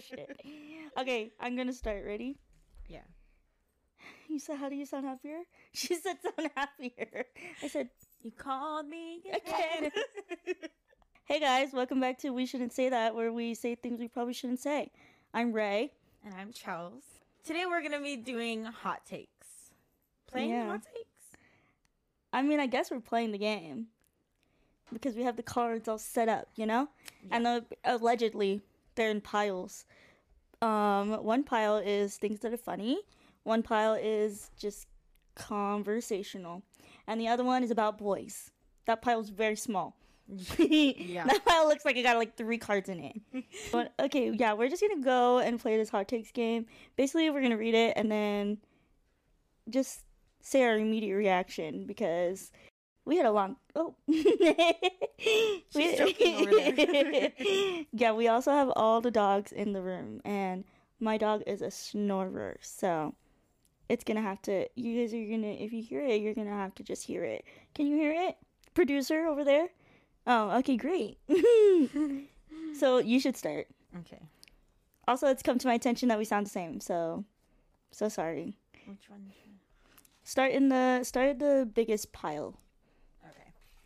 Shit. 0.00 0.40
Okay, 0.98 1.30
I'm 1.40 1.56
gonna 1.56 1.72
start. 1.72 2.04
Ready? 2.04 2.38
Yeah. 2.88 3.00
You 4.28 4.38
said, 4.38 4.58
"How 4.58 4.68
do 4.68 4.74
you 4.76 4.86
sound 4.86 5.06
happier?" 5.06 5.40
She 5.72 5.94
said, 5.94 6.16
"Sound 6.22 6.50
happier." 6.56 7.26
I 7.62 7.68
said, 7.68 7.90
You 8.22 8.30
called 8.32 8.86
me 8.88 9.22
Again. 9.32 9.90
"Hey 11.24 11.40
guys, 11.40 11.72
welcome 11.72 12.00
back 12.00 12.18
to 12.18 12.30
We 12.30 12.44
Shouldn't 12.46 12.72
Say 12.72 12.88
That, 12.88 13.14
where 13.14 13.32
we 13.32 13.54
say 13.54 13.74
things 13.74 14.00
we 14.00 14.08
probably 14.08 14.34
shouldn't 14.34 14.60
say." 14.60 14.90
I'm 15.32 15.52
Ray. 15.52 15.92
and 16.24 16.34
I'm 16.34 16.52
Chels. 16.52 17.02
Today 17.44 17.64
we're 17.66 17.82
gonna 17.82 18.00
be 18.00 18.16
doing 18.16 18.64
hot 18.64 19.06
takes. 19.06 19.46
Playing 20.26 20.50
Yeah. 20.50 20.66
hot 20.66 20.82
takes. 20.82 21.38
I 22.32 22.42
mean, 22.42 22.60
I 22.60 22.66
guess 22.66 22.90
we're 22.90 23.00
playing 23.00 23.32
the 23.32 23.38
game 23.38 23.88
because 24.92 25.14
we 25.16 25.22
have 25.22 25.36
the 25.36 25.42
cards 25.42 25.88
all 25.88 25.98
set 25.98 26.28
up, 26.28 26.48
you 26.56 26.66
know. 26.66 26.88
And 27.30 27.46
uh, 27.46 27.60
allegedly, 27.84 28.60
they're 28.94 29.10
in 29.10 29.20
piles. 29.20 29.86
Um, 30.62 31.12
one 31.24 31.42
pile 31.44 31.78
is 31.78 32.16
things 32.16 32.40
that 32.40 32.52
are 32.52 32.58
funny. 32.58 33.00
One 33.44 33.62
pile 33.62 33.94
is 33.94 34.50
just 34.58 34.86
conversational, 35.34 36.62
and 37.06 37.20
the 37.20 37.28
other 37.28 37.44
one 37.44 37.64
is 37.64 37.70
about 37.70 37.98
boys. 37.98 38.50
That 38.86 39.02
pile 39.02 39.20
is 39.20 39.30
very 39.30 39.56
small. 39.56 39.96
Yeah. 40.58 41.24
That 41.26 41.44
pile 41.44 41.66
looks 41.66 41.84
like 41.84 41.96
it 41.96 42.02
got 42.02 42.16
like 42.16 42.36
three 42.36 42.58
cards 42.58 42.88
in 42.88 43.00
it. 43.00 43.44
but 43.72 43.92
okay, 43.98 44.30
yeah, 44.30 44.52
we're 44.52 44.68
just 44.68 44.82
gonna 44.82 45.02
go 45.02 45.38
and 45.38 45.58
play 45.58 45.76
this 45.76 45.88
hot 45.88 46.06
takes 46.06 46.30
game. 46.30 46.66
Basically, 46.96 47.30
we're 47.30 47.42
gonna 47.42 47.56
read 47.56 47.74
it 47.74 47.94
and 47.96 48.10
then 48.10 48.58
just 49.68 50.04
say 50.40 50.62
our 50.62 50.76
immediate 50.76 51.16
reaction 51.16 51.86
because 51.86 52.52
we 53.04 53.16
had 53.16 53.26
a 53.26 53.32
long 53.32 53.56
oh 53.74 53.94
She's 55.18 55.98
joking 55.98 56.34
over 56.48 56.70
there. 56.72 57.32
yeah 57.92 58.12
we 58.12 58.28
also 58.28 58.50
have 58.52 58.70
all 58.76 59.00
the 59.00 59.10
dogs 59.10 59.52
in 59.52 59.72
the 59.72 59.82
room 59.82 60.20
and 60.24 60.64
my 60.98 61.16
dog 61.16 61.42
is 61.46 61.62
a 61.62 61.70
snorer 61.70 62.56
so 62.62 63.14
it's 63.88 64.04
gonna 64.04 64.20
have 64.22 64.40
to 64.42 64.66
you 64.76 65.00
guys 65.00 65.12
are 65.14 65.24
gonna 65.24 65.52
if 65.52 65.72
you 65.72 65.82
hear 65.82 66.02
it 66.04 66.20
you're 66.20 66.34
gonna 66.34 66.50
have 66.50 66.74
to 66.76 66.82
just 66.82 67.04
hear 67.04 67.24
it 67.24 67.44
can 67.74 67.86
you 67.86 67.96
hear 67.96 68.12
it 68.12 68.36
producer 68.74 69.26
over 69.26 69.44
there 69.44 69.68
oh 70.26 70.50
okay 70.58 70.76
great 70.76 71.18
so 72.78 72.98
you 72.98 73.18
should 73.20 73.36
start 73.36 73.66
Okay. 74.00 74.20
also 75.08 75.26
it's 75.26 75.42
come 75.42 75.58
to 75.58 75.66
my 75.66 75.74
attention 75.74 76.08
that 76.08 76.18
we 76.18 76.24
sound 76.24 76.46
the 76.46 76.50
same 76.50 76.80
so 76.80 77.24
so 77.90 78.08
sorry 78.08 78.54
Which 78.86 79.08
one? 79.10 79.32
start 80.22 80.52
in 80.52 80.68
the 80.68 81.02
start 81.02 81.38
the 81.40 81.68
biggest 81.74 82.12
pile. 82.12 82.56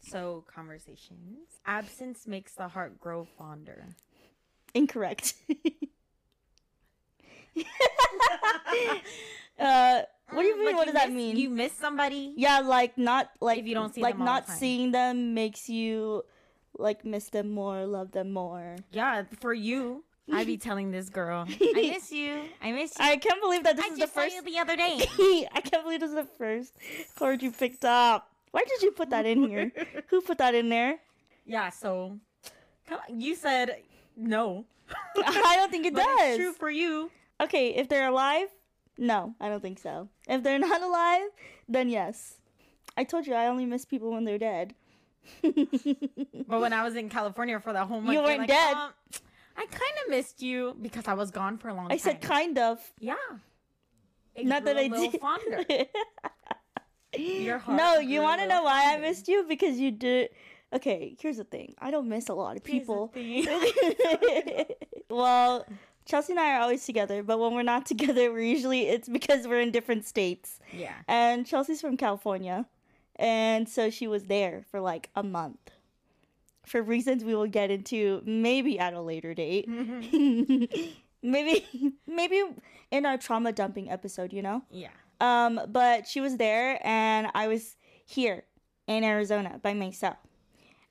So 0.05 0.45
conversations. 0.53 1.61
Absence 1.67 2.27
makes 2.27 2.53
the 2.53 2.69
heart 2.69 3.01
grow 3.01 3.25
fonder. 3.25 3.87
Incorrect. 4.75 5.35
uh, 9.59 10.03
what 10.31 10.43
do 10.43 10.49
you 10.49 10.57
mean? 10.57 10.67
Like 10.67 10.77
what 10.77 10.85
does 10.87 10.95
that 10.95 11.13
mean? 11.13 11.37
You 11.37 11.51
miss 11.51 11.73
somebody. 11.73 12.33
yeah, 12.37 12.61
like 12.61 12.99
not 12.99 13.31
like 13.41 13.59
If 13.59 13.67
you 13.67 13.75
don't 13.75 13.95
see 13.95 14.01
like 14.03 14.19
the 14.19 14.25
not 14.25 14.47
time. 14.47 14.57
seeing 14.57 14.93
them 14.93 15.35
makes 15.35 15.69
you 15.69 16.25
like 16.79 17.05
miss 17.05 17.29
them 17.29 17.51
more, 17.51 17.87
love 17.87 18.11
them 18.13 18.33
more. 18.33 18.77
Yeah, 18.91 19.25
for 19.41 19.53
you. 19.55 20.05
I'd 20.33 20.47
be 20.47 20.57
telling 20.69 20.91
this 20.91 21.09
girl, 21.11 21.47
I 21.49 21.73
miss 21.75 22.11
you. 22.11 22.41
I 22.63 22.73
miss 22.73 22.99
you. 22.99 23.05
I 23.05 23.17
can't 23.17 23.41
believe 23.43 23.63
that 23.65 23.77
this 23.77 23.85
I 23.85 23.89
is 23.93 23.99
the 23.99 24.07
first. 24.07 24.35
you 24.35 24.43
the 24.43 24.59
other 24.59 24.75
day. 24.75 25.07
I 25.53 25.61
can't 25.61 25.85
believe 25.85 26.01
this 26.01 26.11
is 26.11 26.17
the 26.17 26.25
first 26.39 26.75
card 27.17 27.43
you 27.43 27.53
picked 27.53 27.85
up. 27.85 28.34
Why 28.55 28.63
did 28.69 28.83
you 28.83 28.93
put 28.93 29.11
that 29.11 29.27
in 29.27 29.43
here? 29.49 29.73
Who 30.11 30.21
put 30.21 30.39
that 30.39 30.55
in 30.55 30.69
there? 30.69 30.99
Yeah, 31.45 31.71
so 31.71 32.21
you 33.09 33.35
said 33.35 33.83
no. 34.17 34.65
I 35.17 35.57
don't 35.57 35.73
think 35.73 35.87
it 35.87 35.95
But 35.95 36.05
does. 36.19 36.37
true 36.37 36.53
for 36.53 36.71
you. 36.71 37.11
Okay, 37.43 37.71
if 37.71 37.89
they're 37.89 38.07
alive, 38.07 38.47
no, 38.97 39.35
I 39.41 39.49
don't 39.49 39.61
think 39.61 39.81
so. 39.81 40.09
If 40.29 40.45
they're 40.45 40.61
not 40.61 40.81
alive, 40.83 41.31
then 41.69 41.89
yes. 41.89 42.37
I 42.97 43.03
told 43.03 43.27
you 43.27 43.35
I 43.35 43.49
only 43.49 43.67
miss 43.67 43.85
people 43.85 44.13
when 44.13 44.25
they're 44.25 44.39
dead. 44.39 44.75
But 46.47 46.61
when 46.61 46.73
I 46.73 46.85
was 46.85 46.95
in 46.95 47.09
California 47.09 47.59
for 47.59 47.73
that 47.73 47.89
whole 47.89 48.01
month, 48.01 48.17
You 48.17 48.23
weren't 48.23 48.39
like, 48.41 48.49
dead. 48.49 48.75
"Um, 48.77 48.93
I 49.57 49.67
kind 49.67 49.97
of 50.05 50.11
missed 50.11 50.43
you 50.43 50.77
because 50.81 51.09
I 51.09 51.15
was 51.15 51.31
gone 51.33 51.59
for 51.59 51.69
a 51.71 51.75
long 51.75 51.87
I 51.87 51.89
time. 51.89 51.95
I 51.95 51.99
said 51.99 52.21
kind 52.21 52.57
of. 52.59 52.79
yeah. 53.01 53.15
It 54.37 54.47
Not 54.47 54.65
that 54.65 54.77
I 54.77 54.87
did. 54.89 55.21
fonder. 55.21 55.65
No, 57.77 57.99
you 57.99 58.21
want 58.23 58.41
to 58.41 58.47
know 58.47 58.63
why 58.65 58.95
I 58.95 58.99
missed 58.99 59.29
you? 59.29 59.45
Because 59.49 59.79
you 59.79 59.91
did. 59.91 60.31
Okay, 60.73 61.17
here's 61.21 61.37
the 61.37 61.45
thing. 61.45 61.75
I 61.79 61.91
don't 61.91 62.09
miss 62.09 62.29
a 62.29 62.35
lot 62.35 62.57
of 62.57 62.65
people. 62.65 63.13
well, 65.11 65.67
Chelsea 66.05 66.33
and 66.33 66.41
I 66.41 66.57
are 66.57 66.61
always 66.61 66.85
together, 66.85 67.23
but 67.23 67.39
when 67.39 67.55
we're 67.55 67.63
not 67.63 67.87
together, 67.93 68.33
we're 68.33 68.41
usually 68.41 68.89
it's 68.89 69.09
because 69.09 69.47
we're 69.47 69.61
in 69.61 69.71
different 69.71 70.05
states. 70.05 70.59
yeah. 70.73 70.95
And 71.09 71.47
Chelsea's 71.47 71.81
from 71.81 71.97
California, 71.97 72.67
and 73.17 73.69
so 73.69 73.91
she 73.91 74.07
was 74.07 74.25
there 74.25 74.65
for 74.71 74.81
like 74.81 75.11
a 75.15 75.23
month. 75.23 75.71
For 76.67 76.83
reasons 76.83 77.25
we 77.25 77.35
will 77.35 77.47
get 77.47 77.71
into 77.71 78.23
maybe 78.25 78.79
at 78.79 78.95
a 78.95 79.01
later 79.01 79.35
date. 79.35 79.69
maybe 81.23 81.67
maybe 82.07 82.43
in 82.91 83.07
our 83.07 83.19
trauma 83.19 83.53
dumping 83.53 83.91
episode, 83.91 84.33
you 84.33 84.41
know? 84.43 84.63
Yeah. 84.71 84.89
Um, 85.21 85.61
but 85.69 86.07
she 86.07 86.21
was 86.21 86.37
there 86.37 86.79
and 86.87 87.29
I 87.35 87.49
was 87.49 87.77
here 88.05 88.45
in 88.87 89.05
Arizona 89.05 89.61
by 89.63 89.75
myself. 89.75 90.17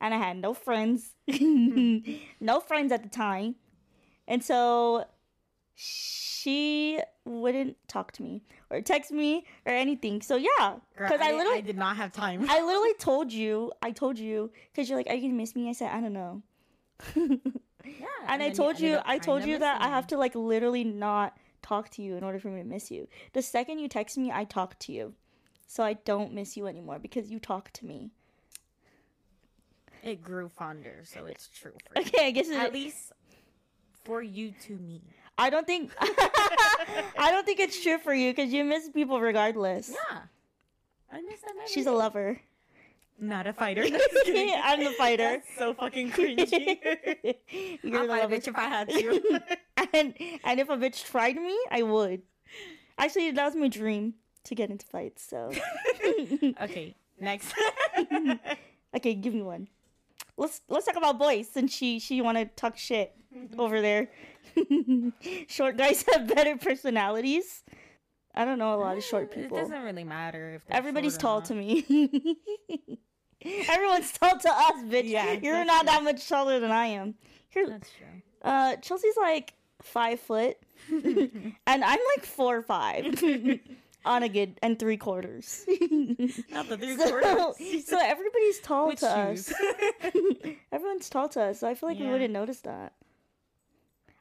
And 0.01 0.13
I 0.13 0.17
had 0.17 0.37
no 0.37 0.53
friends. 0.53 1.13
no 1.27 2.59
friends 2.59 2.91
at 2.91 3.03
the 3.03 3.09
time. 3.09 3.55
And 4.27 4.43
so 4.43 5.05
she 5.75 6.99
wouldn't 7.25 7.77
talk 7.87 8.11
to 8.13 8.23
me 8.23 8.43
or 8.69 8.81
text 8.81 9.11
me 9.11 9.45
or 9.65 9.73
anything. 9.73 10.21
So 10.21 10.35
yeah, 10.35 10.75
because 10.97 11.19
I, 11.21 11.31
did- 11.31 11.37
literally 11.37 11.57
I 11.57 11.61
did 11.61 11.77
not 11.77 11.97
have 11.97 12.11
time. 12.11 12.45
I 12.49 12.61
literally 12.65 12.93
told 12.99 13.31
you, 13.31 13.71
I 13.81 13.91
told 13.91 14.17
you, 14.17 14.51
because 14.71 14.89
you're 14.89 14.97
like, 14.97 15.07
are 15.07 15.15
you 15.15 15.21
gonna 15.23 15.33
miss 15.33 15.55
me? 15.55 15.69
I 15.69 15.73
said, 15.73 15.91
I 15.91 16.01
don't 16.01 16.13
know. 16.13 16.41
yeah. 17.15 18.05
and 18.27 18.43
I 18.43 18.49
told 18.49 18.75
ended 18.75 18.91
you, 18.91 18.99
I 19.05 19.17
told 19.17 19.43
you 19.43 19.59
that 19.59 19.81
I 19.81 19.87
have 19.87 20.07
to 20.07 20.17
like 20.17 20.35
literally 20.35 20.83
not 20.83 21.37
talk 21.63 21.89
to 21.91 22.01
you 22.01 22.15
in 22.15 22.23
order 22.23 22.39
for 22.39 22.49
me 22.49 22.61
to 22.61 22.67
miss 22.67 22.91
you. 22.91 23.07
The 23.33 23.41
second 23.41 23.79
you 23.79 23.87
text 23.87 24.17
me, 24.17 24.31
I 24.31 24.43
talk 24.43 24.77
to 24.79 24.91
you, 24.91 25.13
so 25.67 25.83
I 25.83 25.93
don't 25.93 26.33
miss 26.33 26.55
you 26.55 26.67
anymore 26.67 26.99
because 26.99 27.31
you 27.31 27.39
talk 27.39 27.71
to 27.73 27.85
me. 27.85 28.11
It 30.03 30.21
grew 30.21 30.49
fonder, 30.49 31.01
so 31.05 31.25
it's 31.25 31.47
true 31.47 31.71
for 31.71 31.99
you. 32.01 32.05
Okay, 32.07 32.27
I 32.27 32.31
guess 32.31 32.49
At 32.49 32.73
least 32.73 33.13
for 34.03 34.21
you 34.21 34.53
to 34.63 34.73
me. 34.73 35.01
I 35.37 35.49
don't 35.49 35.65
think 35.65 35.91
I 35.99 37.29
don't 37.31 37.45
think 37.45 37.59
it's 37.59 37.81
true 37.81 37.97
for 37.97 38.13
you 38.13 38.31
because 38.31 38.53
you 38.53 38.63
miss 38.63 38.89
people 38.89 39.19
regardless. 39.19 39.89
Yeah. 39.89 40.19
I 41.11 41.21
miss 41.21 41.41
them 41.41 41.51
every 41.57 41.67
She's 41.73 41.87
a 41.87 41.91
lover. 41.91 42.39
Not 43.19 43.47
a 43.47 43.53
fighter. 43.53 43.83
I'm 44.27 44.83
the 44.83 44.93
fighter. 44.97 45.23
That's 45.23 45.57
so 45.57 45.73
fucking 45.73 46.11
cringy. 46.11 47.35
You're 47.83 48.01
I'll 48.01 48.07
fight 48.07 48.23
a 48.25 48.27
bitch 48.27 48.47
if 48.47 48.55
I 48.55 48.63
had 48.63 48.89
to. 48.89 49.41
and 49.93 50.13
and 50.43 50.59
if 50.59 50.69
a 50.69 50.77
bitch 50.77 51.05
tried 51.09 51.35
me, 51.35 51.57
I 51.71 51.83
would. 51.83 52.21
Actually, 52.97 53.31
that 53.31 53.45
was 53.45 53.55
my 53.55 53.67
dream 53.67 54.15
to 54.45 54.55
get 54.55 54.69
into 54.69 54.85
fights. 54.85 55.25
So 55.27 55.51
okay, 56.61 56.95
next. 57.19 57.53
okay, 58.95 59.13
give 59.15 59.33
me 59.33 59.41
one. 59.41 59.67
Let's 60.37 60.61
let's 60.67 60.85
talk 60.85 60.95
about 60.95 61.19
boys 61.19 61.47
since 61.47 61.73
she 61.73 61.99
she 61.99 62.21
want 62.21 62.37
to 62.37 62.45
talk 62.45 62.77
shit 62.77 63.15
over 63.57 63.81
there. 63.81 64.09
short 65.47 65.77
guys 65.77 66.03
have 66.13 66.27
better 66.27 66.57
personalities. 66.57 67.63
I 68.35 68.45
don't 68.45 68.57
know 68.57 68.73
a 68.73 68.77
lot 68.77 68.97
of 68.97 69.03
short 69.03 69.31
people. 69.31 69.57
It 69.57 69.61
doesn't 69.61 69.83
really 69.83 70.03
matter 70.03 70.53
if 70.55 70.63
Everybody's 70.69 71.17
tall 71.17 71.41
to 71.43 71.53
me. 71.53 71.85
Everyone's 73.69 74.11
tall 74.13 74.37
to 74.39 74.49
us, 74.49 74.83
bitch. 74.85 75.09
Yeah, 75.09 75.33
You're 75.33 75.65
not 75.65 75.81
true. 75.81 75.91
that 75.93 76.03
much 76.03 76.27
taller 76.29 76.59
than 76.59 76.71
I 76.71 76.85
am. 76.87 77.15
Here, 77.49 77.67
That's 77.69 77.89
true. 77.91 78.21
uh, 78.41 78.77
Chelsea's 78.77 79.17
like 79.17 79.53
five 79.81 80.19
foot, 80.19 80.57
and 80.89 81.53
I'm 81.67 81.99
like 82.15 82.25
four 82.25 82.57
or 82.57 82.61
five 82.63 83.21
on 84.05 84.23
a 84.23 84.29
good 84.29 84.57
and 84.63 84.79
three 84.79 84.97
quarters. 84.97 85.65
Not 86.49 86.69
the 86.69 86.77
three 86.77 86.97
so, 86.97 87.09
quarters. 87.09 87.85
so 87.85 87.99
everybody's 88.01 88.59
tall 88.61 88.87
With 88.87 88.99
to 89.01 89.33
shoes. 89.35 89.51
us. 89.51 90.53
Everyone's 90.71 91.09
tall 91.09 91.27
to 91.29 91.41
us, 91.41 91.59
so 91.59 91.67
I 91.67 91.75
feel 91.75 91.89
like 91.89 91.99
we 91.99 92.07
wouldn't 92.07 92.33
notice 92.33 92.61
that. 92.61 92.93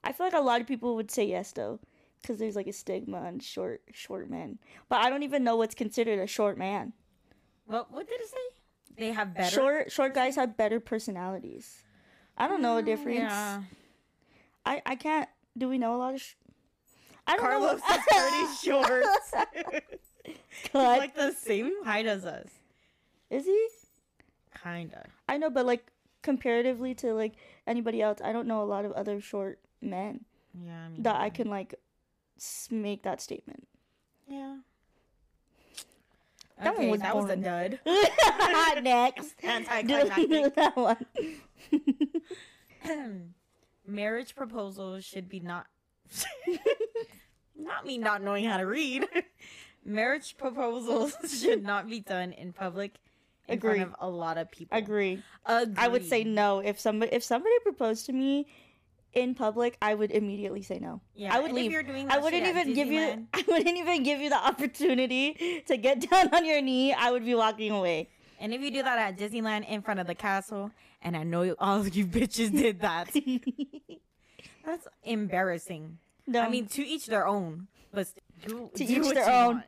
I 0.05 0.13
feel 0.13 0.27
like 0.27 0.35
a 0.35 0.41
lot 0.41 0.61
of 0.61 0.67
people 0.67 0.97
would 0.97 1.13
say 1.13 1.25
yes 1.27 1.53
though, 1.53 1.79
because 2.23 2.39
there's 2.39 2.57
like 2.57 2.67
a 2.69 2.73
stigma 2.73 3.19
on 3.19 3.41
short 3.41 3.83
short 3.93 4.31
men. 4.31 4.59
But 4.89 5.05
I 5.05 5.11
don't 5.11 5.23
even 5.25 5.45
know 5.45 5.57
what's 5.57 5.75
considered 5.75 6.19
a 6.19 6.27
short 6.27 6.57
man. 6.57 6.93
What 7.67 7.93
what 7.93 8.09
did 8.09 8.21
it 8.21 8.29
say? 8.29 8.97
They 8.97 9.13
have 9.13 9.35
better. 9.35 9.55
Short 9.55 9.93
short 9.93 10.15
guys 10.15 10.37
have 10.37 10.57
better 10.57 10.81
personalities. 10.81 11.83
I 12.37 12.49
don't 12.49 12.63
know 12.63 12.79
a 12.79 12.83
mm, 12.83 12.87
difference. 12.87 13.19
Yeah. 13.19 13.63
I 14.65 14.83
I 14.87 14.95
can't. 14.97 15.29
Do 15.57 15.69
we 15.69 15.79
know 15.79 15.95
a 15.95 15.99
lot 15.99 16.15
of? 16.15 16.21
Sh- 16.21 16.35
I 17.27 17.37
don't 17.37 17.45
Carlos 17.45 17.81
know. 17.81 17.97
Carlos 18.09 18.53
is 18.53 18.59
pretty 18.63 19.03
short. 19.75 19.85
Cut. 20.73 20.99
like 20.99 21.15
the 21.15 21.33
same 21.33 21.85
height 21.85 22.07
as 22.07 22.25
us. 22.25 22.49
Is 23.31 23.45
he? 23.47 23.69
Kinda. 24.63 25.07
I 25.29 25.39
know, 25.39 25.51
but 25.51 25.67
like 25.67 25.91
comparatively 26.23 26.95
to 26.97 27.13
like 27.15 27.35
anybody 27.67 28.01
else, 28.01 28.21
I 28.23 28.33
don't 28.33 28.47
know 28.47 28.63
a 28.63 28.65
lot 28.65 28.85
of 28.85 28.93
other 28.93 29.21
short 29.21 29.59
men. 29.81 30.25
Yeah, 30.55 30.85
I 30.85 30.89
mean, 30.89 31.03
that 31.03 31.17
I 31.17 31.31
can 31.31 31.49
like 31.49 31.75
make 32.71 33.03
that 33.03 33.21
statement. 33.21 33.67
Yeah. 34.29 34.59
That 36.63 36.79
one 36.79 36.91
was 36.91 37.01
that 37.01 37.17
was 37.17 37.25
a 37.25 37.37
boring. 37.37 37.43
dud. 37.43 37.81
Next. 38.83 39.35
Do, 39.41 39.49
Anticlimactic. 39.49 40.29
do 40.31 40.51
that 40.57 40.77
one. 40.77 41.07
Marriage 43.87 44.35
proposals 44.35 45.05
should 45.05 45.29
be 45.29 45.41
not. 45.41 45.67
not 47.59 47.85
me 47.87 47.99
not 47.99 48.23
knowing 48.23 48.45
how 48.45 48.59
to 48.59 48.67
read. 48.67 49.07
Marriage 49.85 50.37
proposals 50.37 51.17
should 51.41 51.63
not 51.65 51.89
be 51.89 52.01
done 52.01 52.33
in 52.33 52.53
public 52.53 52.95
in 53.49 53.55
Agree. 53.55 53.81
front 53.81 53.95
of 53.95 53.97
a 54.01 54.09
lot 54.09 54.39
of 54.39 54.51
people. 54.51 54.77
Agree. 54.77 55.23
Agree. 55.47 55.75
I 55.77 55.89
would 55.89 56.07
say 56.09 56.23
no 56.23 56.61
if 56.61 56.79
somebody 56.79 57.13
if 57.13 57.25
somebody 57.25 57.55
proposed 57.65 58.07
to 58.07 58.13
me 58.13 58.47
in 59.15 59.35
public, 59.35 59.77
I 59.83 59.95
would 59.95 60.11
immediately 60.11 60.63
say 60.63 60.79
no. 60.79 61.01
Yeah, 61.15 61.35
I 61.35 61.39
would 61.41 61.47
and 61.51 61.55
leave. 61.57 61.67
If 61.67 61.73
you're 61.73 61.83
doing 61.83 62.11
I 62.11 62.19
wouldn't 62.19 62.47
even 62.47 62.73
give 62.75 62.89
you. 62.89 63.27
I 63.35 63.45
wouldn't 63.47 63.77
even 63.77 64.03
give 64.03 64.21
you 64.21 64.31
the 64.31 64.37
opportunity 64.45 65.63
to 65.67 65.77
get 65.77 66.01
down 66.11 66.35
on 66.35 66.45
your 66.45 66.61
knee. 66.63 66.93
I 66.93 67.11
would 67.11 67.25
be 67.25 67.35
walking 67.35 67.73
away. 67.73 68.09
And 68.41 68.53
if 68.53 68.61
you 68.61 68.71
do 68.71 68.83
that 68.83 68.99
at 68.99 69.19
Disneyland 69.19 69.69
in 69.69 69.83
front 69.83 70.01
of 70.01 70.07
the 70.07 70.15
castle, 70.15 70.71
and 71.03 71.17
I 71.17 71.23
know 71.23 71.55
all 71.61 71.81
of 71.81 71.95
you 71.95 72.07
bitches 72.19 72.51
did 72.51 72.81
that, 72.81 73.11
that's 74.65 74.87
embarrassing. 75.05 75.99
no, 76.27 76.41
I 76.41 76.49
mean, 76.49 76.67
to 76.69 76.83
each 76.87 77.07
their 77.07 77.27
own. 77.27 77.69
But 77.93 78.09
do, 78.47 78.71
To 78.75 78.85
do 78.85 79.03
each 79.03 79.15
their 79.15 79.29
own. 79.31 79.55
want. 79.57 79.67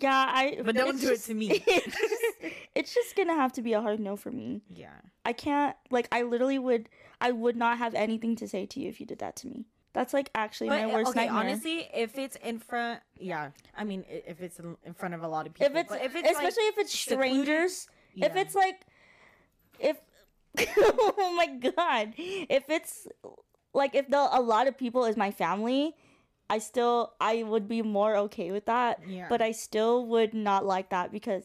Yeah, 0.00 0.26
I. 0.28 0.58
But 0.64 0.74
don't 0.74 1.00
do 1.00 1.10
it 1.10 1.20
to 1.22 1.34
me. 1.34 1.62
It's 1.66 1.84
just, 1.86 2.54
it's 2.74 2.94
just 2.94 3.16
gonna 3.16 3.34
have 3.34 3.52
to 3.54 3.62
be 3.62 3.72
a 3.72 3.80
hard 3.80 4.00
no 4.00 4.16
for 4.16 4.30
me. 4.30 4.62
Yeah. 4.68 4.90
I 5.24 5.32
can't. 5.32 5.76
Like, 5.90 6.08
I 6.12 6.22
literally 6.22 6.58
would. 6.58 6.88
I 7.20 7.32
would 7.32 7.56
not 7.56 7.78
have 7.78 7.94
anything 7.94 8.36
to 8.36 8.48
say 8.48 8.66
to 8.66 8.80
you 8.80 8.88
if 8.88 9.00
you 9.00 9.06
did 9.06 9.18
that 9.20 9.36
to 9.36 9.46
me. 9.46 9.66
That's 9.96 10.12
like 10.12 10.28
actually 10.34 10.68
But 10.68 10.86
my 10.86 10.92
worst 10.92 11.10
okay, 11.10 11.24
nightmare. 11.24 11.40
honestly, 11.40 11.88
if 11.94 12.18
it's 12.18 12.36
in 12.36 12.58
front, 12.58 13.00
yeah, 13.18 13.52
I 13.74 13.84
mean, 13.84 14.04
if 14.08 14.42
it's 14.42 14.58
in 14.58 14.92
front 14.94 15.14
of 15.14 15.22
a 15.22 15.28
lot 15.28 15.46
of 15.46 15.54
people, 15.54 15.74
if 15.74 15.74
it's, 15.74 15.90
if 15.94 16.14
it's 16.14 16.30
especially 16.30 16.64
like, 16.64 16.72
if 16.74 16.78
it's 16.78 16.98
strangers, 16.98 17.88
if 18.14 18.36
it's 18.36 18.54
like, 18.54 18.82
if 19.80 19.96
oh 20.78 21.34
my 21.34 21.46
god, 21.46 22.12
if 22.16 22.68
it's 22.68 23.08
like 23.72 23.94
if 23.94 24.06
the 24.10 24.28
a 24.32 24.40
lot 24.40 24.66
of 24.66 24.76
people 24.76 25.06
is 25.06 25.16
my 25.16 25.30
family, 25.30 25.96
I 26.48 26.58
still 26.58 27.14
I 27.20 27.42
would 27.42 27.68
be 27.68 27.82
more 27.82 28.16
okay 28.16 28.52
with 28.52 28.66
that. 28.66 29.00
Yeah. 29.06 29.26
But 29.28 29.42
I 29.42 29.52
still 29.52 30.06
would 30.06 30.34
not 30.34 30.64
like 30.64 30.90
that 30.90 31.12
because 31.12 31.44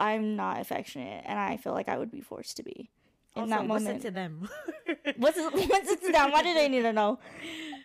I'm 0.00 0.36
not 0.36 0.60
affectionate, 0.60 1.24
and 1.26 1.38
I 1.38 1.56
feel 1.56 1.72
like 1.72 1.88
I 1.88 1.98
would 1.98 2.10
be 2.10 2.20
forced 2.20 2.56
to 2.56 2.62
be 2.62 2.90
in 3.36 3.42
also, 3.42 3.50
that 3.50 3.68
listen 3.68 3.84
moment. 3.84 4.02
to 4.02 4.10
them. 4.10 4.48
What's 5.16 5.38
it, 5.38 5.52
what's 5.70 5.90
it 5.90 6.02
to 6.02 6.12
them? 6.12 6.32
Why 6.32 6.42
do 6.42 6.52
they 6.54 6.68
need 6.68 6.82
to 6.82 6.92
know? 6.92 7.18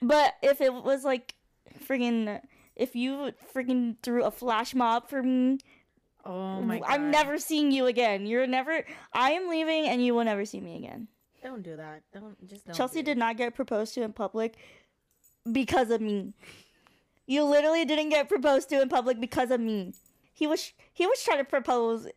But 0.02 0.36
if 0.42 0.62
it 0.62 0.74
was 0.74 1.04
like 1.04 1.36
friggin' 1.86 2.42
if 2.76 2.96
you 2.96 3.32
freaking 3.54 3.96
threw 4.04 4.24
a 4.24 4.32
flash 4.32 4.76
mob 4.76 5.10
for 5.10 5.24
me, 5.24 5.60
oh 6.26 6.62
my 6.62 6.80
god, 6.80 6.88
I'm 6.90 7.12
never 7.12 7.38
seeing 7.38 7.72
you 7.72 7.86
again. 7.88 8.26
You're 8.26 8.48
never. 8.48 8.86
I 9.14 9.32
am 9.32 9.50
leaving, 9.50 9.88
and 9.88 10.04
you 10.04 10.14
will 10.14 10.24
never 10.24 10.46
see 10.46 10.60
me 10.60 10.78
again. 10.78 11.08
Don't 11.44 11.64
do 11.64 11.76
that. 11.76 12.04
Don't 12.14 12.48
just 12.48 12.66
don't. 12.66 12.76
Chelsea 12.76 13.00
do 13.00 13.12
did 13.12 13.18
not 13.18 13.38
get 13.38 13.56
proposed 13.56 13.94
to 13.96 14.02
in 14.02 14.14
public 14.14 14.58
because 15.52 15.90
of 15.90 16.02
me. 16.02 16.34
You 17.26 17.44
literally 17.44 17.84
didn't 17.86 18.10
get 18.10 18.30
proposed 18.30 18.70
to 18.70 18.82
in 18.82 18.90
public 18.90 19.20
because 19.20 19.52
of 19.52 19.60
me. 19.60 19.94
He 20.34 20.48
was 20.48 20.72
he 20.94 21.06
was 21.06 21.22
trying 21.24 21.40
to 21.40 21.44
propose 21.44 22.08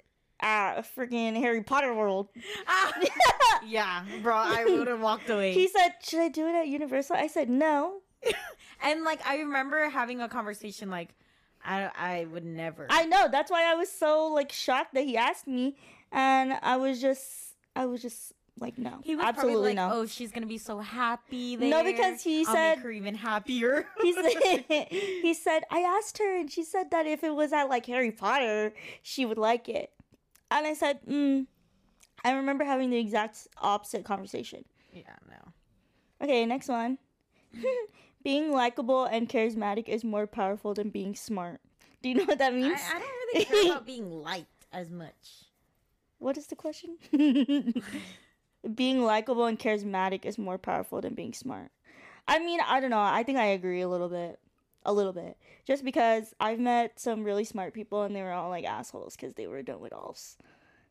at 0.41 0.83
freaking 0.83 1.37
Harry 1.37 1.63
Potter 1.63 1.95
World. 1.95 2.29
Ah! 2.67 2.93
yeah, 3.67 4.05
bro, 4.23 4.35
I 4.35 4.65
would 4.69 4.87
have 4.89 5.01
walked 5.01 5.29
away. 5.29 5.53
He 5.53 5.69
said, 5.69 5.95
"Should 6.03 6.21
I 6.21 6.29
do 6.29 6.47
it 6.47 6.55
at 6.55 6.69
Universal?" 6.69 7.17
I 7.17 7.27
said, 7.27 7.49
"No." 7.51 8.01
and 8.83 9.05
like 9.05 9.27
I 9.27 9.39
remember 9.39 9.89
having 9.89 10.21
a 10.21 10.29
conversation 10.29 10.91
like, 10.91 11.15
I 11.65 11.91
I 11.97 12.27
would 12.31 12.45
never. 12.45 12.87
I 12.91 13.07
know. 13.07 13.29
That's 13.31 13.51
why 13.51 13.71
I 13.71 13.75
was 13.75 13.91
so 13.91 14.27
like 14.27 14.53
shocked 14.53 14.95
that 14.95 15.05
he 15.05 15.17
asked 15.17 15.47
me, 15.47 15.77
and 16.13 16.55
I 16.63 16.77
was 16.77 17.01
just, 17.01 17.57
I 17.75 17.87
was 17.87 18.03
just 18.03 18.33
like, 18.59 18.79
no, 18.79 18.99
he 19.03 19.17
was 19.17 19.25
absolutely 19.25 19.75
probably 19.75 19.75
like, 19.75 19.95
no. 19.95 20.01
"Oh, 20.03 20.07
she's 20.07 20.33
gonna 20.33 20.47
be 20.47 20.59
so 20.59 20.79
happy." 20.79 21.57
There. 21.57 21.71
No, 21.71 21.85
because 21.85 22.23
he 22.23 22.45
I'll 22.47 22.55
said- 22.55 22.77
make 22.79 22.85
her 22.85 22.91
even 22.91 23.15
happier. 23.15 23.87
He 24.03 24.13
said, 24.15 24.65
he 24.91 25.35
said, 25.35 25.63
I 25.71 25.81
asked 25.81 26.19
her, 26.19 26.39
and 26.39 26.51
she 26.51 26.63
said 26.65 26.91
that 26.91 27.07
if 27.07 27.25
it 27.25 27.35
was 27.35 27.53
at 27.53 27.69
like 27.69 27.87
Harry 27.87 28.13
Potter, 28.13 28.73
she 29.03 29.25
would 29.25 29.39
like 29.39 29.69
it. 29.69 29.93
And 30.51 30.67
I 30.67 30.75
said, 30.75 31.01
mm. 31.07 31.47
I 32.25 32.33
remember 32.33 32.65
having 32.65 32.91
the 32.91 32.99
exact 32.99 33.47
opposite 33.59 34.05
conversation. 34.05 34.65
yeah, 34.93 35.03
no. 35.29 35.53
Okay, 36.23 36.45
next 36.45 36.69
one. 36.69 36.99
being 38.23 38.53
likable 38.53 39.05
and 39.05 39.29
charismatic 39.29 39.89
is 39.89 40.05
more 40.05 40.27
powerful 40.27 40.75
than 40.75 40.91
being 40.91 41.15
smart. 41.15 41.61
Do 42.03 42.09
you 42.09 42.17
know 42.17 42.25
what 42.25 42.39
that 42.39 42.53
I, 42.53 42.57
means? 42.57 42.81
I 42.93 42.99
don't 42.99 43.09
really 43.35 43.45
care 43.45 43.73
about 43.73 43.87
being 43.87 44.11
liked 44.11 44.67
as 44.73 44.91
much. 44.91 45.47
What 46.19 46.37
is 46.37 46.47
the 46.49 46.57
question? 46.57 46.99
Being 48.75 49.03
likable 49.03 49.47
and 49.47 49.59
charismatic 49.59 50.25
is 50.25 50.39
more 50.39 50.59
powerful 50.59 51.01
than 51.01 51.15
being 51.15 51.33
smart. 51.33 51.71
I 52.29 52.39
mean, 52.39 52.61
I 52.61 52.81
don't 52.81 52.91
know. 52.91 53.01
I 53.01 53.23
think 53.23 53.39
I 53.39 53.47
agree 53.47 53.81
a 53.81 53.89
little 53.89 54.09
bit. 54.09 54.39
A 54.85 54.93
little 54.93 55.13
bit. 55.13 55.37
Just 55.67 55.85
because 55.85 56.35
I've 56.41 56.59
met 56.59 56.99
some 56.99 57.25
really 57.25 57.45
smart 57.45 57.75
people 57.75 58.03
and 58.03 58.17
they 58.17 58.23
were 58.23 58.33
all 58.33 58.49
like 58.49 58.65
assholes 58.65 59.15
because 59.15 59.35
they 59.35 59.47
were 59.47 59.63
done 59.63 59.81
with 59.81 59.93
alls. 59.93 60.37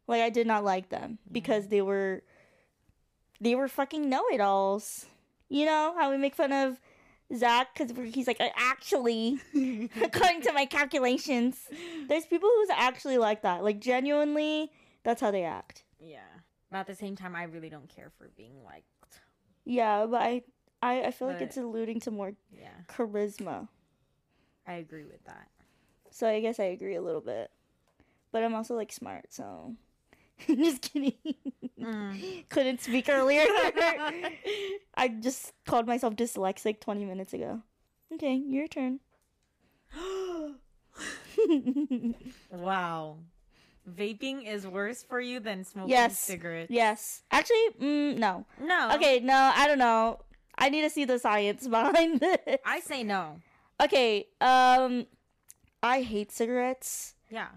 Like 0.07 0.21
I 0.21 0.29
did 0.29 0.47
not 0.47 0.63
like 0.63 0.89
them 0.89 1.19
mm-hmm. 1.21 1.33
because 1.33 1.67
they 1.67 1.81
were 1.81 2.23
they 3.41 3.55
were 3.55 3.67
fucking 3.67 4.09
know 4.09 4.23
it 4.31 4.41
alls. 4.41 5.05
You 5.49 5.65
know 5.65 5.95
how 5.97 6.11
we 6.11 6.17
make 6.17 6.35
fun 6.35 6.51
of 6.51 6.79
Zach 7.35 7.73
because 7.73 8.13
he's 8.13 8.27
like 8.27 8.41
"I 8.41 8.51
actually 8.55 9.39
according 10.03 10.41
to 10.41 10.53
my 10.53 10.65
calculations. 10.65 11.57
There's 12.07 12.25
people 12.25 12.49
who's 12.55 12.69
actually 12.71 13.17
like 13.17 13.43
that. 13.43 13.63
Like 13.63 13.79
genuinely, 13.79 14.71
that's 15.03 15.21
how 15.21 15.31
they 15.31 15.43
act. 15.43 15.83
Yeah, 15.99 16.19
but 16.71 16.77
at 16.77 16.87
the 16.87 16.95
same 16.95 17.15
time, 17.15 17.35
I 17.35 17.43
really 17.43 17.69
don't 17.69 17.89
care 17.89 18.11
for 18.17 18.29
being 18.35 18.63
liked. 18.63 18.85
Yeah, 19.65 20.05
but 20.05 20.21
I 20.21 20.43
I, 20.81 21.03
I 21.03 21.11
feel 21.11 21.27
like 21.27 21.41
it's 21.41 21.57
alluding 21.57 21.99
to 22.01 22.11
more 22.11 22.33
Yeah, 22.51 22.69
charisma. 22.87 23.67
I 24.65 24.73
agree 24.73 25.03
with 25.05 25.23
that. 25.25 25.49
So 26.11 26.27
I 26.27 26.39
guess 26.41 26.59
I 26.59 26.65
agree 26.65 26.95
a 26.95 27.01
little 27.01 27.21
bit. 27.21 27.51
But 28.31 28.43
I'm 28.43 28.53
also 28.53 28.75
like 28.75 28.91
smart, 28.91 29.33
so 29.33 29.75
just 30.47 30.81
kidding. 30.81 31.13
Mm. 31.79 32.15
Couldn't 32.49 32.81
speak 32.81 33.09
earlier. 33.09 33.45
I 34.95 35.07
just 35.07 35.53
called 35.65 35.87
myself 35.87 36.15
dyslexic 36.15 36.79
20 36.79 37.05
minutes 37.05 37.33
ago. 37.33 37.61
Okay, 38.13 38.35
your 38.35 38.67
turn. 38.67 38.99
wow, 42.51 43.17
vaping 43.87 44.47
is 44.47 44.65
worse 44.67 45.03
for 45.03 45.19
you 45.19 45.39
than 45.39 45.63
smoking 45.63 45.91
Yes. 45.91 46.19
cigarettes. 46.19 46.71
yes. 46.71 47.23
Actually, 47.31 47.67
mm, 47.81 48.17
no. 48.17 48.45
No. 48.59 48.91
Okay, 48.95 49.19
no, 49.19 49.51
I 49.55 49.67
don't 49.67 49.79
know. 49.79 50.19
I 50.57 50.69
need 50.69 50.81
to 50.81 50.89
see 50.89 51.05
the 51.05 51.19
science 51.19 51.67
behind 51.77 52.21
it. 52.21 52.61
I 52.65 52.79
say 52.79 53.03
no. 53.03 53.39
Okay, 53.81 54.27
um 54.41 55.05
I 55.81 56.01
hate 56.01 56.31
cigarettes. 56.31 57.15
Yeah. 57.29 57.47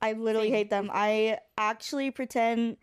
I 0.00 0.12
literally 0.12 0.48
Same. 0.48 0.54
hate 0.54 0.70
them. 0.70 0.90
I 0.92 1.38
actually 1.58 2.10
pretend 2.10 2.76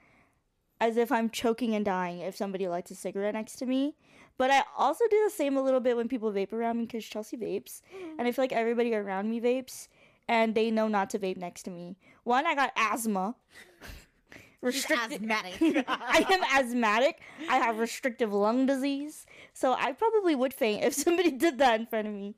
as 0.81 0.97
if 0.97 1.11
I'm 1.11 1.29
choking 1.29 1.75
and 1.75 1.85
dying 1.85 2.19
if 2.19 2.35
somebody 2.35 2.67
lights 2.67 2.89
a 2.91 2.95
cigarette 2.95 3.35
next 3.35 3.57
to 3.57 3.65
me. 3.65 3.95
But 4.37 4.49
I 4.49 4.63
also 4.75 5.05
do 5.09 5.21
the 5.23 5.29
same 5.29 5.55
a 5.55 5.61
little 5.61 5.79
bit 5.79 5.95
when 5.95 6.07
people 6.07 6.31
vape 6.31 6.51
around 6.51 6.77
me 6.79 6.85
because 6.85 7.05
Chelsea 7.05 7.37
vapes. 7.37 7.81
And 8.17 8.27
I 8.27 8.31
feel 8.31 8.41
like 8.43 8.51
everybody 8.51 8.93
around 8.95 9.29
me 9.29 9.39
vapes 9.39 9.87
and 10.27 10.55
they 10.55 10.71
know 10.71 10.87
not 10.87 11.09
to 11.11 11.19
vape 11.19 11.37
next 11.37 11.63
to 11.63 11.71
me. 11.71 11.97
One, 12.23 12.45
I 12.45 12.55
got 12.55 12.71
asthma. 12.75 13.35
Restricted. 14.61 15.23
asthmatic. 15.23 15.85
I 15.87 16.25
am 16.29 16.43
asthmatic. 16.43 17.19
I 17.49 17.57
have 17.57 17.79
restrictive 17.79 18.31
lung 18.31 18.67
disease. 18.67 19.25
So 19.53 19.73
I 19.73 19.91
probably 19.91 20.35
would 20.35 20.53
faint 20.53 20.83
if 20.83 20.93
somebody 21.05 21.31
did 21.31 21.57
that 21.57 21.79
in 21.79 21.87
front 21.87 22.07
of 22.07 22.13
me. 22.13 22.35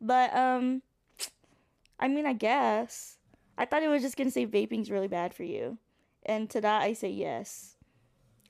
But 0.00 0.34
um 0.34 0.82
I 2.00 2.08
mean 2.08 2.26
I 2.26 2.32
guess. 2.32 3.18
I 3.58 3.66
thought 3.66 3.82
it 3.82 3.88
was 3.88 4.02
just 4.02 4.16
gonna 4.16 4.30
say 4.30 4.46
vaping's 4.46 4.90
really 4.90 5.08
bad 5.08 5.34
for 5.34 5.42
you. 5.42 5.76
And 6.24 6.48
to 6.50 6.60
that 6.62 6.82
I 6.82 6.94
say 6.94 7.10
yes. 7.10 7.76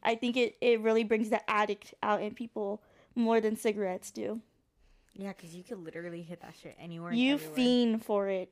I 0.03 0.15
think 0.15 0.37
it, 0.37 0.55
it 0.61 0.81
really 0.81 1.03
brings 1.03 1.31
the 1.31 1.51
addict 1.51 1.95
out 2.01 2.23
in 2.23 2.33
people 2.33 2.81
more 3.17 3.41
than 3.41 3.57
cigarettes 3.57 4.13
do. 4.13 4.41
Yeah, 5.15 5.33
because 5.33 5.55
you 5.55 5.65
could 5.65 5.83
literally 5.83 6.23
hit 6.23 6.43
that 6.43 6.55
shit 6.61 6.77
anywhere. 6.79 7.13
You 7.13 7.35
everywhere. 7.35 7.57
fiend 7.57 8.05
for 8.05 8.29
it. 8.29 8.51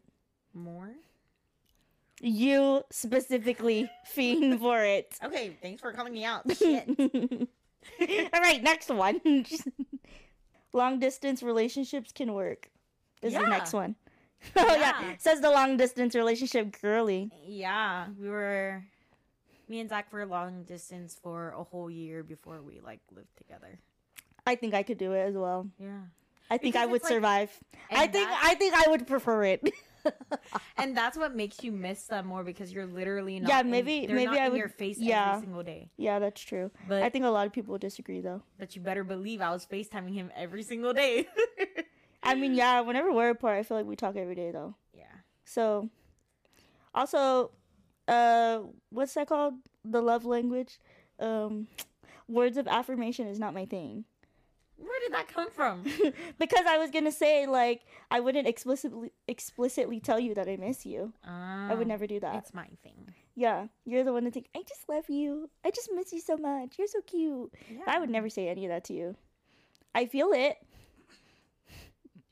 More. 0.55 0.91
You 2.21 2.83
specifically 2.91 3.91
fiend 4.07 4.61
for 4.61 4.83
it. 4.83 5.15
Okay, 5.23 5.57
thanks 5.61 5.81
for 5.83 5.93
calling 5.93 6.13
me 6.13 6.25
out. 6.25 6.43
Shit. 6.57 6.89
All 6.89 8.41
right, 8.41 8.63
next 8.63 8.89
one. 8.89 9.21
long 10.73 10.99
distance 10.99 11.43
relationships 11.43 12.13
can 12.13 12.33
work. 12.33 12.71
This 13.21 13.33
Is 13.35 13.39
the 13.41 13.47
next 13.47 13.73
one. 13.73 13.97
Oh 14.57 14.77
yeah. 14.77 15.01
Yeah. 15.01 15.15
says 15.19 15.41
the 15.41 15.51
long 15.51 15.77
distance 15.77 16.15
relationship 16.15 16.81
girly. 16.81 17.31
yeah, 17.47 18.07
we 18.21 18.29
were. 18.29 18.85
Me 19.69 19.81
and 19.81 19.89
Zach 19.89 20.13
were 20.13 20.27
long 20.27 20.65
distance 20.65 21.17
for 21.23 21.55
a 21.59 21.65
whole 21.65 21.91
year 21.91 22.23
before 22.23 22.61
we 22.61 22.81
like 22.81 23.01
lived 23.15 23.35
together. 23.39 23.79
I 24.47 24.57
think 24.57 24.75
I 24.75 24.83
could 24.83 24.99
do 24.99 25.13
it 25.13 25.21
as 25.21 25.35
well. 25.35 25.69
Yeah. 25.79 26.01
I 26.51 26.59
think 26.59 26.75
Because 26.75 26.83
I 26.89 26.91
would 26.93 27.03
like- 27.03 27.11
survive. 27.13 27.51
I 27.91 28.07
think 28.07 28.29
I 28.31 28.55
think 28.57 28.75
I 28.75 28.91
would 28.91 29.07
prefer 29.07 29.45
it. 29.45 29.63
and 30.77 30.97
that's 30.97 31.17
what 31.17 31.35
makes 31.35 31.63
you 31.65 31.73
miss 31.73 32.05
them 32.05 32.27
more 32.27 32.45
because 32.45 32.73
you're 32.73 32.87
literally 32.87 33.41
not 33.41 33.49
Yeah, 33.49 33.61
in- 33.61 33.71
maybe- 33.71 34.07
they're 34.07 34.17
maybe 34.17 34.39
I 34.39 34.47
in 34.47 34.53
would- 34.53 34.59
your 34.59 34.69
face 34.69 34.99
yeah. 34.99 35.31
every 35.31 35.43
single 35.47 35.63
day. 35.63 35.91
yeah, 35.97 36.19
that's 36.19 36.41
true. 36.41 36.71
But 36.89 37.03
I 37.03 37.09
think 37.11 37.25
a 37.25 37.29
lot 37.29 37.47
of 37.47 37.53
people 37.53 37.77
disagree 37.79 38.21
though. 38.21 38.43
but 38.59 38.75
you 38.77 38.83
better 38.83 39.05
believe 39.05 39.41
I 39.41 39.51
was 39.51 39.67
FaceTiming 39.67 40.15
him 40.15 40.31
every 40.37 40.63
single 40.63 40.93
day. 40.93 41.27
I 42.23 42.35
mean, 42.35 42.55
yeah, 42.55 42.81
whenever 42.81 43.13
we're 43.13 43.31
apart, 43.31 43.59
I 43.59 43.63
feel 43.65 43.77
like 43.77 43.87
we 43.87 43.97
talk 43.97 44.17
every 44.17 44.35
day 44.35 44.51
though. 44.51 44.75
yeah. 44.95 45.05
So, 45.45 45.91
also, 46.95 47.51
uh, 48.09 48.61
what's 48.91 49.15
that 49.15 49.29
called? 49.29 49.55
The 49.85 50.01
love 50.01 50.25
language. 50.25 50.79
Um, 51.21 51.67
words 52.29 52.57
of 52.57 52.67
affirmation 52.67 53.27
is 53.27 53.39
not 53.39 53.53
my 53.55 53.67
thing. 53.67 54.05
Where 54.85 55.01
did 55.01 55.13
that 55.15 55.29
come 55.29 55.51
from? 55.51 55.83
because 56.39 56.67
I 56.67 56.79
was 56.79 56.91
gonna 56.91 57.11
say 57.13 57.47
like 57.47 57.83
I 58.11 58.21
wouldn't 58.21 58.47
explicitly 58.47 59.13
explicitly 59.27 59.99
tell 60.01 60.21
you 60.21 60.35
that 60.35 60.49
I 60.49 60.57
miss 60.57 60.85
you. 60.85 61.13
I 61.27 61.75
would 61.75 61.87
Oh, 61.87 61.89
never 61.89 62.07
do 62.07 62.21
that. 62.21 62.37
It's 62.37 62.55
my 62.55 62.67
thing. 62.83 63.15
Yeah, 63.35 63.67
you're 63.85 64.05
the 64.05 64.13
one 64.13 64.25
to 64.25 64.31
think 64.31 64.47
I 64.55 64.63
just 64.69 64.89
love 64.89 65.05
you. 65.09 65.51
I 65.65 65.71
just 65.71 65.91
miss 65.95 66.13
you 66.13 66.21
so 66.21 66.37
much. 66.37 66.75
You're 66.79 66.87
so 66.87 67.01
cute. 67.01 67.53
I 67.87 67.99
would 67.99 68.11
never 68.11 68.29
say 68.29 68.49
any 68.49 68.65
of 68.67 68.71
that 68.71 68.85
to 68.85 68.93
you. 68.93 69.17
I 69.95 70.07
feel 70.07 70.31
it. 70.33 70.57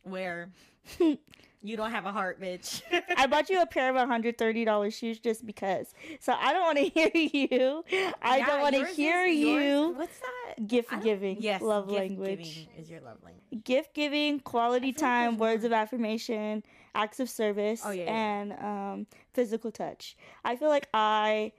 Where 0.04 0.50
you 0.98 1.76
don't 1.76 1.90
have 1.92 2.06
a 2.06 2.12
heart, 2.12 2.40
bitch. 2.40 2.82
I 3.16 3.26
bought 3.28 3.48
you 3.48 3.62
a 3.62 3.66
pair 3.66 3.94
of 3.94 4.08
$130 4.08 4.92
shoes 4.98 5.18
just 5.20 5.46
because. 5.46 5.94
So 6.20 6.32
I 6.36 6.52
don't 6.52 6.62
want 6.62 6.78
to 6.78 6.84
hear 6.88 7.10
you. 7.14 7.84
I 8.20 8.38
Yeah, 8.38 8.46
don't 8.46 8.60
want 8.62 8.74
to 8.74 8.80
yours 8.80 8.90
is- 8.90 8.96
hear 8.96 9.26
yours- 9.26 9.62
you. 9.64 9.94
What's 9.96 10.18
that? 10.18 10.31
Gift 10.66 10.90
giving. 11.02 11.38
Yes, 11.40 11.62
Love 11.62 11.88
gift 11.88 11.98
language. 12.00 12.38
giving 12.38 12.68
is 12.82 12.90
your 12.90 13.00
love 13.00 13.18
language. 13.24 13.64
Gift 13.64 13.94
giving, 13.94 14.40
quality 14.40 14.88
I 14.88 14.92
feel 14.92 15.08
like 15.08 15.10
time, 15.30 15.38
words 15.38 15.64
of 15.64 15.72
affirmation, 15.72 16.62
acts 16.94 17.20
of 17.20 17.28
service, 17.30 17.82
Oh, 17.84 17.90
yeah, 17.90 18.04
yeah. 18.04 18.10
and 18.40 18.52
um, 18.54 19.06
physical 19.32 19.70
touch. 19.70 20.16
I 20.44 20.56
feel 20.56 20.68
like 20.68 20.88
I 20.94 21.52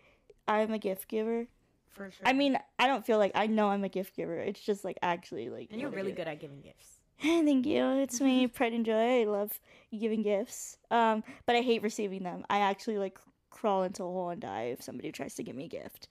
I'm 0.48 0.74
a 0.74 0.78
gift 0.80 1.08
giver. 1.08 1.48
For 1.90 2.10
sure. 2.10 2.28
I 2.28 2.34
mean, 2.34 2.58
I 2.80 2.88
don't 2.88 3.06
feel 3.06 3.18
like 3.18 3.32
I 3.36 3.48
know 3.48 3.70
I'm 3.70 3.84
a 3.84 3.90
gift 3.90 4.16
giver. 4.16 4.38
It's 4.38 4.60
just 4.62 4.84
like 4.84 4.98
actually 5.02 5.50
like 5.50 5.70
and 5.72 5.80
you're 5.80 5.90
really 5.90 6.12
good 6.12 6.28
at 6.28 6.40
giving 6.40 6.62
gifts. 6.62 7.00
Thank 7.22 7.66
you. 7.66 7.86
It's 8.00 8.20
me, 8.20 8.48
pride 8.58 8.74
and 8.74 8.86
joy. 8.86 9.22
I 9.22 9.24
love 9.26 9.60
giving 9.98 10.24
gifts. 10.24 10.78
Um, 10.92 11.24
but 11.46 11.56
I 11.56 11.62
hate 11.62 11.84
receiving 11.84 12.24
them. 12.24 12.46
I 12.50 12.60
actually 12.60 12.98
like 12.98 13.18
crawl 13.52 13.84
into 13.84 14.04
a 14.04 14.08
hole 14.08 14.30
and 14.30 14.42
die 14.42 14.64
if 14.74 14.82
somebody 14.82 15.12
tries 15.12 15.36
to 15.36 15.44
give 15.44 15.56
me 15.56 15.66
a 15.66 15.70
gift. 15.70 16.08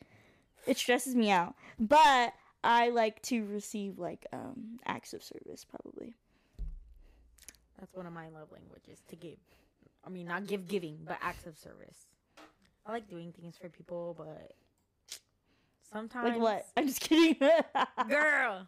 It 0.66 0.78
stresses 0.78 1.16
me 1.16 1.30
out. 1.30 1.54
But 1.80 2.32
I 2.64 2.90
like 2.90 3.20
to 3.22 3.44
receive 3.46 3.98
like 3.98 4.26
um 4.32 4.78
acts 4.86 5.12
of 5.14 5.22
service 5.22 5.64
probably. 5.64 6.14
That's 7.78 7.94
one 7.94 8.06
of 8.06 8.12
my 8.12 8.28
love 8.28 8.48
languages 8.52 9.02
to 9.08 9.16
give. 9.16 9.38
I 10.06 10.10
mean, 10.10 10.26
not 10.26 10.46
give 10.46 10.68
giving, 10.68 10.98
but 11.04 11.18
acts 11.20 11.46
of 11.46 11.56
service. 11.58 12.06
I 12.86 12.92
like 12.92 13.08
doing 13.08 13.32
things 13.32 13.56
for 13.56 13.68
people, 13.68 14.14
but 14.16 14.52
sometimes 15.92 16.30
Like 16.30 16.40
what? 16.40 16.66
I'm 16.76 16.86
just 16.86 17.00
kidding. 17.00 17.36
girl? 18.08 18.66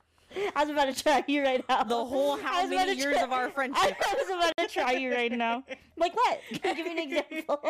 I 0.56 0.64
was 0.64 0.70
about 0.70 0.92
to 0.94 1.00
try 1.02 1.22
you 1.28 1.42
right 1.42 1.64
now. 1.68 1.84
The 1.84 2.04
whole 2.04 2.36
how 2.36 2.66
many 2.66 2.94
years 2.94 3.14
try- 3.14 3.22
of 3.22 3.32
our 3.32 3.50
friendship? 3.50 3.96
I 4.06 4.14
was 4.14 4.28
about 4.30 4.56
to 4.56 4.66
try 4.72 4.92
you 4.92 5.12
right 5.12 5.30
now. 5.32 5.62
Like 5.96 6.16
what? 6.16 6.40
Can 6.60 6.76
you 6.76 6.84
give 6.84 6.92
me 6.92 7.02
an 7.04 7.08
example 7.08 7.60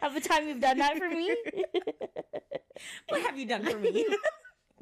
of 0.00 0.14
a 0.14 0.20
time 0.20 0.46
you've 0.46 0.60
done 0.60 0.78
that 0.78 0.96
for 0.96 1.08
me? 1.10 1.34
What 3.08 3.20
have 3.22 3.36
you 3.36 3.46
done 3.46 3.64
for 3.64 3.78
me? 3.78 4.06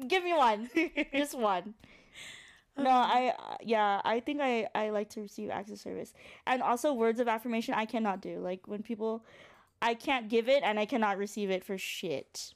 Give 0.07 0.23
me 0.23 0.33
one. 0.33 0.69
Just 1.13 1.37
one. 1.37 1.73
No, 2.77 2.89
I 2.89 3.33
uh, 3.37 3.57
yeah, 3.61 4.01
I 4.03 4.19
think 4.19 4.39
I 4.41 4.67
I 4.73 4.89
like 4.89 5.09
to 5.11 5.21
receive 5.21 5.49
acts 5.49 5.71
of 5.71 5.79
service. 5.79 6.13
And 6.47 6.61
also 6.61 6.93
words 6.93 7.19
of 7.19 7.27
affirmation 7.27 7.73
I 7.73 7.85
cannot 7.85 8.21
do. 8.21 8.39
Like 8.39 8.67
when 8.67 8.81
people 8.81 9.25
I 9.81 9.93
can't 9.93 10.29
give 10.29 10.47
it 10.47 10.63
and 10.63 10.79
I 10.79 10.85
cannot 10.85 11.17
receive 11.17 11.49
it 11.49 11.63
for 11.63 11.77
shit. 11.77 12.53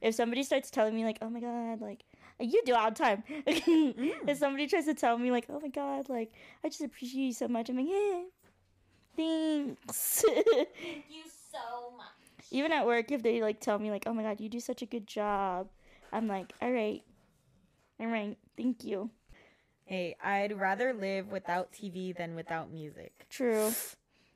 If 0.00 0.14
somebody 0.14 0.42
starts 0.42 0.70
telling 0.70 0.94
me 0.94 1.04
like, 1.04 1.18
"Oh 1.22 1.30
my 1.30 1.40
god, 1.40 1.80
like 1.80 2.04
you 2.38 2.62
do 2.66 2.74
all 2.74 2.90
the 2.90 2.96
time." 2.96 3.24
if 3.28 4.38
somebody 4.38 4.66
tries 4.66 4.84
to 4.84 4.94
tell 4.94 5.16
me 5.16 5.30
like, 5.30 5.46
"Oh 5.48 5.60
my 5.60 5.68
god, 5.68 6.08
like 6.08 6.32
I 6.62 6.68
just 6.68 6.82
appreciate 6.82 7.26
you 7.26 7.32
so 7.32 7.48
much." 7.48 7.70
I'm 7.70 7.76
like, 7.76 7.88
"Yeah. 7.88 8.22
Thanks." 9.16 10.24
Thank 10.26 11.06
you 11.08 11.24
so 11.50 11.96
much. 11.96 12.06
Even 12.50 12.70
at 12.72 12.84
work 12.86 13.10
if 13.12 13.22
they 13.22 13.40
like 13.40 13.60
tell 13.60 13.78
me 13.78 13.90
like, 13.90 14.04
"Oh 14.06 14.12
my 14.12 14.22
god, 14.22 14.40
you 14.40 14.50
do 14.50 14.60
such 14.60 14.82
a 14.82 14.86
good 14.86 15.06
job." 15.06 15.68
I'm 16.14 16.28
like, 16.28 16.52
"All 16.62 16.70
right. 16.72 17.02
All 18.00 18.06
right. 18.06 18.38
Thank 18.56 18.84
you." 18.84 19.10
Hey, 19.84 20.16
I'd 20.22 20.58
rather 20.58 20.94
live 20.94 21.30
without 21.30 21.72
TV 21.72 22.16
than 22.16 22.34
without 22.34 22.70
music. 22.70 23.26
True. 23.28 23.72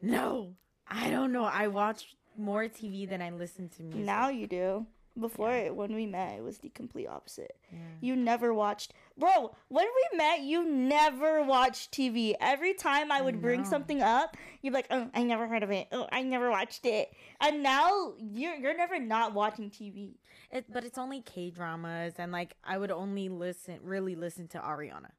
No, 0.01 0.55
I 0.87 1.11
don't 1.11 1.33
know. 1.33 1.43
I 1.43 1.67
watch 1.67 2.15
more 2.37 2.67
TV 2.67 3.09
than 3.09 3.21
I 3.21 3.31
listen 3.31 3.69
to 3.71 3.83
music. 3.83 4.05
Now 4.05 4.29
you 4.29 4.47
do. 4.47 4.87
Before 5.19 5.51
when 5.75 5.93
we 5.93 6.07
met, 6.07 6.39
it 6.39 6.45
was 6.45 6.59
the 6.59 6.69
complete 6.69 7.09
opposite. 7.09 7.57
Yeah. 7.73 7.79
You 8.01 8.15
never 8.15 8.55
watched, 8.55 8.93
bro. 9.17 9.57
When 9.67 9.87
we 9.87 10.17
met, 10.17 10.43
you 10.43 10.65
never 10.65 11.43
watched 11.43 11.91
TV. 11.91 12.35
Every 12.41 12.75
time 12.75 13.11
I 13.11 13.21
would 13.21 13.43
bring 13.43 13.65
something 13.65 14.01
up, 14.01 14.37
you'd 14.63 14.71
be 14.71 14.75
like, 14.77 14.87
"Oh, 14.93 15.11
I 15.13 15.25
never 15.25 15.49
heard 15.49 15.65
of 15.65 15.73
it. 15.73 15.89
Oh, 15.91 16.07
I 16.13 16.23
never 16.23 16.49
watched 16.49 16.87
it." 16.87 17.13
And 17.41 17.65
now 17.65 18.13
you're 18.19 18.55
you're 18.55 18.77
never 18.77 19.01
not 19.01 19.35
watching 19.35 19.69
TV. 19.71 20.15
It, 20.51 20.65
but 20.73 20.85
it's 20.85 20.99
only 20.99 21.21
K 21.21 21.51
dramas, 21.51 22.15
and 22.19 22.33
like 22.33 22.55
I 22.65 22.79
would 22.79 22.91
only 22.91 23.29
listen, 23.29 23.79
really 23.83 24.15
listen 24.15 24.49
to 24.49 24.59
Ariana. 24.59 25.11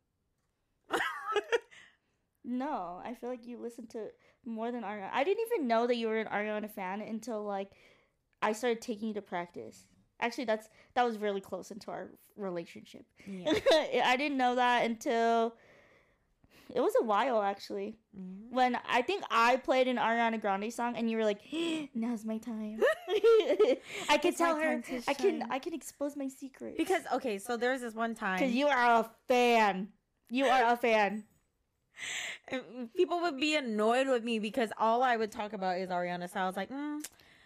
No, 2.44 3.02
I 3.04 3.14
feel 3.14 3.30
like 3.30 3.46
you 3.46 3.60
listen 3.60 3.86
to 3.88 4.08
more 4.46 4.72
than 4.72 4.84
Ariana. 4.84 5.10
I 5.14 5.24
didn't 5.24 5.46
even 5.54 5.68
know 5.68 5.86
that 5.86 5.98
you 5.98 6.08
were 6.08 6.20
an 6.20 6.28
Ariana 6.28 6.70
fan 6.70 7.02
until 7.02 7.44
like 7.44 7.70
I 8.42 8.54
started 8.54 8.82
taking 8.82 9.10
you 9.10 9.14
to 9.16 9.22
practice. 9.22 9.86
Actually, 10.20 10.46
that's 10.46 10.70
that 10.96 11.06
was 11.06 11.18
really 11.18 11.42
close 11.42 11.70
into 11.70 11.92
our 11.92 12.10
relationship. 12.36 13.06
yeah. 13.28 13.54
I 14.06 14.16
didn't 14.18 14.38
know 14.38 14.56
that 14.56 14.86
until 14.86 15.56
it 16.74 16.82
was 16.82 16.94
a 17.02 17.04
while 17.04 17.42
actually. 17.42 17.98
Mhm. 18.18 18.52
When 18.52 18.78
I 18.88 19.02
think 19.02 19.24
I 19.32 19.58
played 19.58 19.88
an 19.88 19.98
Ariana 19.98 20.40
Grande 20.42 20.72
song 20.74 20.96
and 20.96 21.10
you 21.10 21.18
were 21.18 21.26
like, 21.26 21.42
"Now's 21.96 22.26
my 22.26 22.38
time." 22.38 22.82
I 24.10 24.18
can 24.22 24.30
It's 24.30 24.38
tell 24.38 24.56
her. 24.56 24.82
I 25.08 25.14
can. 25.14 25.48
I 25.50 25.60
can 25.60 25.74
expose 25.74 26.16
my 26.16 26.28
secret. 26.28 26.78
Because 26.78 27.04
okay, 27.14 27.38
so 27.40 27.58
there's 27.58 27.82
this 27.82 27.94
one 27.96 28.16
time 28.16 28.38
because 28.40 28.54
you 28.54 28.68
are 28.68 29.00
a 29.02 29.10
fan. 29.28 29.90
You 30.30 30.46
are 30.46 30.74
a 30.74 30.78
fan. 30.78 31.24
people 32.96 33.22
would 33.22 33.38
be 33.38 33.56
annoyed 33.56 34.08
with 34.08 34.24
me 34.24 34.40
because 34.40 34.72
all 34.78 35.04
I 35.04 35.18
would 35.18 35.32
talk 35.32 35.54
about 35.54 35.78
is 35.80 35.90
Ariana. 35.90 36.30
So 36.32 36.40
I 36.40 36.46
was 36.46 36.56
like, 36.56 36.70
mm, 36.70 37.04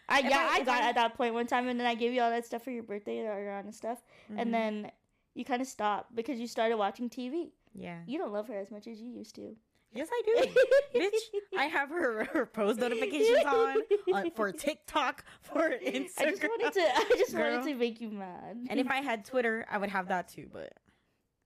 I 0.08 0.20
yeah, 0.20 0.50
I- 0.52 0.58
I, 0.60 0.64
got 0.64 0.84
I- 0.84 0.90
at 0.90 0.96
that 0.96 1.16
point 1.16 1.34
one 1.34 1.48
time, 1.48 1.68
and 1.68 1.80
then 1.80 1.88
I 1.88 1.96
gave 1.96 2.14
you 2.14 2.22
all 2.22 2.30
that 2.30 2.46
stuff 2.46 2.64
for 2.64 2.72
your 2.72 2.84
birthday, 2.84 3.22
the 3.22 3.28
Ariana 3.30 3.74
stuff, 3.74 4.00
mhm. 4.32 4.36
and 4.40 4.54
then 4.54 4.92
you 5.34 5.44
kind 5.46 5.62
of 5.62 5.68
stopped 5.68 6.14
because 6.16 6.40
you 6.40 6.48
started 6.48 6.78
watching 6.78 7.10
TV. 7.10 7.52
Yeah, 7.74 8.00
You 8.08 8.18
don't 8.18 8.32
love 8.34 8.48
her 8.48 8.58
as 8.58 8.72
much 8.72 8.88
as 8.88 9.00
you 9.02 9.10
used 9.10 9.36
to. 9.36 9.56
yes 9.94 10.08
I 10.12 10.22
do, 10.26 10.50
bitch. 11.00 11.58
I 11.58 11.66
have 11.66 11.90
her, 11.90 12.26
her 12.34 12.46
post 12.46 12.80
notifications 12.80 13.46
on, 13.46 13.78
on 14.14 14.32
for 14.32 14.52
TikTok, 14.52 15.24
for 15.42 15.70
Instagram. 15.86 16.12
I 16.20 16.30
just 16.32 16.44
wanted 16.44 16.74
to. 16.74 16.82
I 16.82 17.16
just 17.18 17.36
Girl. 17.36 17.58
wanted 17.58 17.70
to 17.72 17.76
make 17.76 18.02
you 18.02 18.10
mad. 18.10 18.58
and 18.70 18.80
if 18.80 18.88
I 18.90 18.98
had 19.02 19.26
Twitter, 19.26 19.66
I 19.70 19.78
would 19.78 19.90
have 19.90 20.08
that 20.10 20.28
too, 20.30 20.48
but 20.52 20.74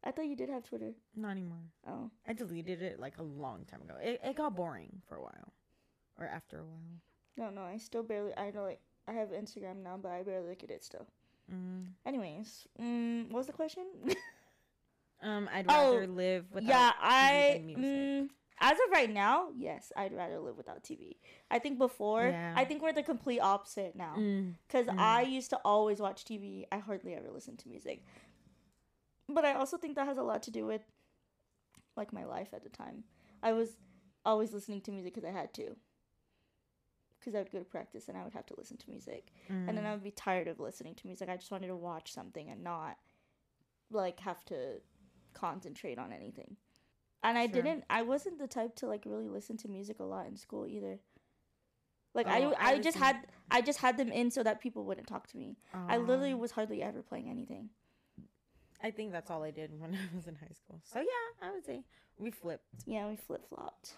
I 0.04 0.12
thought 0.12 0.28
you 0.28 0.36
did 0.36 0.50
have 0.50 0.64
Twitter. 0.64 0.92
not 1.16 1.32
anymore. 1.32 1.64
Oh, 1.88 2.10
I 2.28 2.34
deleted 2.34 2.82
it 2.82 3.00
like 3.00 3.18
a 3.18 3.24
long 3.24 3.66
time 3.66 3.82
ago. 3.82 3.96
It, 4.02 4.22
it 4.24 4.36
got 4.38 4.56
boring 4.56 5.02
for 5.08 5.16
a 5.18 5.22
while, 5.22 5.54
or 6.20 6.26
after 6.28 6.60
a 6.60 6.64
while. 6.66 7.02
no, 7.38 7.50
no. 7.50 7.62
I 7.68 7.78
still 7.78 8.04
barely. 8.04 8.32
I 8.38 8.52
know, 8.52 8.64
like, 8.64 8.80
I 9.08 9.14
have 9.14 9.30
Instagram 9.30 9.84
now, 9.84 9.98
but 10.02 10.12
I 10.12 10.24
barely 10.24 10.50
look 10.50 10.64
at 10.64 10.72
it 10.72 10.84
still. 10.84 11.08
Mm. 11.54 11.88
Anyways, 12.06 12.68
mm, 12.82 13.26
what 13.32 13.38
was 13.40 13.48
the 13.48 13.54
question? 13.54 13.86
Um, 15.22 15.50
I'd 15.52 15.66
Oh, 15.68 15.94
rather 15.96 16.08
live 16.08 16.46
without. 16.52 16.68
yeah, 16.70 16.92
TV 16.92 16.96
I. 17.02 17.64
Mm, 17.78 18.30
as 18.60 18.74
of 18.74 18.92
right 18.92 19.10
now, 19.12 19.50
yes, 19.56 19.92
I'd 19.96 20.14
rather 20.14 20.40
live 20.40 20.58
without 20.58 20.84
TV. 20.84 21.18
I 21.50 21.60
think 21.60 21.78
before, 21.80 22.28
Yeah. 22.30 22.54
I 22.56 22.66
think 22.66 22.82
we're 22.82 22.94
the 22.94 23.04
complete 23.04 23.40
opposite 23.40 23.96
now. 23.96 24.16
Mm. 24.18 24.56
Because 24.68 24.88
Mm. 24.88 25.00
I 25.00 25.22
used 25.24 25.50
to 25.52 25.58
always 25.66 26.00
watch 26.00 26.24
TV. 26.26 26.66
I 26.72 26.78
hardly 26.80 27.14
ever 27.16 27.30
listened 27.32 27.60
to 27.60 27.70
music. 27.70 28.04
But 29.30 29.44
I 29.46 29.54
also 29.54 29.78
think 29.78 29.96
that 29.96 30.08
has 30.08 30.18
a 30.18 30.24
lot 30.24 30.44
to 30.44 30.52
do 30.52 30.66
with 30.66 30.82
like 31.96 32.14
my 32.14 32.26
life 32.26 32.54
at 32.54 32.64
the 32.64 32.70
time. 32.70 33.04
I 33.42 33.54
was 33.54 33.78
always 34.26 34.54
listening 34.54 34.82
to 34.82 34.92
music 34.92 35.14
because 35.16 35.28
I 35.28 35.32
had 35.34 35.54
to. 35.56 35.76
Because 37.20 37.34
I 37.36 37.40
would 37.40 37.52
go 37.52 37.60
to 37.60 37.66
practice 37.66 38.08
and 38.08 38.18
I 38.18 38.24
would 38.24 38.34
have 38.34 38.46
to 38.48 38.56
listen 38.58 38.78
to 38.78 38.90
music. 38.90 39.34
And 39.50 39.68
then 39.70 39.84
Mm. 39.84 39.88
I 39.88 39.92
would 39.94 40.04
be 40.04 40.12
tired 40.12 40.48
of 40.48 40.60
listening 40.60 40.94
to 40.96 41.08
music. 41.08 41.28
I 41.28 41.36
just 41.38 41.52
wanted 41.52 41.68
to 41.68 41.76
watch 41.76 42.14
something 42.14 42.50
and 42.50 42.64
not 42.64 42.98
like 43.90 44.20
have 44.22 44.44
to 44.46 44.82
concentrate 45.38 45.98
on 46.00 46.12
anything. 46.12 46.58
And 47.24 47.38
I 47.38 47.46
Sure. 47.48 47.62
didn't 47.62 47.84
I 47.90 48.02
wasn't 48.04 48.38
the 48.40 48.48
type 48.48 48.76
to 48.78 48.88
like 48.88 49.04
really 49.06 49.28
listen 49.28 49.58
to 49.58 49.68
music 49.68 50.00
a 50.00 50.04
lot 50.04 50.28
in 50.28 50.36
school 50.38 50.66
either. 50.68 51.00
Like 52.14 52.28
Oh, 52.28 52.32
I 52.32 52.70
I 52.70 52.72
I 52.74 52.80
just 52.80 52.98
had 52.98 53.18
I 53.52 53.62
just 53.62 53.80
had 53.80 53.98
them 53.98 54.12
in 54.12 54.32
so 54.32 54.44
that 54.44 54.60
people 54.62 54.84
wouldn't 54.86 55.08
talk 55.08 55.28
to 55.28 55.38
me. 55.38 55.58
I 55.74 55.98
literally 55.98 56.34
Um, 56.34 56.40
was 56.40 56.52
hardly 56.52 56.82
ever 56.82 57.02
playing 57.02 57.30
anything. 57.30 57.70
I 58.84 58.92
think 58.92 59.12
that's 59.12 59.30
all 59.32 59.44
I 59.44 59.52
did 59.52 59.80
when 59.80 59.94
I 59.96 60.16
was 60.16 60.28
in 60.28 60.36
high 60.36 60.54
school. 60.54 60.80
So 60.84 61.00
yeah, 61.00 61.48
I 61.48 61.52
would 61.52 61.66
say 61.66 61.84
we 62.20 62.32
flipped. 62.32 62.84
Yeah, 62.86 63.08
we 63.10 63.16
flip 63.16 63.48
flopped. 63.50 63.98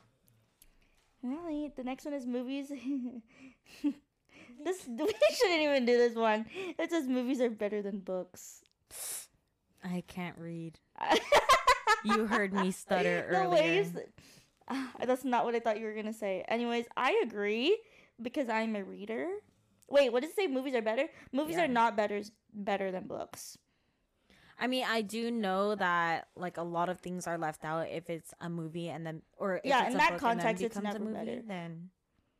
Right. 1.21 1.75
The 1.75 1.83
next 1.83 2.05
one 2.05 2.13
is 2.13 2.25
movies. 2.25 2.69
this 4.63 4.87
we 4.87 5.13
shouldn't 5.33 5.61
even 5.61 5.85
do 5.85 5.97
this 5.97 6.15
one. 6.15 6.45
It 6.77 6.89
says 6.89 7.07
movies 7.07 7.41
are 7.41 7.49
better 7.49 7.81
than 7.81 7.99
books. 7.99 8.61
I 9.83 10.03
can't 10.07 10.37
read. 10.37 10.79
You 12.05 12.27
heard 12.27 12.53
me 12.53 12.71
stutter 12.71 13.25
earlier. 13.29 13.83
Ah, 14.69 14.91
that's 15.05 15.25
not 15.25 15.43
what 15.43 15.53
I 15.55 15.59
thought 15.59 15.79
you 15.79 15.85
were 15.85 15.93
gonna 15.93 16.13
say. 16.13 16.45
Anyways, 16.47 16.85
I 16.95 17.19
agree 17.23 17.77
because 18.21 18.47
I'm 18.49 18.75
a 18.75 18.83
reader. 18.83 19.27
Wait, 19.89 20.11
what 20.13 20.21
does 20.21 20.31
it 20.31 20.35
say? 20.35 20.47
Movies 20.47 20.75
are 20.75 20.81
better. 20.81 21.07
Movies 21.33 21.57
Yeah. 21.57 21.65
are 21.65 21.67
not 21.67 21.97
better 21.97 22.21
better 22.53 22.91
than 22.91 23.07
books. 23.07 23.57
I 24.57 24.67
mean, 24.67 24.85
I 24.87 25.01
do 25.01 25.31
know 25.31 25.75
that 25.75 26.27
like 26.35 26.57
a 26.57 26.63
lot 26.63 26.89
of 26.89 26.99
things 26.99 27.27
are 27.27 27.37
left 27.37 27.63
out 27.65 27.87
if 27.89 28.09
it's 28.09 28.33
a 28.39 28.49
movie 28.49 28.89
and 28.89 29.05
then 29.05 29.21
or 29.37 29.57
if 29.57 29.61
Yeah, 29.65 29.81
it's 29.85 29.89
in 29.89 29.95
a 29.95 29.97
that 29.97 30.11
book 30.13 30.23
and 30.23 30.39
then 30.39 30.45
context, 30.45 30.63
it's 30.63 30.79
never 30.81 30.99
movie, 30.99 31.13
better. 31.13 31.41
Then 31.45 31.89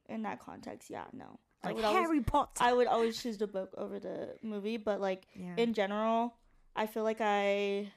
In 0.07 0.21
that 0.23 0.39
context, 0.39 0.89
yeah, 0.89 1.05
no. 1.13 1.39
I 1.63 1.67
like 1.67 1.75
would 1.75 1.85
always, 1.85 2.01
Harry 2.05 2.21
Potter. 2.21 2.51
I 2.61 2.71
would 2.73 2.87
always 2.87 3.21
choose 3.21 3.37
the 3.37 3.47
book 3.47 3.73
over 3.77 3.99
the 3.99 4.35
movie, 4.41 4.77
but 4.77 5.01
like 5.01 5.27
yeah. 5.35 5.55
in 5.57 5.73
general, 5.73 6.35
I 6.75 6.87
feel 6.87 7.03
like 7.03 7.19
I, 7.19 7.91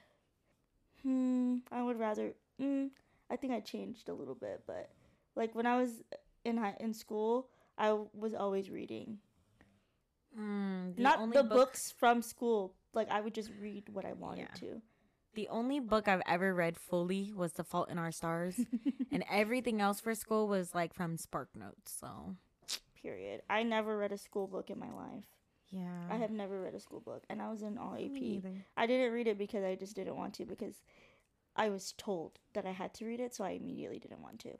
hmm, 1.02 1.56
I 1.70 1.82
would 1.82 1.98
rather. 1.98 2.32
Mm, 2.60 2.90
I 3.30 3.36
think 3.36 3.52
I 3.52 3.60
changed 3.60 4.08
a 4.08 4.14
little 4.14 4.34
bit, 4.34 4.62
but 4.66 4.90
like 5.36 5.54
when 5.54 5.66
I 5.66 5.80
was 5.80 6.02
in 6.44 6.56
high, 6.56 6.76
in 6.80 6.92
school, 6.94 7.48
I 7.78 7.92
was 8.14 8.34
always 8.34 8.70
reading, 8.70 9.18
Mm, 10.38 10.96
the 10.96 11.02
not 11.02 11.18
only 11.18 11.36
the 11.36 11.42
book, 11.42 11.52
books 11.54 11.90
from 11.92 12.22
school. 12.22 12.74
Like 12.94 13.10
I 13.10 13.20
would 13.20 13.34
just 13.34 13.50
read 13.60 13.88
what 13.90 14.04
I 14.04 14.12
wanted 14.12 14.48
Yeah. 14.50 14.54
to. 14.60 14.82
The 15.34 15.48
only 15.48 15.80
book 15.80 16.08
I've 16.08 16.22
ever 16.26 16.54
read 16.54 16.76
fully 16.76 17.32
was 17.34 17.52
The 17.54 17.64
Fault 17.64 17.88
in 17.90 17.98
Our 17.98 18.12
Stars, 18.12 18.58
and 19.10 19.24
everything 19.30 19.80
else 19.80 20.00
for 20.00 20.14
school 20.14 20.48
was 20.48 20.74
like 20.74 20.94
from 20.94 21.16
Spark 21.16 21.54
Notes. 21.56 21.92
So 21.92 22.36
Period. 22.94 23.42
I 23.50 23.62
never 23.64 23.96
read 23.98 24.12
a 24.12 24.18
school 24.18 24.46
book 24.46 24.70
in 24.70 24.78
my 24.78 24.90
life. 24.90 25.26
Yeah, 25.72 26.06
I 26.10 26.16
have 26.16 26.30
never 26.30 26.60
read 26.60 26.74
a 26.74 26.80
school 26.80 27.00
book, 27.00 27.24
and 27.28 27.42
I 27.42 27.50
was 27.50 27.62
in 27.62 27.76
all 27.78 27.94
AP. 27.94 28.44
I 28.76 28.86
didn't 28.86 29.12
read 29.12 29.26
it 29.26 29.38
because 29.38 29.64
I 29.64 29.74
just 29.74 29.96
didn't 29.96 30.16
want 30.16 30.34
to 30.34 30.44
because 30.44 30.82
I 31.56 31.68
was 31.70 31.92
told 31.98 32.38
that 32.54 32.64
I 32.66 32.72
had 32.72 32.94
to 32.94 33.04
read 33.06 33.18
it, 33.20 33.34
so 33.34 33.42
I 33.44 33.50
immediately 33.50 33.98
didn't 33.98 34.22
want 34.22 34.38
to. 34.40 34.52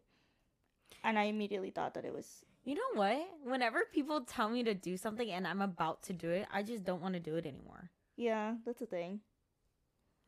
And 1.04 1.18
I 1.18 1.24
immediately 1.24 1.70
thought 1.70 1.94
that 1.94 2.04
it 2.04 2.12
was 2.14 2.44
You 2.64 2.74
know 2.76 2.92
what? 2.94 3.18
Whenever 3.44 3.80
people 3.92 4.20
tell 4.22 4.48
me 4.48 4.62
to 4.64 4.74
do 4.74 4.96
something 4.96 5.30
and 5.30 5.46
I'm 5.46 5.60
about 5.62 6.02
to 6.04 6.12
do 6.12 6.30
it, 6.30 6.46
I 6.52 6.62
just 6.62 6.84
don't 6.84 7.02
want 7.02 7.14
to 7.14 7.20
do 7.20 7.36
it 7.36 7.46
anymore. 7.46 7.90
yeah, 8.16 8.54
that's 8.64 8.80
a 8.82 8.86
thing. 8.86 9.20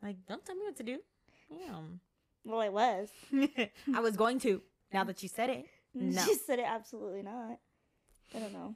Like, 0.03 0.17
don't 0.27 0.43
tell 0.45 0.55
me 0.55 0.63
what 0.63 0.75
to 0.77 0.83
do. 0.83 0.99
Damn. 1.49 1.99
Well, 2.43 2.59
I 2.59 2.69
was. 2.69 3.09
I 3.93 3.99
was 4.01 4.15
going 4.17 4.39
to. 4.39 4.61
Now 4.93 5.03
that 5.09 5.23
you 5.23 5.29
said 5.29 5.49
it. 5.49 5.65
No. 5.97 6.21
She 6.25 6.35
said 6.35 6.59
it 6.59 6.65
absolutely 6.67 7.21
not. 7.21 7.57
I 8.35 8.39
don't 8.39 8.51
know. 8.51 8.75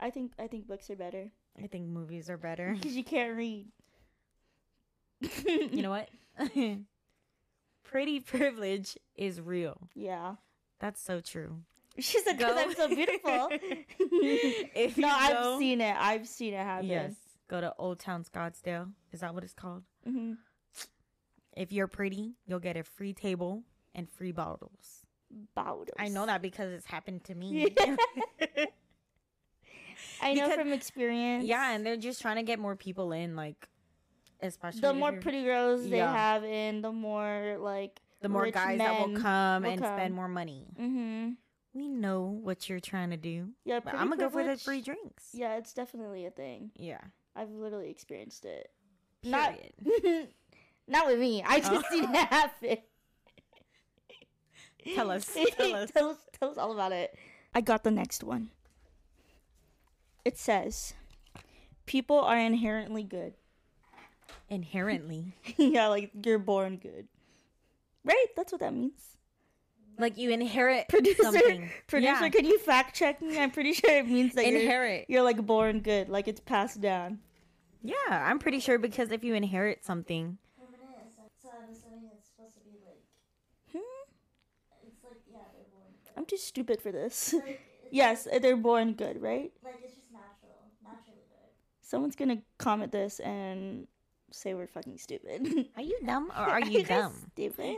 I 0.00 0.10
think 0.10 0.32
I 0.38 0.46
think 0.46 0.66
books 0.66 0.90
are 0.90 0.96
better 0.96 1.30
I 1.62 1.66
think 1.66 1.88
movies 1.88 2.28
are 2.30 2.36
better. 2.36 2.74
because 2.80 2.96
you 2.96 3.04
can't 3.04 3.36
read. 3.36 3.66
you 5.46 5.82
know 5.82 5.90
what? 5.90 6.08
Pretty 7.84 8.20
privilege 8.20 8.98
is 9.14 9.40
real. 9.40 9.88
Yeah. 9.94 10.34
That's 10.80 11.00
so 11.00 11.20
true. 11.20 11.58
She 11.98 12.18
said 12.20 12.38
because 12.38 12.54
Go. 12.54 12.60
I'm 12.60 12.74
so 12.74 12.88
beautiful. 12.88 13.48
If 14.76 14.98
no, 14.98 15.06
you 15.06 15.14
I've 15.14 15.58
seen 15.58 15.80
it. 15.80 15.96
I've 15.96 16.26
seen 16.26 16.54
it 16.54 16.58
happen. 16.58 16.86
Yes. 16.86 17.14
Go 17.46 17.60
to 17.60 17.72
Old 17.78 18.00
Town 18.00 18.24
Scottsdale. 18.24 18.90
Is 19.12 19.20
that 19.20 19.32
what 19.34 19.44
it's 19.44 19.52
called? 19.52 19.84
hmm 20.04 20.32
If 21.56 21.72
you're 21.72 21.86
pretty, 21.86 22.34
you'll 22.46 22.58
get 22.58 22.76
a 22.76 22.82
free 22.82 23.12
table 23.12 23.62
and 23.94 24.10
free 24.10 24.32
bottles. 24.32 25.04
Bottles. 25.54 25.88
I 25.98 26.08
know 26.08 26.26
that 26.26 26.42
because 26.42 26.72
it's 26.72 26.86
happened 26.86 27.22
to 27.24 27.34
me. 27.36 27.74
I 30.22 30.32
know 30.34 30.42
Because- 30.48 30.58
from 30.58 30.72
experience. 30.72 31.44
yeah, 31.44 31.72
and 31.72 31.84
they're 31.84 31.96
just 31.96 32.20
trying 32.22 32.36
to 32.36 32.42
get 32.42 32.58
more 32.58 32.76
people 32.76 33.12
in, 33.12 33.36
like 33.36 33.68
especially 34.40 34.80
the 34.80 34.92
more 34.94 35.12
pretty 35.12 35.42
girls 35.44 35.88
they 35.88 35.96
Yeah. 35.98 36.12
have 36.12 36.44
in, 36.44 36.82
the 36.82 36.92
more 36.92 37.56
like 37.58 38.00
the 38.20 38.28
more 38.28 38.50
guys 38.50 38.78
that 38.78 39.06
will 39.06 39.16
come 39.20 39.62
will 39.62 39.70
and 39.70 39.80
come. 39.82 39.96
spend 39.98 40.14
more 40.14 40.28
money. 40.28 40.66
hmm 40.76 41.30
We 41.74 41.88
know 41.88 42.22
what 42.22 42.68
you're 42.68 42.80
trying 42.80 43.10
to 43.10 43.16
do. 43.16 43.50
Yeah, 43.64 43.80
But 43.80 43.94
I'm 43.94 44.08
gonna 44.08 44.16
go 44.16 44.28
for 44.30 44.44
the 44.44 44.56
free 44.56 44.80
drinks. 44.80 45.30
Yeah, 45.32 45.56
it's 45.56 45.72
definitely 45.72 46.24
a 46.26 46.30
thing. 46.30 46.70
Yeah. 46.76 47.00
I've 47.34 47.50
literally 47.50 47.90
experienced 47.90 48.44
it. 48.44 48.70
Not 49.24 49.58
not 50.86 51.06
with 51.06 51.18
me. 51.18 51.42
I 51.42 51.58
just 51.60 51.72
Oh. 51.72 51.82
seen 51.90 52.04
it 52.04 52.14
happen. 52.16 52.78
Tell 54.94 55.10
us. 55.10 55.26
Tell 55.56 55.74
us. 55.74 55.90
tell 55.90 56.10
us. 56.10 56.18
Tell 56.38 56.50
us 56.50 56.58
all 56.58 56.72
about 56.72 56.92
it. 56.92 57.16
I 57.54 57.60
got 57.60 57.84
the 57.84 57.90
next 57.90 58.22
one. 58.22 58.50
It 60.24 60.38
says, 60.38 60.94
"People 61.86 62.18
are 62.20 62.38
inherently 62.38 63.02
good." 63.04 63.34
Inherently, 64.48 65.34
yeah, 65.56 65.88
like 65.88 66.10
you're 66.24 66.38
born 66.38 66.76
good. 66.76 67.08
Right? 68.04 68.26
That's 68.36 68.52
what 68.52 68.60
that 68.60 68.74
means. 68.74 69.16
like 69.98 70.18
you 70.18 70.30
inherit 70.30 70.88
Producer, 70.88 71.22
something. 71.22 71.70
producer, 71.86 72.24
Yeah. 72.24 72.28
can 72.30 72.44
you 72.44 72.58
fact 72.58 72.94
check 72.94 73.22
me? 73.22 73.38
I'm 73.38 73.50
pretty 73.50 73.72
sure 73.72 73.90
it 73.96 74.06
means 74.08 74.34
that 74.34 74.46
you're, 74.46 74.60
inherit. 74.60 75.06
you're 75.08 75.22
like 75.22 75.44
born 75.44 75.80
good, 75.80 76.08
like 76.08 76.28
it's 76.28 76.40
passed 76.40 76.80
down. 76.80 77.20
Yeah, 77.82 77.94
I'm 78.10 78.38
pretty 78.38 78.60
sure 78.60 78.78
because 78.78 79.10
if 79.12 79.24
you 79.24 79.34
inherit 79.34 79.84
something, 79.84 80.38
Hmm? 83.72 83.78
I'm 86.16 86.24
too 86.26 86.36
stupid 86.36 86.80
for 86.80 86.92
this. 86.92 87.34
yes, 87.90 88.26
they're 88.40 88.56
born 88.56 88.94
good, 88.94 89.20
right? 89.20 89.52
Like 89.62 89.74
it's 89.82 89.94
just 89.94 90.12
natural, 90.12 90.58
naturally 90.82 91.24
good. 91.28 91.50
Someone's 91.84 92.16
gonna 92.16 92.38
comment 92.58 92.90
this 92.92 93.20
and 93.20 93.86
say 94.32 94.54
we're 94.54 94.66
fucking 94.66 94.98
stupid. 94.98 95.68
are 95.76 95.82
you 95.82 95.98
dumb 96.04 96.30
or 96.30 96.42
are 96.42 96.60
you 96.64 96.82
dumb? 96.82 97.12
Stupid. 97.34 97.76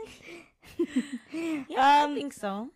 Yeah, 1.33 2.03
um, 2.03 2.11
I 2.11 2.13
think 2.15 2.33
so. 2.33 2.69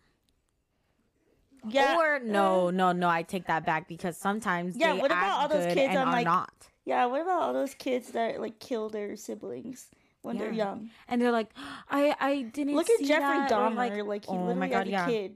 yeah. 1.68 1.96
Or 1.98 2.20
no, 2.20 2.70
no, 2.70 2.92
no, 2.92 3.08
I 3.08 3.22
take 3.22 3.46
that 3.46 3.64
back 3.66 3.88
because 3.88 4.16
sometimes 4.16 4.76
Yeah, 4.76 4.94
they 4.94 5.00
what 5.00 5.10
about 5.10 5.40
all 5.42 5.48
those 5.48 5.72
kids 5.74 5.94
are 5.96 6.06
like, 6.06 6.24
not, 6.24 6.52
Yeah. 6.84 7.06
What 7.06 7.20
about 7.22 7.42
all 7.42 7.52
those 7.52 7.74
kids 7.74 8.12
that 8.12 8.40
like 8.40 8.58
kill 8.60 8.88
their 8.88 9.16
siblings 9.16 9.88
when 10.22 10.38
they're 10.38 10.52
young? 10.52 10.90
and 11.08 11.20
they're 11.20 11.32
like, 11.32 11.50
I, 11.90 12.14
I 12.20 12.42
didn't 12.42 12.74
Look 12.76 12.88
at 12.90 13.00
Jeffrey 13.06 13.38
that," 13.38 13.50
Dahmer. 13.50 13.74
like, 13.76 14.04
Like, 14.04 14.24
he 14.24 14.30
oh 14.30 14.34
literally 14.36 14.54
my 14.60 14.68
God, 14.68 14.82
as 14.82 14.88
a 14.88 14.90
yeah. 14.90 15.06
kid 15.06 15.34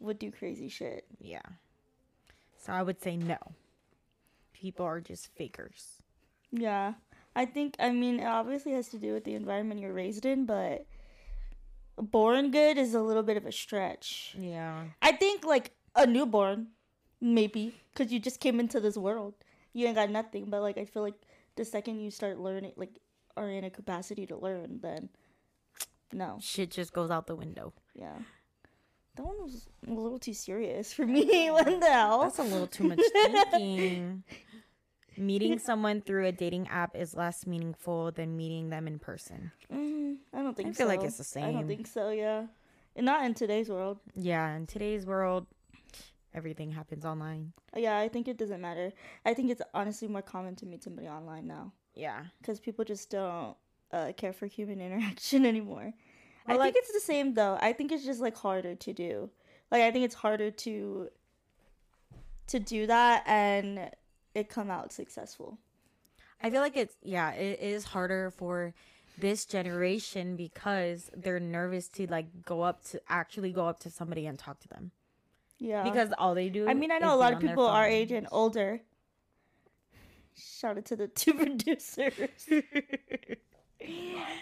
would 0.00 0.18
do 0.18 0.30
crazy 0.30 0.68
shit. 0.68 1.04
yeah. 1.18 1.40
So 2.58 2.72
I 2.72 2.82
would 2.82 3.00
say 3.02 3.16
no. 3.16 3.38
People 4.60 4.86
are 4.86 5.00
just 5.00 5.28
fakers. 5.36 6.02
Yeah. 6.50 6.94
I 7.34 7.44
think 7.44 7.76
I 7.78 7.90
mean 7.90 8.20
it 8.20 8.24
obviously 8.26 8.72
has 8.72 8.88
to 8.88 8.98
do 8.98 9.12
with 9.12 9.24
the 9.24 9.34
environment 9.34 9.80
you're 9.80 9.92
raised 9.92 10.24
in, 10.24 10.46
but 10.46 10.86
born 11.98 12.50
good 12.50 12.78
is 12.78 12.94
a 12.94 13.00
little 13.02 13.22
bit 13.22 13.36
of 13.36 13.44
a 13.46 13.52
stretch. 13.52 14.34
Yeah. 14.38 14.84
I 15.02 15.12
think 15.12 15.44
like 15.44 15.72
a 15.94 16.06
newborn, 16.06 16.68
maybe, 17.20 17.74
because 17.92 18.12
you 18.12 18.18
just 18.18 18.40
came 18.40 18.60
into 18.60 18.80
this 18.80 18.96
world. 18.96 19.34
You 19.72 19.86
ain't 19.86 19.96
got 19.96 20.10
nothing, 20.10 20.46
but 20.48 20.62
like 20.62 20.78
I 20.78 20.84
feel 20.86 21.02
like 21.02 21.20
the 21.56 21.64
second 21.64 22.00
you 22.00 22.10
start 22.10 22.38
learning, 22.38 22.72
like 22.76 22.98
are 23.36 23.50
in 23.50 23.64
a 23.64 23.70
capacity 23.70 24.24
to 24.26 24.36
learn, 24.36 24.80
then 24.82 25.10
no, 26.12 26.38
Shit 26.40 26.70
just 26.70 26.92
goes 26.94 27.10
out 27.10 27.26
the 27.26 27.36
window. 27.36 27.74
yeah. 27.94 28.16
That 29.16 29.24
one 29.24 29.42
was 29.42 29.66
a 29.86 29.90
little 29.90 30.18
too 30.18 30.34
serious 30.34 30.92
for 30.92 31.06
me. 31.06 31.50
what 31.50 31.64
the 31.80 31.86
hell? 31.86 32.20
That's 32.22 32.38
a 32.38 32.42
little 32.42 32.66
too 32.66 32.84
much 32.84 33.00
thinking. 33.12 34.22
Meeting 35.18 35.58
someone 35.58 36.02
through 36.02 36.26
a 36.26 36.32
dating 36.32 36.68
app 36.68 36.94
is 36.94 37.14
less 37.14 37.46
meaningful 37.46 38.12
than 38.12 38.36
meeting 38.36 38.68
them 38.68 38.86
in 38.86 38.98
person. 38.98 39.50
Mm, 39.72 40.16
I 40.34 40.42
don't 40.42 40.54
think. 40.54 40.68
I 40.68 40.72
feel 40.72 40.88
like 40.88 41.02
it's 41.02 41.16
the 41.16 41.24
same. 41.24 41.44
I 41.44 41.52
don't 41.52 41.66
think 41.66 41.86
so. 41.86 42.10
Yeah, 42.10 42.44
and 42.94 43.06
not 43.06 43.24
in 43.24 43.32
today's 43.32 43.70
world. 43.70 43.98
Yeah, 44.14 44.54
in 44.54 44.66
today's 44.66 45.06
world, 45.06 45.46
everything 46.34 46.70
happens 46.70 47.06
online. 47.06 47.54
Yeah, 47.74 47.98
I 47.98 48.08
think 48.08 48.28
it 48.28 48.36
doesn't 48.36 48.60
matter. 48.60 48.92
I 49.24 49.32
think 49.32 49.50
it's 49.50 49.62
honestly 49.72 50.06
more 50.06 50.20
common 50.20 50.54
to 50.56 50.66
meet 50.66 50.84
somebody 50.84 51.08
online 51.08 51.46
now 51.46 51.72
Yeah. 51.94 52.24
because 52.42 52.60
people 52.60 52.84
just 52.84 53.08
don't 53.10 53.56
uh, 53.92 54.12
care 54.18 54.34
for 54.34 54.44
human 54.46 54.80
interaction 54.86 55.46
anymore. 55.46 55.94
I 56.48 56.56
like- 56.56 56.74
think 56.74 56.84
it's 56.84 56.92
the 56.92 57.00
same 57.00 57.34
though. 57.34 57.58
I 57.60 57.72
think 57.72 57.92
it's 57.92 58.04
just 58.04 58.20
like 58.20 58.36
harder 58.36 58.74
to 58.74 58.92
do. 58.92 59.30
Like 59.70 59.82
I 59.82 59.90
think 59.90 60.04
it's 60.04 60.14
harder 60.14 60.50
to 60.50 61.08
to 62.48 62.60
do 62.60 62.86
that 62.86 63.24
and 63.26 63.90
it 64.34 64.48
come 64.48 64.70
out 64.70 64.92
successful. 64.92 65.58
I 66.42 66.50
feel 66.50 66.60
like 66.60 66.76
it's 66.76 66.96
yeah, 67.02 67.32
it 67.32 67.60
is 67.60 67.84
harder 67.84 68.30
for 68.30 68.74
this 69.18 69.46
generation 69.46 70.36
because 70.36 71.10
they're 71.16 71.40
nervous 71.40 71.88
to 71.88 72.06
like 72.06 72.26
go 72.44 72.62
up 72.62 72.84
to 72.90 73.00
actually 73.08 73.50
go 73.50 73.66
up 73.66 73.80
to 73.80 73.90
somebody 73.90 74.26
and 74.26 74.38
talk 74.38 74.60
to 74.60 74.68
them. 74.68 74.90
Yeah. 75.58 75.82
Because 75.84 76.10
all 76.18 76.34
they 76.34 76.50
do 76.50 76.68
I 76.68 76.74
mean, 76.74 76.92
I 76.92 76.98
know 76.98 77.14
a 77.14 77.16
lot 77.16 77.32
of 77.32 77.40
people 77.40 77.66
our 77.66 77.86
age 77.86 78.12
and 78.12 78.26
older 78.30 78.82
Shout 80.38 80.76
out 80.76 80.84
to 80.86 80.96
the 80.96 81.08
two 81.14 81.34
producers 81.34 82.46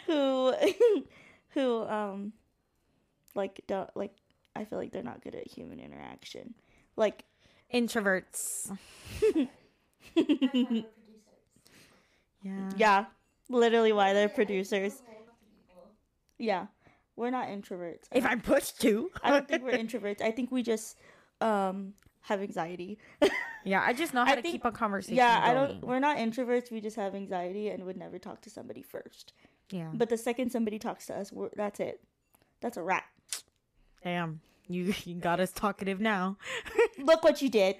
who 0.07 0.55
who 1.55 1.83
um 1.85 2.33
like 3.35 3.61
don't 3.67 3.89
like 3.97 4.13
I 4.57 4.65
feel 4.65 4.79
like 4.79 4.93
they're 4.93 5.03
not 5.03 5.23
good 5.23 5.35
at 5.35 5.47
human 5.47 5.81
interaction. 5.81 6.55
Like 6.97 7.25
Introverts. 7.73 8.69
High 8.69 8.77
five 8.77 9.49
our 10.15 10.15
producers. 10.15 10.85
Yeah. 12.43 12.71
yeah, 12.77 13.05
literally 13.49 13.93
why 13.93 14.13
they're 14.13 14.29
producers. 14.29 15.03
Yeah. 16.39 16.67
We're 17.17 17.31
not 17.31 17.47
introverts. 17.49 18.05
If 18.13 18.27
I'm 18.27 18.41
pushed 18.41 18.81
to. 18.83 19.11
I 19.23 19.31
don't 19.31 19.47
think 19.49 19.63
we're 19.63 19.73
introverts. 19.79 20.21
I 20.21 20.31
think 20.33 20.51
we 20.51 20.63
just 20.63 20.99
um 21.41 21.95
have 22.23 22.41
anxiety. 22.41 22.99
yeah, 23.65 23.83
I 23.87 23.93
just 23.93 24.15
know 24.15 24.25
how 24.25 24.33
I 24.33 24.37
to 24.37 24.43
think- 24.43 24.53
keep 24.53 24.65
a 24.65 24.73
conversation. 24.73 25.17
yeah, 25.17 25.41
I 25.45 25.55
don't 25.55 25.83
we're 25.85 26.01
not 26.01 26.17
introverts. 26.19 26.71
We 26.71 26.81
just 26.81 26.97
have 26.97 27.15
anxiety 27.15 27.69
and 27.71 27.85
would 27.85 27.97
never 27.97 28.19
talk 28.19 28.41
to 28.43 28.51
somebody 28.51 28.83
first. 28.83 29.33
Yeah. 29.71 29.91
But 29.93 30.09
the 30.09 30.17
second 30.19 30.51
somebody 30.51 30.79
talks 30.79 31.07
to 31.07 31.15
us, 31.19 31.33
we're, 31.33 31.51
that's 31.57 31.81
it. 31.81 32.01
That's 32.61 32.77
a 32.77 32.83
wrap. 32.83 33.05
Damn. 34.03 34.41
You, 34.69 34.95
you 35.05 35.15
got 35.17 35.41
us 35.41 35.53
talkative 35.53 36.01
now. 36.01 36.37
Look 36.99 37.23
what 37.25 37.43
you 37.43 37.49
did. 37.51 37.77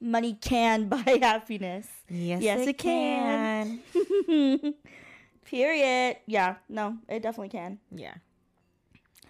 Money 0.00 0.34
can 0.40 0.88
buy 0.88 1.18
happiness. 1.20 1.86
Yes, 2.08 2.42
Yes, 2.42 2.66
it 2.66 2.78
can. 2.78 3.80
Period. 5.44 6.16
Yeah, 6.26 6.56
no, 6.68 6.96
it 7.08 7.22
definitely 7.22 7.50
can. 7.50 7.78
Yeah. 7.94 8.14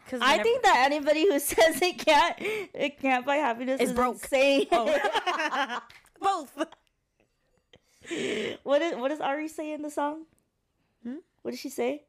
Cause 0.09 0.21
I 0.23 0.43
think 0.43 0.63
that 0.65 0.83
anybody 0.87 1.23
who 1.29 1.39
says 1.39 1.81
it 1.81 1.99
can't, 1.99 2.35
it 2.39 2.99
can't 3.01 3.25
buy 3.25 3.37
happiness 3.37 3.81
Is 3.81 3.91
is 3.91 3.95
broke. 3.97 4.15
insane. 4.17 4.67
Oh. 4.73 5.81
both. 6.21 6.57
what 8.65 8.83
is 8.83 8.97
what 8.97 9.09
does 9.09 9.21
Ari 9.21 9.49
say 9.49 9.73
in 9.73 9.83
the 9.83 9.91
song? 9.91 10.25
Hmm? 11.03 11.17
What 11.43 11.53
does 11.53 11.61
she 11.61 11.69
say? 11.71 12.05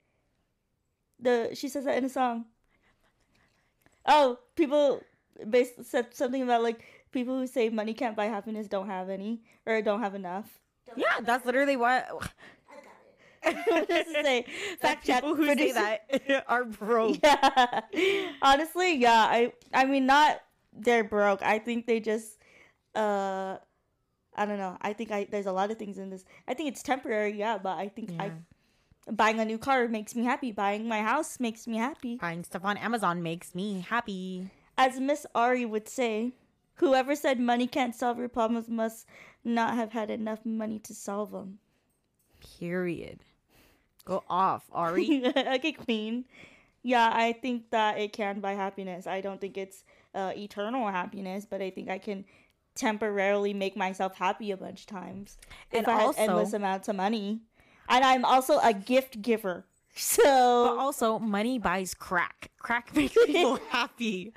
The 1.19 1.51
she 1.54 1.69
says 1.69 1.86
that 1.86 1.97
in 1.97 2.06
a 2.06 2.10
song. 2.10 2.45
Oh, 4.06 4.39
people 4.56 5.01
bas- 5.45 5.73
said 5.84 6.13
something 6.13 6.41
about 6.41 6.63
like 6.63 6.84
people 7.12 7.38
who 7.38 7.47
say 7.47 7.69
money 7.69 7.93
can't 7.93 8.15
buy 8.15 8.25
happiness 8.25 8.67
don't 8.67 8.88
have 8.88 9.10
any 9.10 9.41
or 9.65 9.82
don't 9.82 10.01
have 10.01 10.15
enough. 10.15 10.60
Don't 10.88 10.97
Yeah, 10.97 11.19
that's 11.21 11.45
literally 11.45 11.77
what. 11.77 12.08
I 13.43 13.54
got 13.54 13.56
it. 13.56 13.67
what 13.71 13.88
does 13.88 14.08
it 14.08 14.25
say? 14.25 14.45
Fact 14.82 15.06
check. 15.06 15.21
People 15.23 15.36
who 15.36 15.45
say 15.56 15.71
that 15.71 16.43
are 16.47 16.65
broke. 16.65 17.17
Yeah. 17.23 17.82
Honestly, 18.41 18.95
yeah. 18.97 19.27
I 19.30 19.54
I 19.73 19.86
mean 19.86 20.06
not 20.08 20.41
they're 20.73 21.04
broke. 21.04 21.43
I 21.43 21.60
think 21.60 21.86
they 21.86 21.99
just 21.99 22.39
uh 22.95 23.58
I 24.36 24.45
don't 24.45 24.58
know. 24.58 24.77
I 24.82 24.93
think 24.93 25.12
I 25.12 25.27
there's 25.30 25.45
a 25.45 25.51
lot 25.51 25.69
of 25.69 25.77
things 25.77 25.97
in 25.99 26.10
this. 26.10 26.25
I 26.47 26.56
think 26.56 26.69
it's 26.69 26.82
temporary, 26.82 27.38
yeah, 27.38 27.58
but 27.58 27.77
I 27.77 27.89
think 27.89 28.12
Yeah. 28.12 28.23
I 28.23 28.32
buying 29.10 29.40
a 29.40 29.46
new 29.46 29.58
car 29.58 29.88
makes 29.88 30.16
me 30.16 30.24
happy. 30.24 30.52
Buying 30.52 30.88
my 30.88 31.02
house 31.02 31.40
makes 31.40 31.68
me 31.68 31.78
happy. 31.78 32.18
Buying 32.18 32.44
stuff 32.44 32.66
on 32.66 32.78
Amazon 32.78 33.24
makes 33.24 33.56
me 33.56 33.82
happy. 33.88 34.50
As 34.78 35.00
Miss 35.00 35.26
Ari 35.36 35.66
would 35.66 35.88
say, 35.88 36.34
whoever 36.76 37.16
said 37.16 37.40
money 37.40 37.68
can't 37.68 37.96
solve 37.96 38.18
your 38.18 38.30
problems 38.30 38.68
must 38.70 39.06
not 39.44 39.76
have 39.76 39.92
had 39.92 40.10
enough 40.10 40.46
money 40.46 40.80
to 40.80 40.94
solve 40.94 41.32
them. 41.32 41.60
Period. 42.60 43.20
Go 44.06 44.24
off, 44.30 44.66
Ari. 44.72 45.24
okay, 45.38 45.72
Queen. 45.74 46.26
Yeah, 46.84 47.12
I 47.14 47.34
think 47.34 47.70
that 47.70 48.00
it 48.00 48.14
can 48.14 48.40
buy 48.40 48.54
happiness. 48.54 49.06
I 49.06 49.22
don't 49.22 49.40
think 49.40 49.58
it's 49.58 49.84
uh, 50.16 50.32
eternal 50.36 50.88
happiness, 50.88 51.46
but 51.48 51.62
I 51.62 51.70
think 51.70 51.90
I 51.90 52.00
can 52.00 52.26
temporarily 52.74 53.54
make 53.54 53.76
myself 53.76 54.16
happy 54.16 54.50
a 54.52 54.58
bunch 54.58 54.82
of 54.82 54.86
times 54.88 55.38
And 55.72 55.84
if 55.84 55.88
I 55.90 56.02
also- 56.02 56.20
had 56.20 56.30
endless 56.30 56.54
amounts 56.54 56.88
of 56.88 56.96
money. 56.96 57.42
And 57.91 58.04
I'm 58.06 58.23
also 58.23 58.58
a 58.63 58.73
gift 58.73 59.21
giver, 59.21 59.65
so 59.95 60.23
but 60.23 60.77
also, 60.80 61.19
money 61.19 61.60
buys 61.60 61.93
crack. 61.93 62.49
Crack 62.58 62.95
makes 62.95 63.13
people 63.25 63.60
happy. 63.69 64.32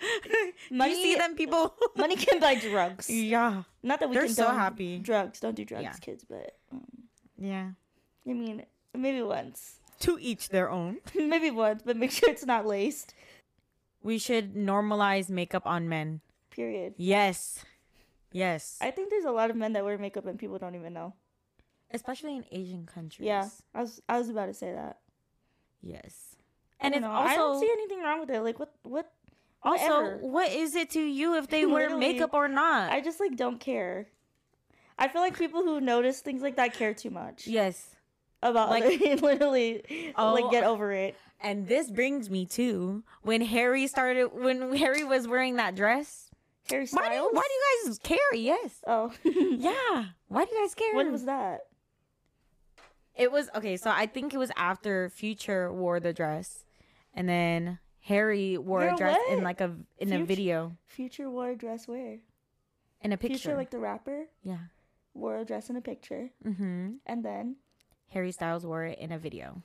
money, 0.70 0.90
you 0.90 1.02
see 1.02 1.14
them 1.14 1.36
people? 1.36 1.74
money 1.96 2.16
can 2.16 2.40
buy 2.40 2.56
drugs. 2.56 3.08
yeah. 3.08 3.62
Not 3.82 4.00
that 4.00 4.08
we 4.10 4.14
They're 4.16 4.26
can 4.26 4.34
so 4.34 4.50
happy. 4.50 4.98
drugs. 4.98 5.38
Don't 5.40 5.54
do 5.54 5.64
drugs, 5.64 5.84
Yeah. 5.84 5.92
kids. 6.00 6.24
But 6.28 6.56
um, 6.72 6.84
Yeah. 7.38 7.70
I 8.26 8.32
mean, 8.32 8.64
maybe 8.92 9.22
once, 9.22 9.76
To 10.00 10.18
each 10.20 10.48
their 10.48 10.68
own. 10.70 10.98
maybe 11.14 11.50
once, 11.52 11.82
but 11.84 11.96
make 11.96 12.10
sure 12.10 12.30
it's 12.30 12.44
not 12.46 12.66
laced. 12.66 13.14
We 14.02 14.18
should 14.18 14.54
normalize 14.54 15.28
makeup 15.30 15.62
on 15.66 15.88
men. 15.88 16.20
Period. 16.50 16.94
Yes. 16.96 17.64
Yes. 18.32 18.78
I 18.82 18.90
think 18.90 19.10
there's 19.10 19.24
a 19.24 19.30
lot 19.30 19.50
of 19.50 19.56
men 19.56 19.74
that 19.74 19.84
wear 19.84 19.96
makeup 19.96 20.26
and 20.26 20.38
people 20.38 20.58
don't 20.58 20.74
even 20.74 20.92
know. 20.92 21.14
Especially 21.94 22.36
in 22.36 22.44
Asian 22.50 22.86
countries. 22.86 23.26
Yeah, 23.26 23.48
I 23.74 23.80
was 23.82 24.00
I 24.08 24.18
was 24.18 24.28
about 24.28 24.46
to 24.46 24.54
say 24.54 24.72
that. 24.72 24.98
Yes. 25.82 26.36
And 26.80 26.94
it's 26.94 27.02
know. 27.02 27.10
I 27.10 27.34
don't 27.36 27.60
see 27.60 27.70
anything 27.70 28.00
wrong 28.02 28.20
with 28.20 28.30
it. 28.30 28.40
Like 28.42 28.58
what 28.58 28.74
what 28.82 29.12
also 29.62 29.84
whatever. 29.84 30.18
what 30.22 30.50
is 30.52 30.74
it 30.74 30.90
to 30.90 31.00
you 31.00 31.36
if 31.36 31.48
they 31.48 31.64
wear 31.74 31.96
makeup 31.96 32.34
or 32.34 32.48
not? 32.48 32.90
I 32.92 33.00
just 33.00 33.20
like 33.20 33.36
don't 33.36 33.60
care. 33.60 34.08
I 34.98 35.08
feel 35.08 35.22
like 35.22 35.36
people 35.38 35.62
who 35.62 35.80
notice 35.80 36.20
things 36.20 36.42
like 36.42 36.56
that 36.56 36.74
care 36.74 36.94
too 36.94 37.10
much 37.10 37.46
yes. 37.48 37.96
about 38.42 38.70
Like- 38.70 38.84
other, 38.84 39.16
literally 39.22 40.12
Oh. 40.16 40.34
like 40.34 40.50
get 40.50 40.64
oh, 40.64 40.72
over 40.72 40.92
it. 40.92 41.16
And 41.40 41.66
this 41.66 41.90
brings 41.90 42.30
me 42.30 42.46
to 42.46 43.02
when 43.22 43.40
Harry 43.42 43.86
started 43.86 44.26
when 44.32 44.74
Harry 44.76 45.04
was 45.04 45.26
wearing 45.28 45.56
that 45.56 45.74
dress. 45.74 46.30
Harry 46.70 46.86
Why 46.90 47.08
do, 47.10 47.14
Styles. 47.14 47.28
why 47.32 47.42
do 47.42 47.52
you 47.52 47.88
guys 47.90 47.98
care? 47.98 48.34
Yes. 48.34 48.80
Oh, 48.86 49.12
Yeah. 49.24 50.04
Why 50.28 50.44
do 50.46 50.54
you 50.54 50.62
guys 50.62 50.74
care? 50.74 50.94
When 50.94 51.12
was 51.12 51.24
that? 51.26 51.60
It 53.16 53.30
was 53.30 53.48
okay, 53.54 53.76
so 53.76 53.90
I 53.90 54.06
think 54.06 54.34
it 54.34 54.38
was 54.38 54.50
after 54.56 55.08
Future 55.08 55.72
wore 55.72 56.00
the 56.00 56.12
dress. 56.12 56.64
And 57.14 57.28
then 57.28 57.78
Harry 58.02 58.58
wore 58.58 58.80
Girl, 58.80 58.94
a 58.94 58.98
dress 58.98 59.18
in 59.30 59.42
like 59.44 59.60
a 59.60 59.74
in 59.98 60.12
a 60.12 60.24
video. 60.24 60.76
Future 60.86 61.30
wore 61.30 61.50
a 61.50 61.56
dress 61.56 61.86
where? 61.86 62.18
In 63.02 63.12
a 63.12 63.16
picture. 63.16 63.38
Future, 63.38 63.56
like 63.56 63.70
the 63.70 63.78
rapper, 63.78 64.26
yeah. 64.42 64.58
wore 65.14 65.38
a 65.38 65.44
dress 65.44 65.70
in 65.70 65.76
a 65.76 65.80
picture, 65.80 66.30
Mm-hmm. 66.44 66.94
and 67.06 67.24
then 67.24 67.56
Harry 68.08 68.32
Styles 68.32 68.64
wore 68.66 68.84
it 68.84 68.98
in 68.98 69.12
a 69.12 69.18
video. 69.18 69.62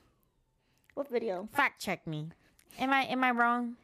what 0.94 1.08
video? 1.10 1.48
Fact 1.54 1.82
check 1.82 2.06
me. 2.06 2.30
Am 2.78 2.92
I 2.94 3.04
am 3.06 3.24
I 3.24 3.32
wrong? 3.32 3.78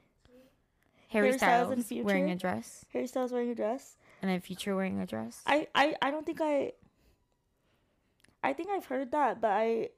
Harry, 1.09 1.27
Harry 1.29 1.37
Styles 1.37 1.85
Styles, 1.85 2.05
wearing 2.05 2.29
a 2.29 2.35
dress, 2.35 2.85
Harry 2.93 3.07
Styles 3.07 3.31
wearing 3.31 3.49
a 3.49 3.55
dress. 3.55 3.95
and 4.21 4.29
then 4.29 4.41
Future 4.41 4.75
wearing 4.75 4.99
a 4.99 5.05
dress. 5.07 5.41
I 5.47 5.67
I 5.73 5.95
I 6.01 6.11
don't 6.11 6.25
think 6.25 6.39
I. 6.41 6.73
I 8.45 8.53
think 8.53 8.69
I've 8.69 8.85
heard 8.85 9.11
that, 9.11 9.41
but 9.41 9.51
I 9.51 9.89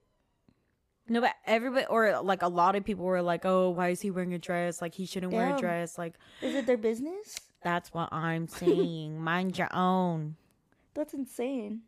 no, 1.09 1.21
but 1.21 1.33
everybody 1.45 1.85
or 1.85 2.21
like 2.21 2.41
a 2.41 2.47
lot 2.47 2.75
of 2.75 2.83
people 2.83 3.05
were 3.05 3.21
like, 3.21 3.45
"Oh, 3.45 3.69
why 3.69 3.89
is 3.89 4.01
he 4.01 4.11
wearing 4.11 4.33
a 4.33 4.39
dress? 4.39 4.81
Like 4.81 4.93
he 4.93 5.05
shouldn't 5.05 5.31
wear 5.33 5.55
a 5.55 5.57
dress." 5.57 5.97
Like 5.97 6.15
is 6.41 6.55
it 6.55 6.65
their 6.65 6.77
business? 6.77 7.39
that's 7.63 7.93
what 7.93 8.11
I'm 8.13 8.47
saying. 8.47 9.21
Mind 9.23 9.57
your 9.57 9.73
own. 9.75 10.35
That's 10.93 11.13
insane. 11.13 11.81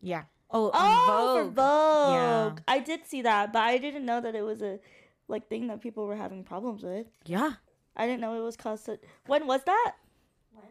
Yeah. 0.00 0.24
Oh, 0.50 0.66
on 0.66 0.72
Oh, 0.74 1.36
for 1.36 1.44
Vogue. 1.44 1.54
Vogue. 1.54 2.58
Yeah. 2.58 2.74
I 2.74 2.78
did 2.80 3.06
see 3.06 3.22
that, 3.22 3.52
but 3.52 3.62
I 3.62 3.78
didn't 3.78 4.04
know 4.04 4.20
that 4.20 4.34
it 4.34 4.42
was 4.42 4.60
a 4.62 4.78
like 5.28 5.48
thing 5.48 5.68
that 5.68 5.80
people 5.80 6.06
were 6.06 6.16
having 6.16 6.44
problems 6.44 6.82
with. 6.82 7.06
Yeah, 7.24 7.52
I 7.96 8.06
didn't 8.06 8.20
know 8.20 8.34
it 8.36 8.44
was 8.44 8.56
caused. 8.56 8.86
To, 8.86 8.98
when 9.26 9.46
was 9.46 9.62
that? 9.64 9.92
When? 10.52 10.66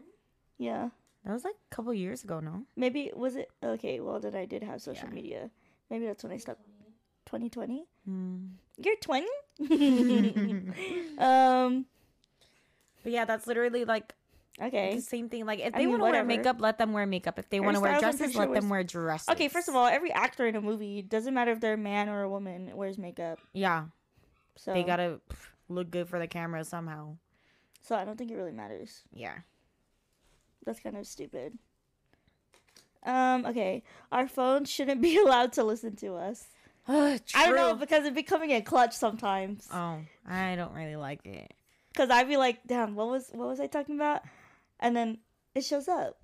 Yeah, 0.58 0.90
that 1.26 1.34
was 1.34 1.44
like 1.44 1.56
a 1.72 1.76
couple 1.76 1.94
years 1.94 2.24
ago. 2.24 2.40
No. 2.40 2.64
maybe 2.76 3.12
was 3.16 3.36
it 3.36 3.50
okay? 3.64 4.00
Well, 4.00 4.20
then 4.20 4.36
I 4.36 4.46
did 4.46 4.64
have 4.64 4.82
social 4.82 5.08
Yeah. 5.10 5.14
media. 5.16 5.50
Maybe 5.90 6.06
that's 6.06 6.24
when 6.24 6.32
I 6.34 6.38
stopped. 6.38 6.62
2020. 7.28 7.86
Mm. 8.10 8.50
You're 8.78 8.96
20. 8.98 9.28
um. 11.18 11.86
But 13.04 13.12
yeah, 13.12 13.26
that's 13.26 13.48
literally 13.48 13.86
like 13.86 14.14
Okay. 14.62 14.96
the 14.96 15.02
same 15.02 15.30
thing. 15.30 15.46
Like 15.46 15.60
if 15.60 15.74
they 15.74 15.88
want 15.88 16.02
to 16.04 16.12
wear 16.12 16.24
makeup, 16.24 16.58
let 16.60 16.78
them 16.78 16.94
wear 16.94 17.06
makeup. 17.06 17.40
If 17.40 17.50
they 17.50 17.60
want 17.60 17.76
to 17.76 17.82
wear 17.82 17.98
dresses, 18.00 18.36
let 18.36 18.46
sure 18.48 18.54
them 18.54 18.70
wear 18.70 18.84
dresses. 18.84 19.30
Okay. 19.30 19.48
First 19.48 19.70
of 19.70 19.76
all, 19.76 19.88
every 19.88 20.12
actor 20.12 20.46
in 20.46 20.56
a 20.56 20.62
movie 20.62 21.02
doesn't 21.02 21.34
matter 21.34 21.52
if 21.52 21.60
they're 21.62 21.74
a 21.76 21.78
man 21.78 22.10
or 22.10 22.22
a 22.24 22.30
woman 22.30 22.72
wears 22.76 22.98
makeup. 22.98 23.40
yeah, 23.54 23.86
So 24.58 24.74
they 24.74 24.84
gotta 24.84 25.20
look 25.70 25.90
good 25.90 26.08
for 26.10 26.20
the 26.20 26.28
camera 26.28 26.64
somehow. 26.64 27.16
So 27.82 27.96
I 27.96 28.04
don't 28.06 28.18
think 28.18 28.30
it 28.30 28.36
really 28.36 28.52
matters. 28.52 29.02
Yeah. 29.14 29.38
That's 30.66 30.80
kind 30.80 30.98
of 30.98 31.06
stupid. 31.08 31.58
Um. 33.04 33.46
Okay. 33.46 33.84
Our 34.12 34.28
phones 34.28 34.70
shouldn't 34.70 35.02
be 35.02 35.18
allowed 35.26 35.54
to 35.54 35.64
listen 35.64 35.96
to 35.98 36.16
us. 36.16 36.48
I 36.88 37.20
don't 37.36 37.56
know 37.56 37.76
because 37.76 38.06
it 38.06 38.14
becoming 38.14 38.52
a 38.52 38.62
clutch 38.62 38.94
sometimes. 38.96 39.68
Oh, 39.74 40.00
I 40.28 40.56
don't 40.56 40.74
really 40.74 40.96
like 40.96 41.26
it. 41.26 41.54
Cause 41.96 42.10
I'd 42.10 42.28
be 42.28 42.38
like, 42.38 42.60
damn, 42.68 42.96
what 42.96 43.08
was 43.10 43.30
what 43.34 43.48
was 43.48 43.60
I 43.60 43.68
talking 43.68 43.96
about? 43.96 44.22
And 44.80 44.96
then 44.96 45.18
it 45.54 45.64
shows 45.66 45.88
up. 45.88 46.18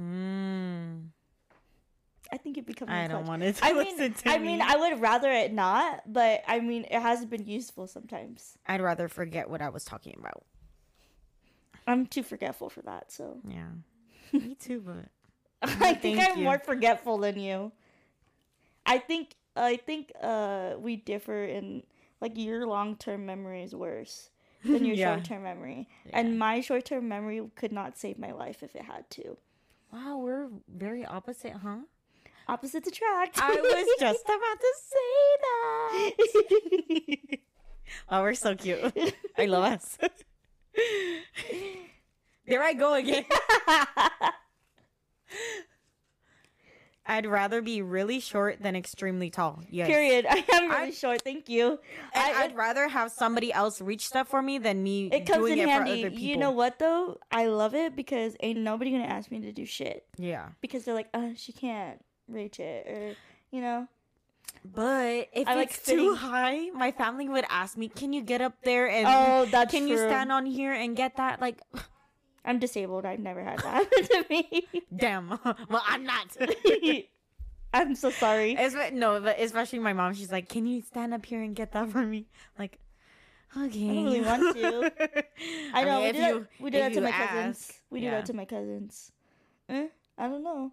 Mm, 0.00 1.08
I 2.32 2.36
think 2.36 2.58
it 2.58 2.66
becoming. 2.66 2.94
I 2.94 3.06
don't 3.06 3.24
clutch. 3.24 3.28
want 3.28 3.42
it 3.44 3.56
to 3.56 3.64
I 3.64 3.72
listen 3.72 3.98
mean, 3.98 4.14
I 4.26 4.38
me. 4.38 4.46
mean, 4.46 4.62
I 4.62 4.76
would 4.76 5.00
rather 5.00 5.30
it 5.30 5.52
not, 5.52 6.02
but 6.12 6.42
I 6.48 6.60
mean, 6.60 6.84
it 6.90 7.00
has 7.00 7.24
been 7.24 7.46
useful 7.46 7.86
sometimes. 7.86 8.58
I'd 8.66 8.80
rather 8.80 9.08
forget 9.08 9.48
what 9.48 9.62
I 9.62 9.68
was 9.68 9.84
talking 9.84 10.16
about. 10.18 10.44
I'm 11.86 12.06
too 12.06 12.22
forgetful 12.22 12.70
for 12.70 12.82
that. 12.82 13.12
So 13.12 13.38
Yeah. 13.48 13.68
me 14.32 14.54
too, 14.54 14.80
but 14.80 15.06
I 15.62 15.94
think 15.94 16.18
Thank 16.18 16.32
I'm 16.32 16.38
you. 16.38 16.44
more 16.44 16.58
forgetful 16.58 17.18
than 17.18 17.38
you. 17.38 17.72
I 18.86 18.98
think 18.98 19.34
I 19.56 19.76
think 19.76 20.12
uh 20.20 20.74
we 20.78 20.96
differ 20.96 21.44
in 21.44 21.82
like 22.20 22.32
your 22.36 22.66
long 22.66 22.96
term 22.96 23.24
memory 23.26 23.62
is 23.62 23.74
worse 23.74 24.30
than 24.64 24.84
your 24.84 24.94
Yeah. 25.02 25.14
short 25.14 25.24
term 25.26 25.42
memory. 25.44 25.88
Yeah. 26.06 26.18
And 26.20 26.38
my 26.38 26.60
short 26.60 26.84
term 26.84 27.08
memory 27.08 27.40
could 27.54 27.72
not 27.72 27.96
save 27.98 28.18
my 28.18 28.32
life 28.32 28.62
if 28.62 28.74
it 28.74 28.82
had 28.82 29.08
to. 29.10 29.36
Wow, 29.92 30.18
we're 30.18 30.48
very 30.68 31.04
opposite, 31.06 31.52
huh? 31.62 31.78
Opposites 32.48 32.88
attract. 32.88 33.38
I 33.40 33.54
was 33.54 33.86
just 34.00 34.24
about 34.24 34.60
to 34.60 34.72
say 34.92 36.16
that. 37.30 37.38
Oh, 38.10 38.22
we're 38.22 38.34
so 38.34 38.54
cute. 38.54 38.92
I 39.38 39.46
love 39.46 39.64
us. 39.72 39.96
there 42.46 42.62
I 42.62 42.72
go 42.74 42.94
again. 42.94 43.24
I'd 47.06 47.26
rather 47.26 47.60
be 47.60 47.82
really 47.82 48.18
short 48.18 48.62
than 48.62 48.74
extremely 48.74 49.28
tall. 49.28 49.62
Yes. 49.68 49.88
Period. 49.88 50.24
I 50.30 50.42
am 50.54 50.70
really 50.70 50.86
I- 50.88 50.90
short. 50.90 51.20
Thank 51.20 51.50
you. 51.50 51.78
And 52.14 52.36
I- 52.36 52.44
I'd 52.44 52.56
rather 52.56 52.88
have 52.88 53.12
somebody 53.12 53.52
else 53.52 53.82
reach 53.82 54.06
stuff 54.06 54.28
for 54.28 54.40
me 54.40 54.56
than 54.56 54.82
me 54.82 55.08
It 55.12 55.26
comes 55.26 55.40
doing 55.40 55.58
in 55.58 55.68
it 55.68 55.70
handy. 55.70 56.00
for 56.00 56.06
other 56.06 56.10
people. 56.10 56.24
You 56.24 56.36
know 56.38 56.50
what 56.52 56.78
though? 56.78 57.18
I 57.30 57.46
love 57.46 57.74
it 57.74 57.94
because 57.94 58.36
ain't 58.40 58.58
nobody 58.60 58.90
gonna 58.90 59.04
ask 59.04 59.30
me 59.30 59.40
to 59.40 59.52
do 59.52 59.66
shit 59.66 60.06
Yeah. 60.16 60.48
because 60.62 60.84
they're 60.86 60.94
like, 60.94 61.08
uh, 61.12 61.30
she 61.36 61.52
can't 61.52 62.02
reach 62.26 62.58
it, 62.58 62.86
or 62.86 63.14
you 63.50 63.60
know. 63.60 63.86
But 64.64 65.28
if 65.32 65.46
I 65.46 65.62
it's 65.62 65.82
sitting- 65.82 66.04
too 66.04 66.14
high, 66.14 66.70
my 66.70 66.90
family 66.90 67.28
would 67.28 67.44
ask 67.50 67.76
me, 67.76 67.88
"Can 67.88 68.12
you 68.12 68.22
get 68.22 68.40
up 68.40 68.54
there 68.62 68.88
and 68.88 69.06
Oh, 69.06 69.44
that's 69.50 69.70
can 69.70 69.86
you 69.86 69.98
stand 69.98 70.32
on 70.32 70.46
here 70.46 70.72
and 70.72 70.96
get 70.96 71.16
that?" 71.16 71.40
Like, 71.40 71.60
I'm 72.44 72.58
disabled. 72.58 73.04
I've 73.04 73.20
never 73.20 73.42
had 73.44 73.58
that 73.60 73.84
happen 73.84 74.04
to 74.08 74.24
me. 74.30 74.66
damn. 74.94 75.28
well, 75.68 75.82
I'm 75.86 76.04
not. 76.04 76.34
I'm 77.74 77.94
so 77.94 78.10
sorry. 78.10 78.54
Espe- 78.56 78.92
no, 78.92 79.20
but 79.20 79.38
especially 79.40 79.80
my 79.80 79.92
mom. 79.92 80.14
She's 80.14 80.32
like, 80.32 80.48
"Can 80.48 80.64
you 80.66 80.80
stand 80.80 81.12
up 81.12 81.26
here 81.26 81.42
and 81.42 81.54
get 81.54 81.72
that 81.72 81.90
for 81.90 82.02
me?" 82.06 82.26
Like, 82.58 82.78
okay. 83.56 83.86
don't 83.88 84.04
really 84.04 84.20
want 84.22 84.56
to. 84.56 85.24
I 85.74 85.84
know 85.84 86.00
mean, 86.00 86.06
we 86.06 86.12
do 86.12 86.18
that. 86.20 86.34
you- 86.34 86.46
We 86.60 86.70
do 86.70 86.78
that 86.78 86.88
to 86.90 86.94
you 86.94 87.00
my 87.02 87.10
cousins. 87.12 87.72
We 87.90 88.00
do 88.00 88.06
yeah. 88.06 88.10
that 88.12 88.26
to 88.26 88.32
my 88.32 88.44
cousins. 88.46 89.12
Eh, 89.68 89.88
I 90.16 90.28
don't 90.28 90.42
know. 90.44 90.72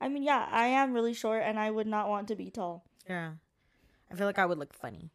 I 0.00 0.08
mean, 0.08 0.22
yeah, 0.22 0.48
I 0.50 0.66
am 0.68 0.94
really 0.94 1.14
short, 1.14 1.42
and 1.44 1.58
I 1.60 1.70
would 1.70 1.86
not 1.86 2.08
want 2.08 2.26
to 2.28 2.34
be 2.34 2.50
tall. 2.50 2.84
Yeah. 3.10 3.30
I 4.10 4.14
feel 4.14 4.26
like 4.26 4.38
I 4.38 4.46
would 4.46 4.58
look 4.58 4.72
funny. 4.72 5.10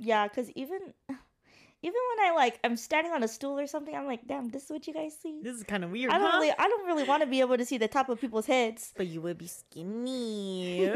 Yeah, 0.00 0.28
because 0.28 0.48
even, 0.52 0.78
even 1.08 2.00
when 2.16 2.26
I 2.26 2.32
like, 2.36 2.60
I'm 2.62 2.76
standing 2.76 3.12
on 3.12 3.24
a 3.24 3.28
stool 3.28 3.58
or 3.58 3.66
something, 3.66 3.94
I'm 3.94 4.06
like, 4.06 4.28
damn, 4.28 4.48
this 4.48 4.64
is 4.64 4.70
what 4.70 4.86
you 4.86 4.94
guys 4.94 5.16
see. 5.20 5.40
This 5.42 5.56
is 5.56 5.64
kind 5.64 5.82
of 5.82 5.90
weird. 5.90 6.12
I 6.12 6.18
don't 6.18 6.30
huh? 6.30 6.38
really, 6.38 6.52
I 6.56 6.68
don't 6.68 6.86
really 6.86 7.02
want 7.02 7.22
to 7.22 7.26
be 7.26 7.40
able 7.40 7.56
to 7.56 7.64
see 7.64 7.78
the 7.78 7.88
top 7.88 8.08
of 8.08 8.20
people's 8.20 8.46
heads. 8.46 8.92
But 8.96 9.08
you 9.08 9.20
would 9.22 9.38
be 9.38 9.48
skinny. 9.48 10.86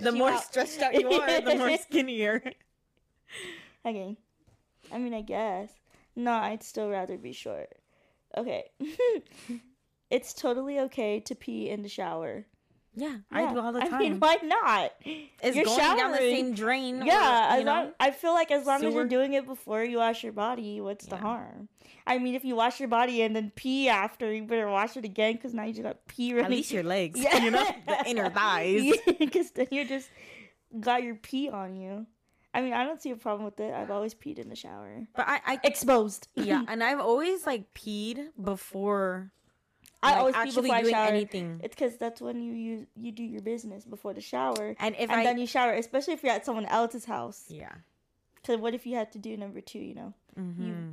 The 0.00 0.12
more 0.12 0.30
out. 0.30 0.44
stretched 0.44 0.80
out 0.80 0.94
you 0.98 1.10
are, 1.12 1.40
the 1.42 1.56
more 1.56 1.76
skinnier. 1.82 2.42
Okay. 3.84 4.16
I 4.90 4.98
mean, 4.98 5.12
I 5.12 5.20
guess. 5.20 5.70
No, 6.16 6.32
I'd 6.32 6.62
still 6.62 6.88
rather 6.88 7.18
be 7.18 7.32
short. 7.32 7.68
Okay. 8.36 8.70
it's 10.10 10.32
totally 10.32 10.80
okay 10.80 11.20
to 11.20 11.34
pee 11.34 11.68
in 11.68 11.82
the 11.82 11.88
shower. 11.88 12.46
Yeah, 12.94 13.16
I 13.30 13.42
Yeah, 13.42 13.52
do 13.54 13.60
all 13.60 13.72
the 13.72 13.80
time. 13.80 13.94
I 13.94 13.98
mean, 13.98 14.20
why 14.20 14.36
not? 14.42 14.92
it's 15.42 15.56
you're 15.56 15.64
going 15.64 15.96
down 15.96 16.12
the 16.12 16.18
same 16.18 16.54
drain. 16.54 17.02
Yeah, 17.06 17.54
or, 17.54 17.54
you 17.54 17.60
as 17.60 17.64
know? 17.64 17.72
long, 17.72 17.92
I 17.98 18.10
feel 18.10 18.32
like 18.32 18.50
as 18.50 18.66
long 18.66 18.84
as 18.84 18.92
you're 18.92 19.06
doing 19.06 19.32
it 19.32 19.46
before 19.46 19.82
you 19.82 19.96
wash 19.98 20.22
your 20.22 20.32
body, 20.32 20.80
what's 20.80 21.06
the 21.06 21.16
harm? 21.16 21.68
I 22.06 22.18
mean, 22.18 22.34
if 22.34 22.44
you 22.44 22.54
wash 22.56 22.80
your 22.80 22.88
body 22.88 23.22
and 23.22 23.34
then 23.34 23.52
pee 23.54 23.88
after, 23.88 24.32
you 24.32 24.42
better 24.44 24.68
wash 24.68 24.96
it 24.96 25.04
again 25.04 25.34
because 25.34 25.54
now 25.54 25.64
you 25.64 25.72
just 25.72 25.84
got 25.84 26.06
pee 26.06 26.32
running. 26.34 26.46
At 26.46 26.50
least 26.50 26.70
your 26.72 26.82
legs, 26.82 27.18
Yeah. 27.20 27.42
you 27.44 27.50
know, 27.50 27.64
the 27.86 28.04
inner 28.10 28.28
thighs. 28.28 28.92
Because 29.18 29.50
then 29.52 29.68
you 29.70 29.86
just 29.86 30.10
got 30.78 31.02
your 31.02 31.14
pee 31.14 31.48
on 31.48 31.76
you. 31.76 32.06
I 32.54 32.60
mean, 32.60 32.74
I 32.74 32.84
don't 32.84 33.00
see 33.00 33.10
a 33.10 33.16
problem 33.16 33.44
with 33.46 33.58
it. 33.60 33.72
I've 33.72 33.90
always 33.90 34.14
peed 34.14 34.38
in 34.38 34.50
the 34.50 34.56
shower. 34.56 35.06
But 35.16 35.26
I, 35.28 35.40
I 35.46 35.60
Exposed. 35.64 36.28
yeah, 36.34 36.62
and 36.68 36.82
I've 36.84 37.00
always 37.00 37.46
like 37.46 37.72
peed 37.72 38.28
before. 38.42 39.32
I 40.02 40.10
like, 40.10 40.18
always 40.18 40.34
actually 40.34 40.62
before 40.62 40.80
doing 40.80 40.94
shower. 40.94 41.08
anything. 41.08 41.60
It's 41.62 41.74
because 41.74 41.96
that's 41.96 42.20
when 42.20 42.42
you 42.42 42.54
use 42.54 42.86
you 42.96 43.12
do 43.12 43.22
your 43.22 43.42
business 43.42 43.84
before 43.84 44.12
the 44.14 44.20
shower, 44.20 44.74
And 44.80 44.94
if 44.96 45.10
and 45.10 45.12
I, 45.12 45.24
then 45.24 45.38
you 45.38 45.46
shower, 45.46 45.72
especially 45.74 46.14
if 46.14 46.22
you're 46.22 46.32
at 46.32 46.44
someone 46.44 46.66
else's 46.66 47.04
house. 47.04 47.44
yeah, 47.48 47.72
Because 48.36 48.60
what 48.60 48.74
if 48.74 48.86
you 48.86 48.96
had 48.96 49.12
to 49.12 49.18
do 49.18 49.36
number 49.36 49.60
two? 49.60 49.78
You 49.78 49.94
know, 49.94 50.14
mm-hmm. 50.38 50.90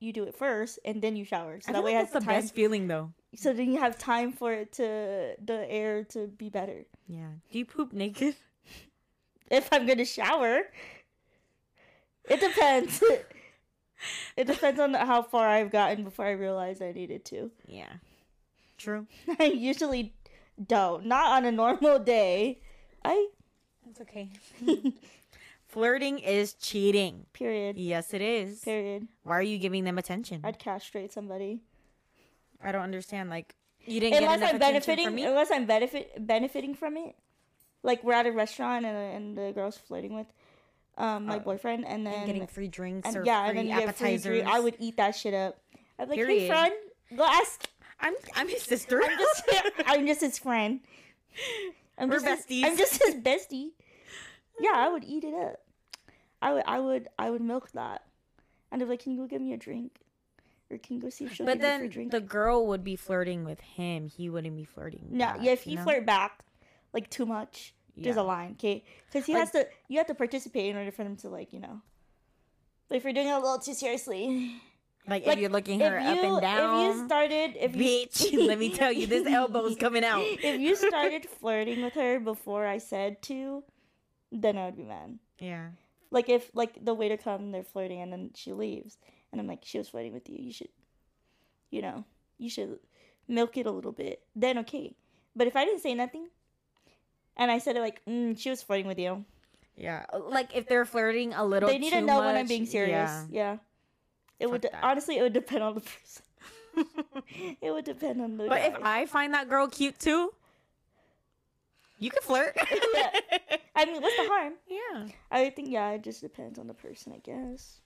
you 0.00 0.12
do 0.12 0.24
it 0.24 0.34
first 0.34 0.78
and 0.84 1.02
then 1.02 1.16
you 1.16 1.24
shower, 1.24 1.60
so 1.60 1.70
I 1.70 1.72
that 1.74 1.84
way 1.84 1.92
that's 1.92 2.12
the 2.12 2.20
time. 2.20 2.28
best 2.28 2.54
feeling 2.54 2.88
though. 2.88 3.12
So 3.34 3.52
then 3.52 3.70
you 3.70 3.78
have 3.78 3.98
time 3.98 4.32
for 4.32 4.52
it 4.52 4.72
to 4.74 5.34
the 5.44 5.66
air 5.70 6.04
to 6.04 6.26
be 6.26 6.48
better. 6.48 6.86
Yeah. 7.06 7.28
Do 7.52 7.58
you 7.58 7.64
poop 7.64 7.92
naked? 7.92 8.36
If 9.48 9.68
I'm 9.72 9.86
gonna 9.86 10.04
shower, 10.04 10.62
it 12.28 12.40
depends. 12.40 13.00
it 14.36 14.46
depends 14.46 14.80
on 14.80 14.94
how 14.94 15.22
far 15.22 15.46
I've 15.46 15.70
gotten 15.70 16.02
before 16.02 16.24
I 16.26 16.32
realized 16.32 16.82
I 16.82 16.90
needed 16.90 17.24
to. 17.26 17.52
Yeah. 17.66 17.92
True. 18.76 19.06
I 19.40 19.44
usually 19.46 20.14
don't. 20.64 21.06
Not 21.06 21.32
on 21.32 21.44
a 21.44 21.52
normal 21.52 21.98
day. 21.98 22.60
I 23.04 23.28
That's 23.86 24.00
okay. 24.02 24.30
Flirting 25.68 26.18
is 26.20 26.54
cheating. 26.54 27.26
period. 27.32 27.76
Yes, 27.76 28.14
it 28.14 28.22
is. 28.22 28.60
Period. 28.60 29.08
Why 29.24 29.36
are 29.38 29.42
you 29.42 29.58
giving 29.58 29.84
them 29.84 29.98
attention? 29.98 30.40
I'd 30.44 30.58
castrate 30.58 31.12
somebody. 31.12 31.60
I 32.62 32.72
don't 32.72 32.82
understand. 32.82 33.28
Like, 33.30 33.54
you 33.84 34.00
didn't 34.00 34.14
get 34.14 34.22
unless 34.22 34.38
enough 34.38 34.50
I'm 34.50 34.56
attention 34.56 34.72
benefiting, 34.72 35.04
from 35.06 35.14
me. 35.16 35.24
unless 35.24 35.50
I'm 35.50 35.66
benefit 35.66 36.26
benefiting 36.26 36.74
from 36.74 36.96
it. 36.96 37.14
Like 37.82 38.02
we're 38.02 38.14
at 38.14 38.26
a 38.26 38.32
restaurant 38.32 38.84
and 38.86 38.96
and 38.96 39.38
the 39.38 39.52
girl's 39.52 39.76
flirting 39.76 40.14
with 40.14 40.26
um 40.98 41.26
my 41.26 41.36
Uh, 41.36 41.40
boyfriend, 41.40 41.84
and 41.86 42.06
then 42.06 42.14
and 42.14 42.26
getting 42.26 42.46
free 42.46 42.68
drinks 42.68 43.06
and 43.06 43.16
or 43.18 43.24
yeah, 43.24 43.42
free 43.48 43.48
and 43.50 43.58
then 43.58 43.66
get 43.66 43.76
free 43.96 44.08
appetizers. 44.08 44.22
drink. 44.42 44.48
I 44.48 44.58
would 44.60 44.76
eat 44.80 44.96
that 44.96 45.14
shit 45.14 45.34
up. 45.34 45.58
I'd 45.98 46.08
be 46.08 46.16
like, 46.16 46.26
hey 46.26 46.48
friend, 46.48 46.72
go 47.16 47.24
ask. 47.24 47.68
I'm 48.00 48.14
I'm 48.34 48.48
his 48.48 48.62
sister. 48.62 49.02
I'm 49.02 49.18
just 49.18 49.42
I'm 49.86 50.06
just 50.06 50.20
his 50.20 50.38
friend. 50.38 50.80
I'm 51.98 52.08
We're 52.08 52.20
just 52.20 52.48
his- 52.48 52.58
besties. 52.62 52.64
I'm 52.64 52.76
just 52.76 53.02
his 53.02 53.14
bestie. 53.22 53.70
Yeah, 54.60 54.72
I 54.74 54.88
would 54.88 55.04
eat 55.04 55.24
it 55.24 55.34
up. 55.34 55.60
I 56.42 56.52
would 56.52 56.62
I 56.66 56.80
would 56.80 57.08
I 57.18 57.30
would 57.30 57.40
milk 57.42 57.70
that. 57.72 58.02
And 58.70 58.82
I'd 58.82 58.84
be 58.86 58.90
like, 58.90 59.02
can 59.02 59.12
you 59.12 59.18
go 59.18 59.26
get 59.26 59.40
me 59.40 59.52
a 59.52 59.56
drink? 59.56 60.00
Or 60.70 60.78
can 60.78 60.96
you 60.96 61.02
go 61.02 61.08
see 61.10 61.24
if 61.26 61.34
she'll 61.34 61.46
but 61.46 61.60
give 61.60 61.62
me 61.62 61.68
a 61.68 61.78
then 61.78 61.88
drink? 61.88 62.10
the 62.10 62.20
girl 62.20 62.66
would 62.66 62.82
be 62.82 62.96
flirting 62.96 63.44
with 63.44 63.60
him. 63.60 64.08
He 64.08 64.28
wouldn't 64.28 64.56
be 64.56 64.64
flirting. 64.64 65.06
No, 65.10 65.26
back, 65.26 65.38
yeah, 65.40 65.52
if 65.52 65.62
he 65.62 65.70
you 65.72 65.76
know? 65.76 65.84
flirt 65.84 66.04
back 66.04 66.40
like 66.92 67.08
too 67.08 67.24
much, 67.26 67.72
there's 67.96 68.16
a 68.16 68.22
line, 68.22 68.52
okay? 68.58 68.82
Because 69.06 69.26
he 69.26 69.32
Like- 69.34 69.40
has 69.42 69.50
to, 69.52 69.68
you 69.88 69.98
have 69.98 70.08
to 70.08 70.14
participate 70.14 70.66
in 70.70 70.76
order 70.76 70.90
for 70.90 71.04
them 71.04 71.14
to 71.18 71.28
like, 71.28 71.52
you 71.52 71.60
know. 71.60 71.80
But 72.88 72.96
if 72.96 73.04
you're 73.04 73.12
doing 73.12 73.28
it 73.28 73.32
a 73.32 73.38
little 73.38 73.58
too 73.58 73.74
seriously, 73.74 74.56
Like, 75.08 75.26
like, 75.26 75.36
if 75.36 75.40
you're 75.40 75.50
looking 75.50 75.80
her 75.80 76.00
you 76.00 76.06
up 76.06 76.24
and 76.24 76.40
down, 76.40 76.80
if 76.90 76.96
you 76.96 77.06
started, 77.06 77.56
if 77.56 77.76
you, 77.76 77.82
bitch, 77.82 78.46
let 78.48 78.58
me 78.58 78.70
tell 78.74 78.90
you, 78.90 79.06
this 79.06 79.26
elbow's 79.32 79.76
coming 79.76 80.04
out. 80.04 80.22
if 80.22 80.60
you 80.60 80.74
started 80.74 81.26
flirting 81.28 81.82
with 81.82 81.94
her 81.94 82.18
before 82.18 82.66
I 82.66 82.78
said 82.78 83.22
to, 83.22 83.62
then 84.32 84.58
I 84.58 84.66
would 84.66 84.76
be 84.76 84.84
mad. 84.84 85.18
Yeah. 85.38 85.68
Like 86.10 86.28
if 86.28 86.50
like 86.54 86.84
the 86.84 86.94
waiter 86.94 87.16
comes, 87.16 87.52
they're 87.52 87.62
flirting, 87.62 88.00
and 88.00 88.12
then 88.12 88.30
she 88.34 88.52
leaves, 88.52 88.98
and 89.30 89.40
I'm 89.40 89.46
like, 89.46 89.60
she 89.64 89.78
was 89.78 89.88
flirting 89.88 90.12
with 90.12 90.28
you. 90.28 90.38
You 90.40 90.52
should, 90.52 90.68
you 91.70 91.82
know, 91.82 92.04
you 92.38 92.48
should 92.50 92.78
milk 93.28 93.56
it 93.56 93.66
a 93.66 93.70
little 93.70 93.92
bit. 93.92 94.22
Then 94.34 94.58
okay. 94.58 94.94
But 95.34 95.46
if 95.46 95.56
I 95.56 95.64
didn't 95.64 95.82
say 95.82 95.94
nothing, 95.94 96.28
and 97.36 97.50
I 97.50 97.58
said 97.58 97.76
it 97.76 97.80
like, 97.80 98.04
mm, 98.06 98.38
she 98.38 98.50
was 98.50 98.62
flirting 98.62 98.86
with 98.86 98.98
you, 98.98 99.24
Yeah. 99.76 100.06
Like 100.18 100.56
if 100.56 100.66
they're 100.68 100.84
flirting 100.86 101.34
a 101.34 101.44
little 101.44 101.68
they 101.68 101.78
need 101.78 101.90
to 101.90 102.00
know 102.00 102.20
when 102.20 102.36
I'm 102.36 102.46
being 102.48 102.66
serious. 102.66 103.10
Yeah. 103.10 103.26
Yeah. 103.30 103.56
It 104.38 104.50
would 104.50 104.62
that. 104.62 104.78
honestly, 104.82 105.18
it 105.18 105.22
would 105.22 105.32
depend 105.32 105.62
on 105.62 105.74
the 105.74 105.80
person. 105.80 106.22
it 107.60 107.72
would 107.72 107.84
depend 107.84 108.20
on 108.20 108.36
the. 108.36 108.48
but 108.48 108.60
if. 108.60 108.74
I 108.82 109.06
find 109.06 109.32
that 109.34 109.48
girl 109.48 109.66
cute 109.66 109.98
too, 109.98 110.32
you 111.98 112.10
can 112.10 112.22
flirt. 112.22 112.56
Yeah. 112.94 113.10
I 113.74 113.84
mean, 113.84 114.00
what's 114.00 114.16
the 114.16 114.26
harm? 114.28 114.54
yeah. 114.68 115.06
I 115.30 115.50
think 115.50 115.68
yeah, 115.70 115.90
it 115.90 116.02
just 116.02 116.22
depends 116.22 116.58
on 116.58 116.66
the 116.66 116.74
person, 116.74 117.12
I 117.12 117.18
guess. 117.18 117.80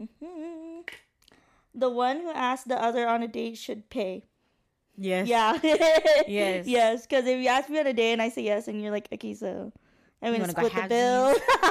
Mm-hmm. 0.00 0.80
the 1.74 1.88
one 1.88 2.20
who 2.20 2.30
asked 2.30 2.68
the 2.68 2.80
other 2.82 3.08
on 3.08 3.22
a 3.22 3.28
date 3.28 3.56
should 3.56 3.88
pay. 3.88 4.24
Yes. 4.96 5.28
Yeah. 5.28 5.58
Yes. 6.28 6.66
Yes, 6.66 7.06
because 7.06 7.26
if 7.26 7.40
you 7.40 7.48
ask 7.48 7.68
me 7.68 7.78
on 7.78 7.86
a 7.86 7.92
date 7.92 8.12
and 8.12 8.22
I 8.22 8.28
say 8.28 8.42
yes, 8.42 8.66
and 8.68 8.82
you're 8.82 8.90
like, 8.90 9.08
okay, 9.12 9.34
so 9.34 9.72
I'm 10.22 10.32
gonna 10.32 10.48
split 10.50 10.74
the 10.74 10.86
bill. 10.88 11.34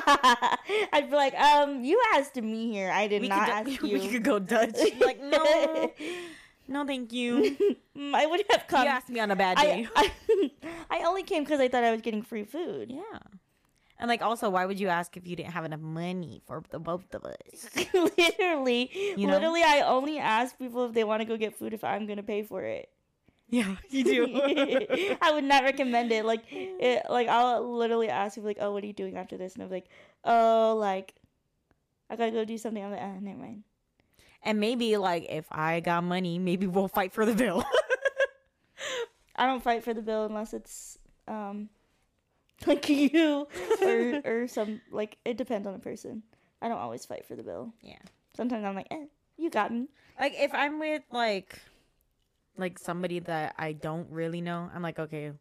I'd 0.94 1.08
be 1.10 1.16
like, 1.16 1.34
um, 1.36 1.84
you 1.84 2.00
asked 2.16 2.36
me 2.36 2.72
here. 2.72 2.92
I 2.92 3.08
did 3.08 3.22
We 3.22 3.28
not 3.28 3.46
could, 3.48 3.54
ask 3.74 3.84
you. 3.84 3.94
we 4.00 4.08
could 4.08 4.24
go 4.24 4.40
Dutch. 4.40 4.78
like 5.00 5.22
no, 5.22 5.92
no, 6.68 6.86
thank 6.86 7.12
you. 7.12 7.56
Mm, 7.98 8.14
I 8.14 8.26
would 8.26 8.44
have 8.52 8.68
come. 8.68 8.84
you 8.84 8.90
asked 8.90 9.10
me 9.10 9.20
on 9.20 9.32
a 9.32 9.36
bad 9.36 9.58
day. 9.58 9.88
I, 9.96 10.12
I, 10.30 10.52
I 11.00 11.04
only 11.06 11.24
came 11.24 11.44
because 11.44 11.60
I 11.60 11.68
thought 11.68 11.84
I 11.84 11.92
was 11.92 12.02
getting 12.02 12.22
free 12.22 12.44
food. 12.44 12.92
yeah. 12.92 13.20
And 13.98 14.10
like 14.10 14.22
also, 14.22 14.50
why 14.50 14.66
would 14.66 14.78
you 14.80 14.90
ask 14.90 15.16
if 15.16 15.26
you 15.26 15.38
didn't 15.38 15.54
have 15.54 15.64
enough 15.64 15.80
money 15.80 16.42
for 16.46 16.62
the 16.70 16.80
both 16.80 17.16
of 17.16 17.24
us? 17.24 17.70
literally, 17.94 18.92
You 19.18 19.26
know? 19.26 19.34
literally, 19.36 19.64
I 19.64 19.82
only 19.82 20.20
ask 20.20 20.58
people 20.60 20.86
if 20.86 20.94
they 20.94 21.06
want 21.06 21.22
to 21.22 21.26
go 21.26 21.38
get 21.38 21.56
food 21.58 21.74
if 21.74 21.84
I'm 21.84 22.06
gonna 22.06 22.22
pay 22.22 22.44
for 22.44 22.62
it. 22.64 22.90
Yeah, 23.50 23.76
you 23.90 24.04
do. 24.04 24.28
I 25.22 25.32
would 25.32 25.44
not 25.44 25.64
recommend 25.64 26.12
it. 26.12 26.26
Like, 26.26 26.44
it, 26.52 27.04
like 27.10 27.28
I'll 27.28 27.78
literally 27.78 28.10
ask 28.10 28.38
you 28.38 28.44
like, 28.44 28.58
"Oh, 28.60 28.72
what 28.72 28.84
are 28.84 28.88
you 28.88 28.94
doing 28.94 29.18
after 29.18 29.38
this?" 29.38 29.54
And 29.54 29.64
I'm 29.64 29.70
like, 29.70 29.88
"Oh, 30.24 30.76
like, 30.80 31.14
I 32.10 32.16
gotta 32.16 32.32
go 32.32 32.44
do 32.46 32.58
something." 32.58 32.84
I'm 32.84 32.92
like, 32.92 33.02
"Ah, 33.02 33.20
never 33.20 33.38
mind." 33.38 33.64
and 34.46 34.60
maybe 34.60 34.96
like 34.96 35.26
if 35.30 35.46
I 35.52 35.80
got 35.80 36.04
money, 36.04 36.40
maybe 36.40 36.68
we'll 36.68 36.88
fight 36.88 37.12
for 37.12 37.26
the 37.26 37.34
bill. 37.34 37.66
I 39.36 39.48
don't 39.48 39.62
fight 39.62 39.84
for 39.84 39.94
the 39.94 40.02
bill 40.02 40.26
unless 40.26 40.54
it's 40.54 40.98
um, 41.28 41.70
like 42.66 42.88
you 42.88 43.48
or 43.82 44.22
or 44.24 44.48
some 44.48 44.80
like 44.92 45.18
it 45.26 45.36
depends 45.36 45.68
on 45.68 45.74
the 45.74 45.80
person. 45.80 46.24
I 46.62 46.70
don't 46.70 46.78
always 46.78 47.06
fight 47.06 47.26
for 47.26 47.36
the 47.36 47.44
bill. 47.44 47.74
Yeah. 47.82 47.98
Sometimes 48.38 48.64
I'm 48.64 48.76
like, 48.76 48.88
"Eh, 48.92 49.06
you 49.38 49.50
got 49.50 49.74
me." 49.74 49.88
like 50.20 50.34
if 50.38 50.54
I'm 50.54 50.80
with 50.80 51.02
like 51.12 51.60
like 52.58 52.80
somebody 52.80 53.20
that 53.20 53.56
I 53.58 53.74
don't 53.74 54.10
really 54.10 54.42
know, 54.42 54.70
I'm 54.74 54.82
like, 54.82 55.00
okay, 55.00 55.32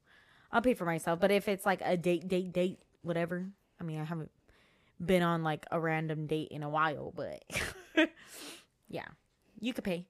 I'll 0.52 0.62
pay 0.62 0.74
for 0.74 0.84
myself. 0.84 1.20
But 1.20 1.30
if 1.30 1.48
it's 1.48 1.66
like 1.66 1.80
a 1.84 1.96
date, 1.96 2.28
date, 2.28 2.52
date, 2.52 2.78
whatever. 3.02 3.46
I 3.80 3.84
mean, 3.84 4.00
I 4.00 4.04
haven't 4.04 4.30
been 5.04 5.22
on 5.22 5.42
like 5.42 5.66
a 5.70 5.80
random 5.80 6.26
date 6.26 6.48
in 6.50 6.62
a 6.62 6.68
while, 6.68 7.12
but 7.14 7.42
yeah, 8.88 9.06
you 9.60 9.72
could 9.72 9.84
pay. 9.84 10.06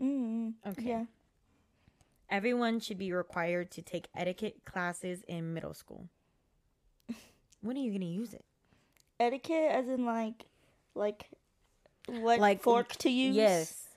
Mm, 0.00 0.54
Okay. 0.66 0.82
Yeah. 0.88 1.04
Everyone 2.30 2.78
should 2.80 2.96
be 2.98 3.12
required 3.12 3.70
to 3.72 3.82
take 3.82 4.06
etiquette 4.16 4.64
classes 4.64 5.22
in 5.26 5.52
middle 5.52 5.74
school. 5.74 6.08
When 7.60 7.76
are 7.76 7.80
you 7.80 7.92
gonna 7.92 8.06
use 8.06 8.32
it? 8.32 8.44
Etiquette, 9.18 9.70
as 9.70 9.88
in 9.88 10.06
like, 10.06 10.46
like, 10.94 11.28
what 12.06 12.38
Like, 12.40 12.62
fork 12.62 12.88
to 12.96 13.10
use? 13.10 13.36
Yes. 13.36 13.89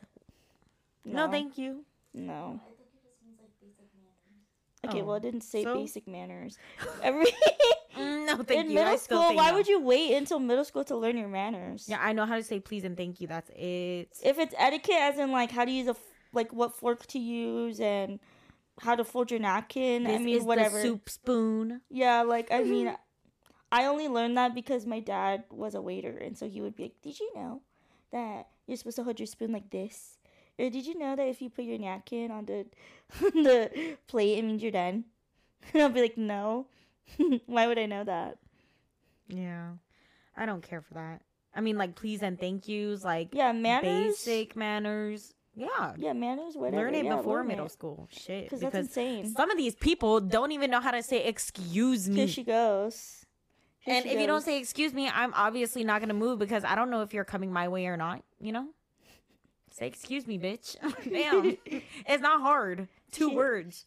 No, 1.05 1.27
thank 1.29 1.57
you. 1.57 1.85
No. 2.13 2.59
I 2.63 2.65
think 2.65 2.79
it 2.79 3.01
just 3.03 3.21
means 3.25 3.39
like 3.39 3.51
basic 3.61 3.87
manners. 3.93 4.85
Okay, 4.87 5.01
Oh, 5.01 5.05
well, 5.05 5.15
it 5.15 5.21
didn't 5.23 5.41
say 5.41 5.63
so? 5.63 5.75
basic 5.75 6.07
manners. 6.07 6.57
Every 7.03 7.27
Mm, 7.97 8.25
no, 8.25 8.37
thank 8.43 8.65
in 8.65 8.71
you. 8.71 8.79
I 8.79 8.83
middle 8.85 8.97
still 8.97 9.21
school, 9.21 9.35
why 9.35 9.51
no. 9.51 9.57
would 9.57 9.67
you 9.67 9.79
wait 9.79 10.15
until 10.15 10.39
middle 10.39 10.65
school 10.65 10.83
to 10.85 10.95
learn 10.97 11.15
your 11.15 11.27
manners? 11.27 11.85
Yeah, 11.87 11.99
I 12.01 12.11
know 12.13 12.25
how 12.25 12.37
to 12.37 12.43
say 12.43 12.59
please 12.59 12.83
and 12.83 12.97
thank 12.97 13.21
you. 13.21 13.27
That's 13.27 13.49
it. 13.51 14.09
If 14.23 14.39
it's 14.39 14.55
etiquette, 14.57 14.95
as 14.99 15.19
in 15.19 15.31
like 15.31 15.51
how 15.51 15.63
to 15.65 15.71
use 15.71 15.85
a 15.87 15.91
f- 15.91 15.99
like 16.33 16.51
what 16.51 16.75
fork 16.75 17.05
to 17.07 17.19
use 17.19 17.79
and 17.79 18.19
how 18.81 18.95
to 18.95 19.03
fold 19.03 19.29
your 19.29 19.39
napkin. 19.39 20.03
This 20.05 20.19
I 20.19 20.23
mean, 20.23 20.37
is 20.37 20.43
whatever. 20.43 20.81
the 20.81 20.87
soup 20.87 21.07
spoon. 21.09 21.81
Yeah, 21.91 22.23
like 22.23 22.51
I 22.51 22.63
mean, 22.63 22.95
I 23.71 23.85
only 23.85 24.07
learned 24.07 24.37
that 24.37 24.55
because 24.55 24.87
my 24.87 24.99
dad 24.99 25.43
was 25.51 25.75
a 25.75 25.81
waiter, 25.81 26.17
and 26.17 26.35
so 26.35 26.49
he 26.49 26.61
would 26.61 26.75
be 26.75 26.83
like, 26.83 27.01
"Did 27.03 27.19
you 27.19 27.29
know 27.35 27.61
that 28.11 28.47
you're 28.65 28.77
supposed 28.77 28.95
to 28.95 29.03
hold 29.03 29.19
your 29.19 29.27
spoon 29.27 29.51
like 29.51 29.69
this?" 29.69 30.17
Or 30.59 30.69
did 30.69 30.85
you 30.85 30.97
know 30.97 31.15
that 31.15 31.27
if 31.27 31.41
you 31.41 31.49
put 31.49 31.65
your 31.65 31.79
napkin 31.79 32.31
on 32.31 32.45
the 32.45 32.65
on 33.23 33.43
the 33.43 33.97
plate, 34.07 34.37
it 34.37 34.43
means 34.43 34.61
you're 34.61 34.71
done? 34.71 35.05
And 35.73 35.81
I'll 35.83 35.89
be 35.89 36.01
like, 36.01 36.17
"No, 36.17 36.67
why 37.45 37.67
would 37.67 37.79
I 37.79 37.85
know 37.85 38.03
that?" 38.03 38.37
Yeah. 39.27 39.71
I 40.35 40.45
don't 40.45 40.61
care 40.63 40.81
for 40.81 40.95
that. 40.95 41.21
I 41.55 41.61
mean, 41.61 41.77
like, 41.77 41.95
please 41.95 42.23
and 42.23 42.39
thank 42.39 42.67
yous, 42.67 43.03
like, 43.03 43.29
Yeah, 43.33 43.51
manners. 43.51 44.15
basic 44.15 44.55
manners. 44.55 45.33
Yeah. 45.55 45.93
Yeah, 45.97 46.13
manners. 46.13 46.55
Whatever. 46.55 46.77
learn 46.85 46.95
it 46.95 47.05
yeah, 47.05 47.17
before 47.17 47.37
learn 47.37 47.47
middle 47.47 47.67
it. 47.67 47.71
school. 47.71 48.07
Shit. 48.11 48.45
Because 48.45 48.61
that's 48.61 48.75
insane. 48.75 49.27
some 49.35 49.51
of 49.51 49.57
these 49.57 49.75
people 49.75 50.19
don't 50.19 50.51
even 50.51 50.71
know 50.71 50.81
how 50.81 50.89
to 50.89 51.03
say 51.03 51.23
excuse 51.25 52.09
me. 52.09 52.15
Here 52.15 52.27
she 52.27 52.43
goes. 52.43 53.23
Here 53.79 53.95
and 53.95 54.03
she 54.03 54.09
if 54.11 54.19
you 54.19 54.25
don't 54.25 54.41
say 54.41 54.57
excuse 54.59 54.93
me, 54.93 55.07
I'm 55.13 55.31
obviously 55.35 55.83
not 55.83 55.99
going 55.99 56.07
to 56.09 56.15
move 56.15 56.39
because 56.39 56.63
I 56.63 56.73
don't 56.73 56.89
know 56.89 57.01
if 57.03 57.13
you're 57.13 57.23
coming 57.25 57.53
my 57.53 57.67
way 57.67 57.85
or 57.85 57.97
not, 57.97 58.23
you 58.39 58.51
know? 58.51 58.67
Say 59.73 59.87
excuse 59.87 60.27
me, 60.27 60.37
bitch. 60.37 60.75
Damn. 61.11 61.57
it's 61.65 62.21
not 62.21 62.41
hard. 62.41 62.87
Two 63.11 63.29
Shit. 63.29 63.35
words. 63.37 63.85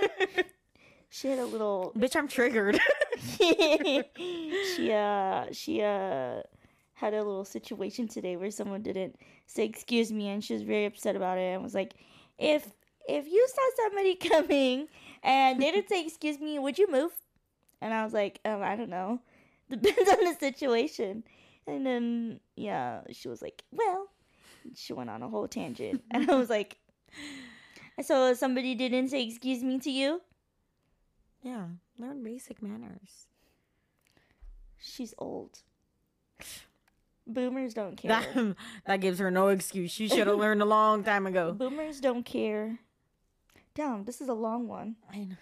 she 1.08 1.28
had 1.28 1.38
a 1.38 1.46
little 1.46 1.92
bitch, 1.96 2.14
I'm 2.14 2.28
triggered. 2.28 2.78
she 3.38 4.92
uh 4.92 5.46
she 5.50 5.80
uh 5.82 6.42
had 6.92 7.14
a 7.14 7.22
little 7.22 7.44
situation 7.46 8.06
today 8.06 8.36
where 8.36 8.50
someone 8.50 8.82
didn't 8.82 9.16
say 9.46 9.64
excuse 9.64 10.12
me 10.12 10.28
and 10.28 10.44
she 10.44 10.52
was 10.52 10.62
very 10.62 10.84
upset 10.84 11.16
about 11.16 11.38
it 11.38 11.54
and 11.54 11.62
was 11.62 11.74
like 11.74 11.94
if 12.38 12.70
if 13.08 13.26
you 13.26 13.48
saw 13.48 13.62
somebody 13.84 14.14
coming 14.16 14.88
and 15.22 15.62
they 15.62 15.70
didn't 15.70 15.88
say 15.88 16.04
excuse 16.04 16.38
me 16.38 16.58
would 16.58 16.76
you 16.76 16.90
move 16.90 17.12
and 17.80 17.94
i 17.94 18.04
was 18.04 18.12
like 18.12 18.40
um 18.44 18.60
i 18.62 18.74
don't 18.76 18.90
know 18.90 19.20
depends 19.70 20.10
on 20.10 20.24
the 20.24 20.34
situation 20.38 21.22
and 21.66 21.86
then 21.86 22.40
yeah 22.56 23.00
she 23.12 23.28
was 23.28 23.40
like 23.40 23.62
well 23.72 24.08
she 24.74 24.92
went 24.92 25.10
on 25.10 25.22
a 25.22 25.28
whole 25.28 25.48
tangent 25.48 26.02
and 26.10 26.30
i 26.30 26.34
was 26.34 26.50
like 26.50 26.78
so 28.02 28.34
somebody 28.34 28.74
didn't 28.74 29.08
say 29.08 29.22
excuse 29.24 29.62
me 29.62 29.78
to 29.78 29.90
you 29.90 30.20
yeah. 31.42 31.66
Learn 31.98 32.22
basic 32.24 32.60
manners. 32.62 33.26
she's 34.78 35.14
old 35.18 35.60
boomers 37.26 37.74
don't 37.74 37.96
care 38.00 38.08
That, 38.34 38.56
that 38.86 39.00
gives 39.00 39.18
her 39.18 39.30
no 39.30 39.48
excuse. 39.48 39.90
She 39.90 40.08
should 40.08 40.26
have 40.26 40.36
learned 40.44 40.62
a 40.62 40.64
long 40.64 41.04
time 41.04 41.26
ago. 41.26 41.52
Boomers 41.52 42.00
don't 42.00 42.24
care. 42.24 42.78
Damn, 43.74 44.04
this 44.04 44.20
is 44.20 44.28
a 44.28 44.34
long 44.34 44.66
one. 44.66 44.96
I 45.12 45.18
know. 45.18 45.36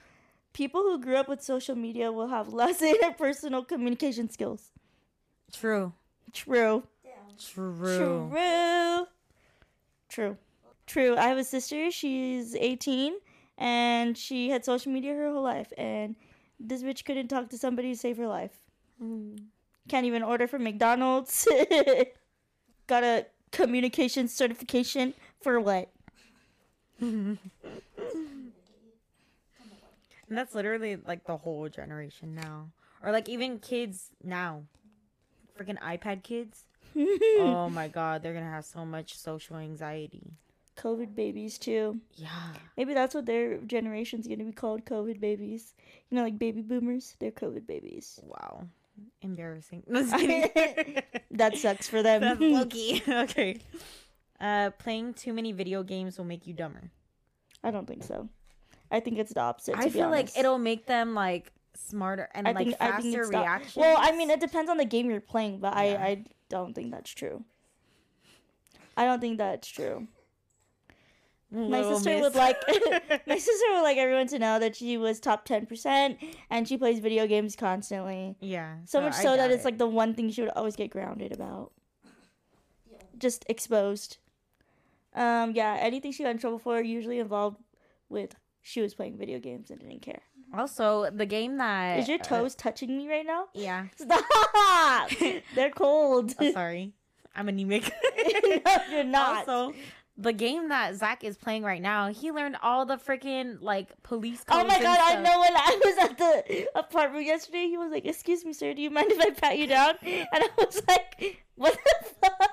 People 0.52 0.82
who 0.82 0.98
grew 1.00 1.16
up 1.16 1.28
with 1.28 1.42
social 1.42 1.74
media 1.76 2.10
will 2.12 2.28
have 2.28 2.52
less 2.52 2.80
interpersonal 2.80 3.66
communication 3.66 4.28
skills. 4.30 4.70
True. 5.52 5.92
True. 6.32 6.82
Damn. 7.04 7.36
True. 7.38 8.30
True. 8.30 9.06
True. 10.16 10.38
True. 10.86 11.14
I 11.14 11.24
have 11.24 11.36
a 11.36 11.44
sister. 11.44 11.90
She's 11.90 12.54
18 12.56 13.18
and 13.58 14.16
she 14.16 14.48
had 14.48 14.64
social 14.64 14.90
media 14.90 15.12
her 15.12 15.30
whole 15.30 15.42
life. 15.42 15.74
And 15.76 16.16
this 16.58 16.82
bitch 16.82 17.04
couldn't 17.04 17.28
talk 17.28 17.50
to 17.50 17.58
somebody 17.58 17.92
to 17.92 17.98
save 17.98 18.16
her 18.16 18.26
life. 18.26 18.62
Mm. 19.02 19.38
Can't 19.90 20.06
even 20.06 20.22
order 20.22 20.46
from 20.46 20.64
McDonald's. 20.64 21.46
Got 22.86 23.04
a 23.04 23.26
communication 23.52 24.26
certification 24.26 25.12
for 25.42 25.60
what? 25.60 25.90
And 30.28 30.36
that's 30.36 30.56
literally 30.56 30.96
like 30.96 31.24
the 31.24 31.36
whole 31.36 31.68
generation 31.68 32.34
now. 32.34 32.70
Or 33.00 33.12
like 33.12 33.28
even 33.28 33.60
kids 33.60 34.10
now. 34.24 34.64
Freaking 35.56 35.78
iPad 35.78 36.24
kids. 36.24 36.64
oh 37.40 37.68
my 37.70 37.88
god, 37.88 38.22
they're 38.22 38.34
gonna 38.34 38.50
have 38.50 38.64
so 38.64 38.84
much 38.84 39.16
social 39.18 39.56
anxiety. 39.56 40.32
COVID 40.76 41.14
babies, 41.14 41.56
too. 41.58 42.00
Yeah. 42.16 42.28
Maybe 42.76 42.92
that's 42.92 43.14
what 43.14 43.24
their 43.24 43.58
generation's 43.58 44.26
gonna 44.28 44.44
be 44.44 44.52
called, 44.52 44.84
COVID 44.84 45.20
babies. 45.20 45.74
You 46.10 46.16
know, 46.16 46.22
like 46.22 46.38
baby 46.38 46.60
boomers, 46.62 47.16
they're 47.18 47.30
COVID 47.30 47.66
babies. 47.66 48.20
Wow. 48.22 48.64
Embarrassing. 49.22 49.82
No, 49.86 50.02
just 50.02 50.16
kidding. 50.16 51.02
That 51.30 51.56
sucks 51.56 51.88
for 51.88 52.02
them. 52.02 52.20
That's 52.22 52.40
lucky. 52.40 53.02
okay. 53.08 53.58
Uh, 54.40 54.70
playing 54.78 55.14
too 55.14 55.32
many 55.32 55.52
video 55.52 55.82
games 55.82 56.18
will 56.18 56.24
make 56.26 56.46
you 56.46 56.52
dumber. 56.54 56.90
I 57.64 57.70
don't 57.70 57.86
think 57.86 58.02
so. 58.02 58.28
I 58.90 59.00
think 59.00 59.18
it's 59.18 59.32
the 59.32 59.40
opposite. 59.40 59.72
To 59.76 59.78
I 59.82 59.88
feel 59.88 60.10
like 60.10 60.36
it'll 60.38 60.58
make 60.58 60.86
them 60.86 61.14
like 61.14 61.52
smarter 61.74 62.28
and 62.34 62.46
I 62.46 62.52
like 62.52 62.66
think 62.66 62.78
faster 62.78 63.02
think 63.02 63.16
it's 63.16 63.28
the- 63.30 63.38
reactions. 63.38 63.76
Well, 63.76 63.96
I 63.98 64.12
mean, 64.16 64.30
it 64.30 64.40
depends 64.40 64.70
on 64.70 64.76
the 64.76 64.84
game 64.84 65.10
you're 65.10 65.20
playing, 65.20 65.58
but 65.58 65.72
Yeah. 65.74 65.80
I 65.80 65.84
I 66.06 66.24
don't 66.48 66.74
think 66.74 66.90
that's 66.92 67.10
true. 67.10 67.44
I 68.96 69.04
don't 69.04 69.20
think 69.20 69.38
that's 69.38 69.68
true. 69.68 70.06
My 71.50 71.80
Little 71.80 71.94
sister 71.98 72.10
miss. 72.10 72.22
would 72.22 72.34
like 72.34 72.56
my 73.26 73.38
sister 73.38 73.66
would 73.70 73.82
like 73.82 73.98
everyone 73.98 74.26
to 74.28 74.38
know 74.38 74.58
that 74.58 74.74
she 74.74 74.96
was 74.96 75.20
top 75.20 75.44
ten 75.44 75.64
percent 75.66 76.18
and 76.50 76.66
she 76.66 76.76
plays 76.76 76.98
video 76.98 77.26
games 77.26 77.54
constantly. 77.54 78.36
yeah. 78.40 78.76
So 78.84 79.00
much 79.00 79.14
I 79.14 79.22
so 79.22 79.30
that 79.36 79.48
doubt 79.48 79.50
it's 79.52 79.64
like 79.64 79.78
the 79.78 79.86
one 79.86 80.14
thing 80.14 80.30
she 80.30 80.42
would 80.42 80.50
always 80.56 80.74
get 80.76 80.90
grounded 80.90 81.32
about. 81.32 81.72
Just 83.18 83.44
exposed. 83.48 84.18
Um, 85.14 85.52
yeah, 85.52 85.76
anything 85.80 86.12
she 86.12 86.24
got 86.24 86.30
in 86.30 86.38
trouble 86.38 86.58
for 86.58 86.80
usually 86.82 87.18
involved 87.20 87.58
with 88.08 88.34
she 88.60 88.80
was 88.82 88.92
playing 88.94 89.16
video 89.16 89.38
games 89.38 89.70
and 89.70 89.78
didn't 89.80 90.02
care. 90.02 90.20
Also 90.54 91.10
the 91.10 91.26
game 91.26 91.58
that 91.58 91.98
Is 91.98 92.08
your 92.08 92.18
uh, 92.20 92.24
toes 92.24 92.54
touching 92.54 92.96
me 92.96 93.08
right 93.08 93.26
now? 93.26 93.46
yeah. 93.54 93.86
Stop! 93.96 95.10
They're 95.54 95.70
cold. 95.70 96.34
Oh, 96.38 96.52
sorry, 96.52 96.92
I'm 97.34 97.48
anemic. 97.48 97.90
no, 98.66 98.76
you're 98.90 99.04
not. 99.04 99.48
Also, 99.48 99.74
the 100.18 100.32
game 100.32 100.68
that 100.70 100.94
Zach 100.96 101.24
is 101.24 101.36
playing 101.36 101.62
right 101.62 101.82
now, 101.82 102.08
he 102.08 102.32
learned 102.32 102.56
all 102.62 102.86
the 102.86 102.96
freaking 102.96 103.58
like 103.60 103.90
police. 104.02 104.42
Oh 104.48 104.64
my 104.64 104.80
god, 104.80 104.98
I 105.02 105.20
know 105.20 105.40
when 105.40 105.54
I 105.54 105.80
was 105.84 106.10
at 106.10 106.18
the 106.18 106.66
apartment 106.74 107.26
yesterday, 107.26 107.66
he 107.66 107.76
was 107.76 107.90
like, 107.92 108.06
Excuse 108.06 108.44
me, 108.44 108.52
sir, 108.52 108.72
do 108.72 108.80
you 108.80 108.90
mind 108.90 109.12
if 109.12 109.20
I 109.20 109.30
pat 109.30 109.58
you 109.58 109.66
down? 109.66 109.94
And 110.02 110.26
I 110.32 110.48
was 110.56 110.80
like, 110.88 111.44
What 111.56 111.74
the 111.74 112.08
fuck? 112.22 112.45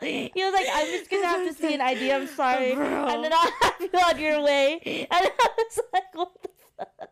He 0.00 0.30
was 0.34 0.52
like, 0.52 0.66
I'm 0.72 0.86
just 0.86 1.10
gonna 1.10 1.26
have 1.26 1.46
to 1.48 1.54
see 1.54 1.74
an 1.74 1.80
ID, 1.80 2.12
I'm 2.12 2.26
sorry. 2.28 2.74
Bro. 2.74 2.84
And 3.08 3.24
then 3.24 3.32
I'll 3.32 3.50
have 3.62 3.74
you 3.80 3.88
on 3.98 4.18
your 4.18 4.42
way. 4.42 5.06
And 5.10 5.30
I 5.30 5.48
was 5.58 5.80
like, 5.92 6.14
What 6.14 6.30
the 6.42 6.48
fuck? 6.76 7.10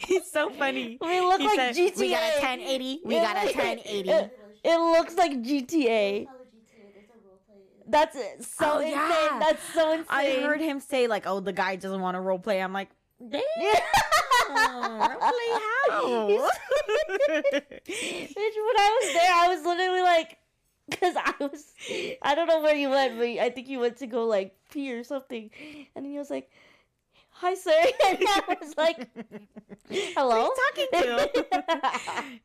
He's 0.00 0.30
so 0.30 0.50
funny. 0.50 0.98
We 1.00 1.20
look 1.20 1.40
He 1.40 1.46
like 1.46 1.56
said, 1.56 1.74
GTA. 1.76 1.98
We 1.98 2.10
got 2.10 2.22
a 2.22 2.40
1080. 2.40 3.00
We 3.04 3.14
got 3.16 3.36
a 3.36 3.46
1080. 3.46 4.10
It, 4.10 4.32
it 4.64 4.78
looks 4.78 5.14
like 5.16 5.32
GTA. 5.32 6.24
Follow 6.24 6.38
GTA. 6.52 6.92
There's 6.94 7.10
a 7.10 7.18
role 7.24 7.38
play. 7.46 7.84
That's 7.86 8.16
so 8.56 8.72
Oh, 8.72 8.78
insane. 8.80 8.92
yeah. 8.94 9.38
That's 9.38 9.62
so 9.72 9.92
insane. 9.92 10.06
I 10.08 10.40
heard 10.42 10.60
him 10.60 10.80
say 10.80 11.06
like, 11.06 11.26
"Oh, 11.26 11.38
the 11.40 11.52
guy 11.52 11.76
doesn't 11.76 12.00
want 12.00 12.16
to 12.16 12.20
role 12.20 12.38
play." 12.40 12.60
I'm 12.60 12.72
like, 12.72 12.90
damn, 13.20 13.40
role 14.50 15.08
play 15.08 15.50
how? 15.88 16.48
Bitch, 17.28 18.34
when 18.36 18.76
I 18.76 18.98
was 19.00 19.12
there, 19.14 19.32
I 19.34 19.46
was 19.54 19.64
literally 19.64 20.02
like, 20.02 20.38
because 20.90 21.14
I 21.16 21.34
was, 21.40 21.74
I 22.22 22.34
don't 22.34 22.46
know 22.46 22.62
where 22.62 22.74
you 22.74 22.88
went, 22.88 23.18
but 23.18 23.26
I 23.26 23.50
think 23.50 23.68
you 23.68 23.78
went 23.78 23.98
to 23.98 24.06
go 24.06 24.24
like 24.24 24.56
pee 24.70 24.92
or 24.92 25.04
something, 25.04 25.50
and 25.94 26.06
he 26.06 26.16
was 26.16 26.30
like, 26.30 26.50
"Hi, 27.30 27.54
sir," 27.54 27.70
and 28.06 28.18
I 28.20 28.56
was 28.60 28.74
like, 28.76 29.08
"Hello." 30.16 30.48
talking 30.48 30.88
to? 30.92 31.44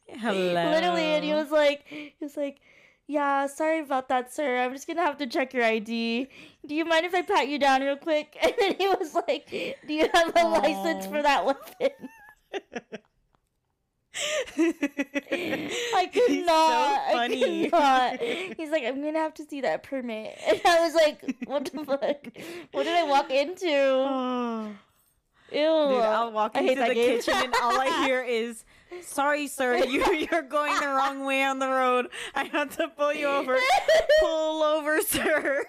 Hello. 0.19 0.71
Literally, 0.71 1.03
and 1.03 1.23
he 1.23 1.33
was 1.33 1.51
like, 1.51 1.85
he 1.87 2.13
was 2.19 2.35
like, 2.35 2.59
"Yeah, 3.07 3.47
sorry 3.47 3.79
about 3.79 4.09
that, 4.09 4.33
sir. 4.33 4.57
I'm 4.57 4.73
just 4.73 4.87
gonna 4.87 5.03
have 5.03 5.17
to 5.19 5.27
check 5.27 5.53
your 5.53 5.63
ID. 5.63 6.27
Do 6.67 6.75
you 6.75 6.83
mind 6.83 7.05
if 7.05 7.15
I 7.15 7.21
pat 7.21 7.47
you 7.47 7.59
down 7.59 7.81
real 7.81 7.97
quick?" 7.97 8.37
And 8.41 8.53
then 8.59 8.75
he 8.75 8.87
was 8.87 9.15
like, 9.15 9.49
"Do 9.49 9.93
you 9.93 10.09
have 10.13 10.33
a 10.35 10.47
license 10.49 11.05
for 11.05 11.21
that 11.21 11.45
weapon?" 11.45 11.91
I 14.57 16.09
could 16.13 16.29
He's 16.29 16.45
not. 16.45 17.01
So 17.09 17.09
I 17.09 17.11
funny. 17.13 17.63
could 17.63 17.71
not. 17.71 18.19
He's 18.21 18.69
like, 18.69 18.83
I'm 18.83 19.01
gonna 19.03 19.19
have 19.19 19.33
to 19.35 19.45
see 19.45 19.61
that 19.61 19.83
permit. 19.83 20.37
And 20.47 20.61
I 20.65 20.81
was 20.81 20.93
like, 20.93 21.35
what 21.45 21.65
the 21.65 21.83
fuck? 21.83 22.01
What 22.71 22.83
did 22.83 22.95
I 22.95 23.03
walk 23.03 23.31
into? 23.31 23.67
Oh. 23.69 24.67
Ew. 25.51 25.59
Dude, 25.59 25.65
I'll 26.01 26.31
walk 26.31 26.55
into 26.57 26.73
the 26.73 26.93
game. 26.93 27.17
kitchen 27.19 27.33
and 27.35 27.53
all 27.61 27.79
I 27.79 28.05
hear 28.05 28.23
is, 28.27 28.65
"Sorry, 29.01 29.45
sir, 29.45 29.77
you 29.85 30.03
you're 30.31 30.41
going 30.41 30.73
the 30.79 30.87
wrong 30.87 31.25
way 31.25 31.43
on 31.43 31.59
the 31.59 31.67
road. 31.69 32.07
I 32.33 32.45
have 32.45 32.75
to 32.77 32.87
pull 32.87 33.13
you 33.13 33.27
over. 33.27 33.59
Pull 34.19 34.63
over, 34.63 35.01
sir." 35.01 35.63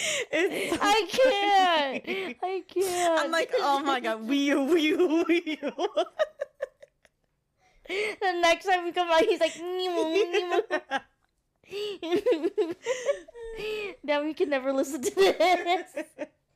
It's 0.32 0.76
so 0.76 0.78
I 0.80 1.06
can't. 1.08 2.36
I 2.42 2.62
can't. 2.66 3.20
I'm 3.20 3.30
like, 3.30 3.50
oh 3.58 3.80
my 3.80 4.00
god, 4.00 4.22
wee 4.26 4.54
wee 4.54 4.94
wee. 4.96 5.58
The 7.88 8.32
next 8.40 8.66
time 8.66 8.84
we 8.84 8.92
come 8.92 9.08
out, 9.10 9.24
he's 9.24 9.40
like. 9.40 9.54
Damn, 14.06 14.24
we 14.26 14.34
can 14.34 14.48
never 14.50 14.72
listen 14.72 15.02
to 15.02 15.10
this. 15.14 16.04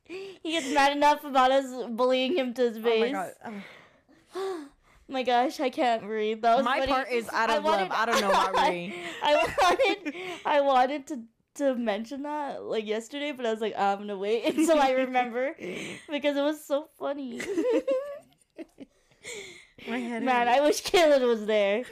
He 0.07 0.51
gets 0.51 0.71
mad 0.73 0.95
enough 0.95 1.23
about 1.23 1.51
us 1.51 1.65
bullying 1.89 2.35
him 2.35 2.53
to 2.53 2.61
his 2.61 2.77
Oh 2.77 2.81
face. 2.81 3.13
my 3.13 3.29
god. 3.43 3.63
My 5.07 5.21
gosh, 5.21 5.59
I 5.59 5.69
can't 5.69 6.01
breathe. 6.01 6.41
That 6.41 6.55
was 6.57 6.65
My 6.65 6.79
funny. 6.79 6.91
part 6.91 7.11
is 7.11 7.29
out 7.29 7.51
I 7.51 7.57
of 7.57 7.63
love. 7.63 7.89
I 7.91 8.05
don't 8.07 8.21
know 8.21 8.29
about 8.31 8.55
I, 8.55 8.91
I 9.21 9.35
wanted, 9.61 10.13
I 10.45 10.61
wanted 10.61 11.07
to 11.07 11.19
to 11.55 11.75
mention 11.75 12.23
that 12.23 12.63
like 12.63 12.85
yesterday, 12.85 13.31
but 13.31 13.45
I 13.45 13.51
was 13.51 13.61
like, 13.61 13.75
I'm 13.77 13.99
gonna 13.99 14.17
wait 14.17 14.45
until 14.57 14.79
I 14.79 14.91
remember 14.91 15.55
because 16.09 16.37
it 16.37 16.41
was 16.41 16.63
so 16.63 16.87
funny. 16.99 17.41
My 19.87 19.97
head 19.99 20.23
Man, 20.23 20.47
hurts. 20.47 20.57
I 20.57 20.61
wish 20.63 20.81
Caleb 20.81 21.21
was 21.23 21.45
there. 21.45 21.83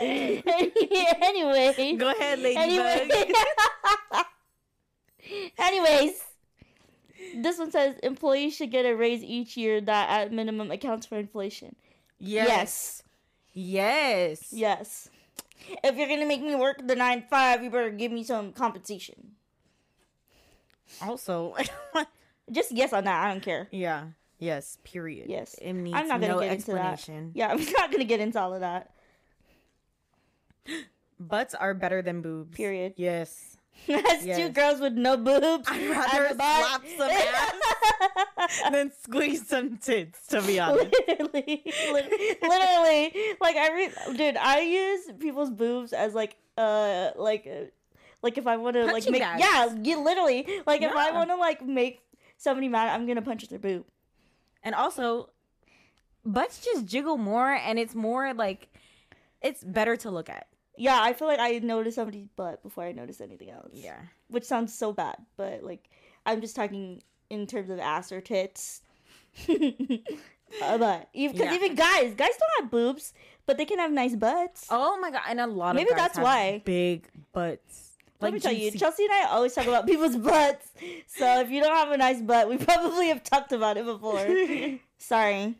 anyway, 0.00 1.96
Go 1.98 2.10
ahead, 2.10 2.38
Ladybug. 2.40 2.62
anyway. 2.62 3.32
Anyways, 5.58 6.22
this 7.36 7.58
one 7.58 7.70
says 7.70 7.96
employees 8.02 8.54
should 8.56 8.70
get 8.70 8.84
a 8.86 8.94
raise 8.96 9.22
each 9.22 9.56
year 9.56 9.80
that 9.80 10.08
at 10.10 10.32
minimum 10.32 10.70
accounts 10.70 11.06
for 11.06 11.16
inflation. 11.18 11.76
Yes. 12.18 12.48
Yes. 12.48 13.02
Yes. 13.52 14.52
Yes. 14.52 15.08
If 15.84 15.96
you're 15.96 16.08
gonna 16.08 16.26
make 16.26 16.42
me 16.42 16.54
work 16.54 16.86
the 16.86 16.96
nine 16.96 17.24
five, 17.28 17.62
you 17.62 17.70
better 17.70 17.90
give 17.90 18.12
me 18.12 18.24
some 18.24 18.52
compensation. 18.52 19.32
Also, 21.02 21.54
Just 22.50 22.72
yes 22.72 22.92
on 22.92 23.04
that. 23.04 23.24
I 23.26 23.30
don't 23.32 23.42
care. 23.42 23.68
yeah. 23.70 24.06
Yes. 24.38 24.78
Period. 24.84 25.28
Yes. 25.28 25.54
It 25.60 25.74
needs 25.74 25.94
I'm 25.94 26.08
not 26.08 26.20
gonna 26.20 26.32
no 26.32 26.40
get 26.40 26.52
into 26.52 26.72
that. 26.72 27.06
Yeah, 27.34 27.48
I'm 27.48 27.62
not 27.78 27.92
gonna 27.92 28.04
get 28.04 28.20
into 28.20 28.40
all 28.40 28.54
of 28.54 28.60
that. 28.60 28.90
Butts 31.18 31.54
are 31.54 31.74
better 31.74 32.00
than 32.00 32.22
boobs. 32.22 32.56
Period. 32.56 32.94
Yes. 32.96 33.49
That's 33.86 34.24
two 34.24 34.48
girls 34.50 34.80
with 34.80 34.92
no 34.94 35.16
boobs. 35.16 35.66
I'd 35.68 35.90
rather 35.90 36.34
slap 36.34 36.82
some 36.96 37.10
ass 37.10 38.70
than 38.70 38.92
squeeze 39.02 39.46
some 39.46 39.78
tits, 39.78 40.26
to 40.28 40.42
be 40.42 40.58
honest. 40.60 40.94
literally, 41.08 41.62
lit- 41.92 42.42
literally, 42.42 43.34
like 43.40 43.56
I 43.56 43.70
re- 43.74 44.16
dude, 44.16 44.36
I 44.36 44.60
use 44.60 45.10
people's 45.18 45.50
boobs 45.50 45.92
as 45.92 46.14
like 46.14 46.36
uh 46.56 47.10
like 47.16 47.46
uh, 47.46 47.64
like 48.22 48.38
if 48.38 48.46
I 48.46 48.56
want 48.56 48.76
to 48.76 48.84
like 48.86 49.08
make 49.10 49.22
bags. 49.22 49.40
yeah, 49.42 49.74
you 49.82 50.02
literally 50.02 50.46
like 50.66 50.82
if 50.82 50.92
I 50.92 51.10
want 51.12 51.30
to 51.30 51.36
like 51.36 51.64
make 51.64 52.00
somebody 52.36 52.68
mad, 52.68 52.88
I'm 52.88 53.06
gonna 53.06 53.22
punch 53.22 53.46
their 53.48 53.58
boob. 53.58 53.84
And 54.62 54.74
also, 54.74 55.30
butts 56.24 56.62
just 56.64 56.86
jiggle 56.86 57.16
more, 57.16 57.50
and 57.50 57.78
it's 57.78 57.94
more 57.94 58.34
like 58.34 58.68
it's 59.40 59.64
better 59.64 59.96
to 59.98 60.10
look 60.10 60.28
at. 60.28 60.46
Yeah, 60.80 60.98
I 61.02 61.12
feel 61.12 61.28
like 61.28 61.38
I 61.40 61.58
notice 61.58 61.94
somebody's 61.96 62.26
butt 62.36 62.62
before 62.62 62.84
I 62.84 62.92
notice 62.92 63.20
anything 63.20 63.50
else. 63.50 63.70
Yeah. 63.74 63.98
which 64.28 64.44
sounds 64.44 64.72
so 64.74 64.92
bad, 64.92 65.16
but 65.36 65.62
like 65.62 65.90
I'm 66.24 66.40
just 66.40 66.56
talking 66.56 67.02
in 67.28 67.46
terms 67.46 67.68
of 67.70 67.78
ass 67.78 68.10
or 68.12 68.20
tits. 68.20 68.80
uh, 69.48 69.52
but 70.78 71.08
because 71.12 71.38
Yeah. 71.38 71.54
even 71.54 71.74
guys, 71.74 72.14
guys 72.14 72.30
don't 72.40 72.62
have 72.62 72.70
boobs, 72.70 73.12
but 73.46 73.58
they 73.58 73.64
can 73.66 73.78
have 73.78 73.92
nice 73.92 74.14
butts. 74.16 74.66
Oh 74.70 74.98
my 75.00 75.10
god! 75.10 75.22
And 75.28 75.38
a 75.40 75.46
lot 75.46 75.74
Maybe 75.76 75.90
of 75.90 75.96
guys 75.96 76.06
that's 76.06 76.16
have 76.18 76.24
why. 76.24 76.62
big 76.64 77.08
butts. 77.32 77.98
Let 78.22 78.32
me 78.34 78.40
tell 78.40 78.52
you, 78.52 78.70
juicy- 78.70 78.78
Chelsea 78.78 79.04
and 79.04 79.12
I 79.12 79.24
always 79.30 79.54
talk 79.54 79.66
about 79.66 79.86
people's 79.90 80.16
butts. 80.16 80.72
So 81.06 81.40
if 81.40 81.50
you 81.50 81.62
don't 81.62 81.74
have 81.74 81.90
a 81.90 81.96
nice 81.96 82.20
butt, 82.20 82.48
we 82.48 82.58
probably 82.58 83.08
have 83.08 83.22
talked 83.22 83.52
about 83.52 83.76
it 83.76 83.84
before. 83.86 84.26
Sorry. 84.98 85.56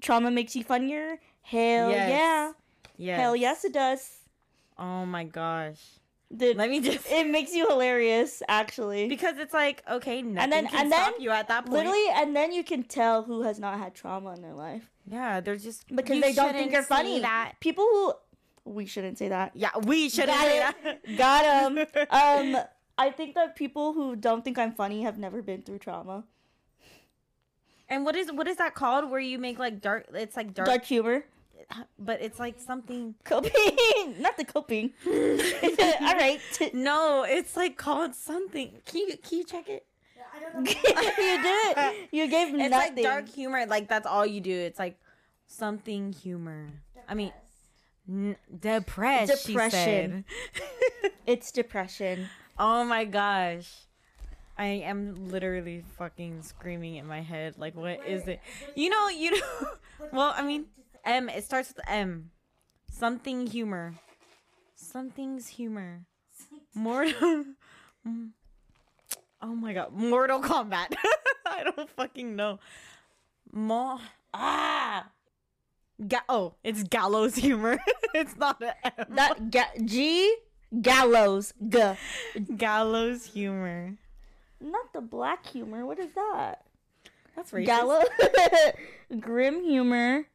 Trauma 0.00 0.30
makes 0.30 0.54
you 0.56 0.62
funnier? 0.64 1.18
Hell 1.42 1.90
Yes. 1.90 2.10
yeah. 2.10 2.52
Yes. 3.00 3.18
Hell 3.18 3.34
yes, 3.34 3.64
it 3.64 3.72
does. 3.72 4.18
Oh 4.78 5.06
my 5.06 5.24
gosh. 5.24 5.80
Dude, 6.36 6.56
Let 6.56 6.70
me 6.70 6.80
just 6.80 7.04
it 7.10 7.26
makes 7.28 7.52
you 7.54 7.66
hilarious, 7.66 8.42
actually. 8.46 9.08
because 9.08 9.38
it's 9.38 9.52
like 9.54 9.82
okay, 9.90 10.22
nothing 10.22 10.50
then- 10.50 10.66
can 10.68 10.80
and 10.82 10.92
then, 10.92 11.12
you 11.18 11.30
at 11.30 11.48
that 11.48 11.64
point. 11.64 11.72
Literally, 11.78 12.04
and 12.14 12.36
then 12.36 12.52
you 12.52 12.62
can 12.62 12.82
tell 12.84 13.22
who 13.24 13.42
has 13.42 13.58
not 13.58 13.78
had 13.78 13.94
trauma 13.94 14.32
in 14.34 14.42
their 14.42 14.54
life. 14.54 14.88
yeah, 15.06 15.40
they're 15.40 15.56
just 15.56 15.88
because 15.88 16.20
they 16.20 16.32
don't 16.32 16.52
think 16.52 16.72
you're 16.72 16.82
funny. 16.84 17.20
That 17.20 17.54
People 17.60 17.84
who 17.90 18.12
we 18.64 18.84
shouldn't 18.86 19.18
say 19.18 19.28
that. 19.28 19.52
yeah, 19.54 19.70
we 19.82 20.08
shouldn't 20.08 20.38
Got 20.38 20.46
say 20.46 20.58
it. 20.68 20.74
that. 20.84 21.16
Got 21.24 21.44
'em. 21.44 22.56
Um, 22.56 22.62
I 22.98 23.10
think 23.10 23.34
that 23.34 23.56
people 23.56 23.94
who 23.94 24.14
don't 24.14 24.44
think 24.44 24.58
I'm 24.58 24.72
funny 24.72 25.02
have 25.02 25.16
never 25.18 25.40
been 25.42 25.62
through 25.62 25.78
trauma. 25.78 26.24
and 27.88 28.04
what 28.04 28.14
is 28.14 28.30
what 28.30 28.46
is 28.46 28.56
that 28.58 28.74
called? 28.74 29.10
Where 29.10 29.20
you 29.20 29.38
make 29.38 29.58
like 29.58 29.80
dark? 29.80 30.06
It's 30.14 30.36
like 30.36 30.54
dark, 30.54 30.66
Dark 30.68 30.84
humor, 30.84 31.24
but 31.98 32.20
it's 32.20 32.38
like 32.38 32.60
something. 32.60 33.14
coping, 33.24 33.52
not 34.18 34.36
the 34.36 34.44
coping. 34.44 34.92
All 35.06 36.14
right, 36.14 36.40
No, 36.74 37.24
it's 37.28 37.56
like 37.56 37.76
called 37.76 38.14
something. 38.14 38.72
Can 38.86 39.08
you 39.08 39.16
can 39.16 39.38
you 39.38 39.44
check 39.44 39.68
it? 39.68 39.86
I 40.34 40.40
don't 40.40 40.64
know. 40.64 40.70
you 40.70 41.42
did 41.42 41.76
it. 41.76 42.08
You 42.12 42.28
gave 42.28 42.48
It's 42.54 42.70
nothing. 42.70 42.94
like 42.96 43.02
dark 43.02 43.28
humor. 43.28 43.66
Like 43.66 43.88
that's 43.88 44.06
all 44.06 44.24
you 44.24 44.40
do. 44.40 44.54
It's 44.54 44.78
like 44.78 44.98
something 45.46 46.12
humor. 46.12 46.68
I 47.08 47.14
mean, 47.14 47.32
n- 48.08 48.36
depressed. 48.60 49.46
Depression. 49.46 50.24
She 50.54 50.60
said. 51.02 51.12
It's 51.26 51.50
depression. 51.52 52.28
oh 52.58 52.84
my 52.84 53.04
gosh. 53.04 53.70
I 54.58 54.66
am 54.84 55.30
literally 55.30 55.82
fucking 55.96 56.42
screaming 56.42 56.96
in 56.96 57.06
my 57.06 57.22
head. 57.22 57.54
Like, 57.56 57.74
what 57.74 58.06
is 58.06 58.28
it? 58.28 58.40
You 58.74 58.90
know, 58.90 59.08
you 59.08 59.30
know. 59.30 59.46
Well, 60.12 60.34
I 60.36 60.42
mean, 60.42 60.66
M. 61.04 61.28
It 61.28 61.44
starts 61.44 61.68
with 61.68 61.80
M. 61.88 62.30
Something 62.90 63.46
humor. 63.46 63.94
Something's 64.74 65.48
humor. 65.48 66.06
Mortal. 66.74 67.44
Oh 69.42 69.54
my 69.54 69.72
god, 69.72 69.92
Mortal 69.94 70.40
Kombat. 70.42 70.94
I 71.46 71.64
don't 71.64 71.88
fucking 71.96 72.36
know. 72.36 72.58
Mo. 73.50 73.98
Ah. 74.34 75.06
Ga- 76.06 76.20
oh, 76.28 76.54
it's 76.62 76.82
gallows 76.82 77.36
humor. 77.36 77.80
it's 78.14 78.36
not 78.36 78.62
an 78.62 78.72
M. 78.98 79.06
That 79.16 79.50
ga- 79.50 79.80
G 79.84 80.34
gallows 80.82 81.54
g. 81.66 81.80
gallows 82.56 83.24
humor. 83.24 83.96
Not 84.60 84.92
the 84.92 85.00
black 85.00 85.46
humor. 85.46 85.86
What 85.86 85.98
is 85.98 86.12
that? 86.14 86.64
That's 87.34 87.50
racist. 87.50 87.64
Gallows, 87.66 88.08
grim 89.20 89.64
humor, 89.64 90.26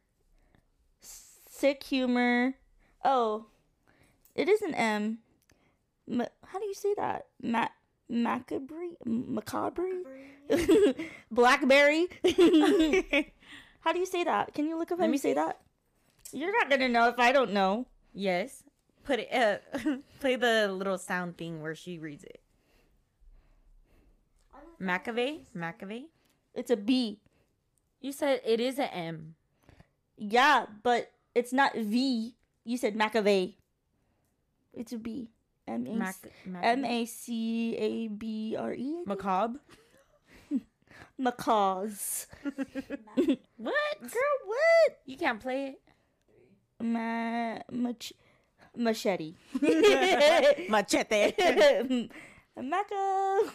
sick 1.56 1.82
humor. 1.84 2.54
Oh, 3.04 3.46
it 4.34 4.48
is 4.48 4.62
an 4.62 4.74
M. 4.74 5.18
Ma- 6.06 6.26
how 6.46 6.58
do 6.58 6.66
you 6.66 6.74
say 6.74 6.94
that? 6.96 7.26
Ma- 7.42 7.68
macabre, 8.08 8.94
macabre, 9.04 9.88
blackberry. 11.30 12.08
How 13.80 13.92
do 13.92 14.00
you 14.00 14.06
say 14.06 14.24
that? 14.24 14.52
Can 14.52 14.66
you 14.66 14.76
look 14.76 14.90
up 14.90 14.98
how 14.98 15.04
Let 15.04 15.10
me 15.10 15.14
you 15.14 15.18
say 15.18 15.34
that? 15.34 15.60
You're 16.32 16.50
not 16.50 16.68
gonna 16.68 16.88
know 16.88 17.08
if 17.08 17.20
I 17.20 17.30
don't 17.30 17.52
know. 17.52 17.86
Yes. 18.12 18.64
Put 19.04 19.20
it. 19.20 19.32
Uh, 19.32 19.58
play 20.20 20.34
the 20.34 20.66
little 20.72 20.98
sound 20.98 21.36
thing 21.36 21.62
where 21.62 21.76
she 21.76 21.96
reads 21.96 22.24
it. 22.24 22.40
McAvey. 24.82 25.42
McAvey. 25.56 26.06
It's 26.52 26.72
a 26.72 26.76
B. 26.76 27.20
You 28.00 28.10
said 28.10 28.40
it 28.44 28.58
is 28.58 28.80
a 28.80 28.92
M. 28.92 29.36
Yeah, 30.16 30.66
but 30.82 31.12
it's 31.36 31.52
not 31.52 31.76
V. 31.76 32.34
You 32.64 32.76
said 32.78 32.96
McAvey. 32.96 33.54
It's 34.72 34.92
a 34.92 34.98
B. 34.98 35.30
M 35.68 35.86
A 35.86 35.94
Mac. 35.96 36.16
M 36.62 36.84
A 36.84 37.04
C 37.04 37.76
A 37.76 38.08
B 38.08 38.56
R 38.58 38.72
E. 38.72 39.02
Macabre. 39.06 39.60
Macaws. 41.18 42.26
What? 43.56 44.00
Girl, 44.00 44.36
what? 44.44 44.98
You 45.06 45.16
can't 45.16 45.40
play 45.40 45.68
it. 45.68 45.80
Ma- 46.82 47.58
mach- 47.72 48.12
machete. 48.76 49.34
Machete. 50.68 51.32
Maca. 52.58 53.50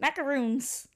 Macaroons. 0.00 0.88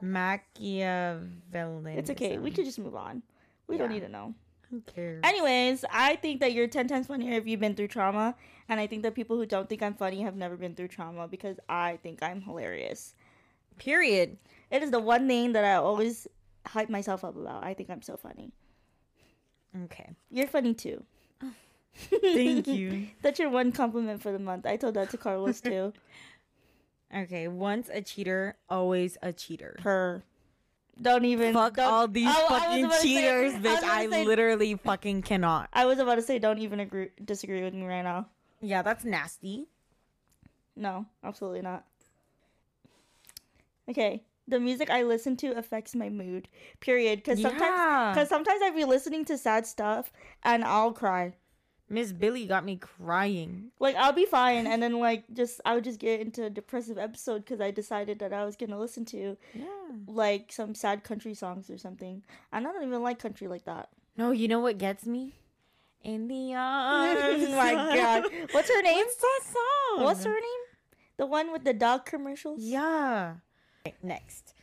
Machiavellian. 0.00 1.98
It's 1.98 2.10
okay. 2.10 2.38
We 2.38 2.50
could 2.52 2.64
just 2.64 2.78
move 2.78 2.94
on. 2.94 3.22
We 3.66 3.76
don't 3.76 3.90
need 3.90 4.00
to 4.00 4.08
know. 4.08 4.34
Who 4.70 4.82
cares? 4.82 5.20
Anyways, 5.24 5.84
I 5.90 6.16
think 6.16 6.40
that 6.40 6.52
you're 6.52 6.66
10 6.66 6.88
times 6.88 7.06
funnier 7.06 7.32
if 7.38 7.46
you've 7.46 7.60
been 7.60 7.74
through 7.74 7.88
trauma. 7.88 8.34
And 8.68 8.78
I 8.78 8.86
think 8.86 9.02
that 9.02 9.14
people 9.14 9.36
who 9.36 9.46
don't 9.46 9.68
think 9.68 9.82
I'm 9.82 9.94
funny 9.94 10.22
have 10.22 10.36
never 10.36 10.56
been 10.56 10.74
through 10.74 10.88
trauma 10.88 11.26
because 11.26 11.58
I 11.68 11.98
think 12.02 12.22
I'm 12.22 12.42
hilarious. 12.42 13.14
Period. 13.78 14.36
It 14.70 14.82
is 14.82 14.90
the 14.90 15.00
one 15.00 15.26
thing 15.26 15.52
that 15.52 15.64
I 15.64 15.74
always 15.74 16.26
hype 16.66 16.90
myself 16.90 17.24
up 17.24 17.36
about. 17.36 17.64
I 17.64 17.72
think 17.72 17.88
I'm 17.88 18.02
so 18.02 18.16
funny. 18.16 18.52
Okay. 19.84 20.10
You're 20.30 20.48
funny 20.48 20.74
too. 20.74 21.02
Thank 21.94 22.66
you. 22.66 23.08
That's 23.22 23.38
your 23.38 23.50
one 23.50 23.72
compliment 23.72 24.22
for 24.22 24.32
the 24.32 24.38
month. 24.38 24.66
I 24.66 24.76
told 24.76 24.94
that 24.94 25.10
to 25.10 25.16
Carlos 25.16 25.60
too. 25.60 25.92
Okay. 27.16 27.48
Once 27.48 27.88
a 27.90 28.02
cheater, 28.02 28.58
always 28.68 29.16
a 29.22 29.32
cheater. 29.32 29.76
Her. 29.80 30.24
Don't 31.00 31.24
even. 31.24 31.54
Fuck 31.54 31.76
don't- 31.76 31.92
all 31.92 32.08
these 32.08 32.26
I 32.28 32.48
fucking 32.48 32.90
say- 32.90 33.02
cheaters, 33.02 33.54
I 33.54 33.58
bitch. 33.58 33.82
I, 33.84 34.06
to 34.06 34.12
say- 34.12 34.24
literally 34.26 34.74
fucking 34.74 35.22
cannot. 35.22 35.68
I 35.72 35.86
was 35.86 35.98
about 35.98 36.16
to 36.16 36.22
say, 36.22 36.38
don't 36.38 36.58
even 36.58 36.80
agree, 36.80 37.10
disagree 37.24 37.62
with 37.62 37.74
me 37.74 37.86
right 37.86 38.02
now. 38.02 38.26
Yeah, 38.60 38.82
that's 38.82 39.04
nasty. 39.04 39.66
No, 40.74 41.06
absolutely 41.22 41.62
not. 41.62 41.84
Okay, 43.88 44.22
the 44.46 44.60
music 44.60 44.90
I 44.90 45.02
listen 45.02 45.36
to 45.38 45.56
affects 45.56 45.94
my 45.94 46.08
mood. 46.08 46.48
Period. 46.80 47.20
Because 47.20 47.40
sometimes, 47.40 47.60
Yeah. 47.62 48.12
because 48.14 48.28
sometimes 48.28 48.60
I 48.62 48.70
be 48.70 48.84
listening 48.84 49.24
to 49.26 49.38
sad 49.38 49.66
stuff 49.66 50.12
and 50.42 50.64
I'll 50.64 50.92
cry. 50.92 51.34
Miss 51.90 52.12
Billy 52.12 52.46
got 52.46 52.64
me 52.64 52.76
crying. 52.76 53.70
Like 53.80 53.96
I'll 53.96 54.12
be 54.12 54.26
fine, 54.26 54.66
and 54.66 54.82
then 54.82 54.98
like 55.00 55.24
just 55.32 55.60
I 55.64 55.74
would 55.74 55.84
just 55.84 55.98
get 55.98 56.20
into 56.20 56.44
a 56.44 56.50
depressive 56.50 56.98
episode 56.98 57.44
because 57.44 57.60
I 57.60 57.70
decided 57.70 58.18
that 58.18 58.32
I 58.32 58.44
was 58.44 58.56
gonna 58.56 58.78
listen 58.78 59.04
to 59.06 59.36
Yeah. 59.54 59.64
like 60.06 60.52
some 60.52 60.74
sad 60.74 61.02
country 61.02 61.34
songs 61.34 61.70
or 61.70 61.78
something. 61.78 62.22
And 62.52 62.66
I 62.66 62.72
don't 62.72 62.84
even 62.86 63.02
like 63.02 63.18
country 63.18 63.48
like 63.48 63.64
that. 63.64 63.88
No, 64.16 64.30
you 64.32 64.48
know 64.48 64.60
what 64.60 64.78
gets 64.78 65.06
me? 65.06 65.34
In 66.02 66.28
the 66.28 66.54
arms. 66.56 67.18
oh 67.48 67.56
my 67.56 67.72
god, 67.72 68.24
what's 68.52 68.68
her 68.68 68.82
name? 68.82 68.96
What's 68.96 69.16
that 69.16 69.40
song? 69.44 70.04
What's 70.04 70.24
her 70.24 70.30
name? 70.34 70.64
The 71.16 71.26
one 71.26 71.50
with 71.52 71.64
the 71.64 71.72
dog 71.74 72.04
commercials. 72.04 72.60
Yeah. 72.62 73.34
Next. 74.02 74.54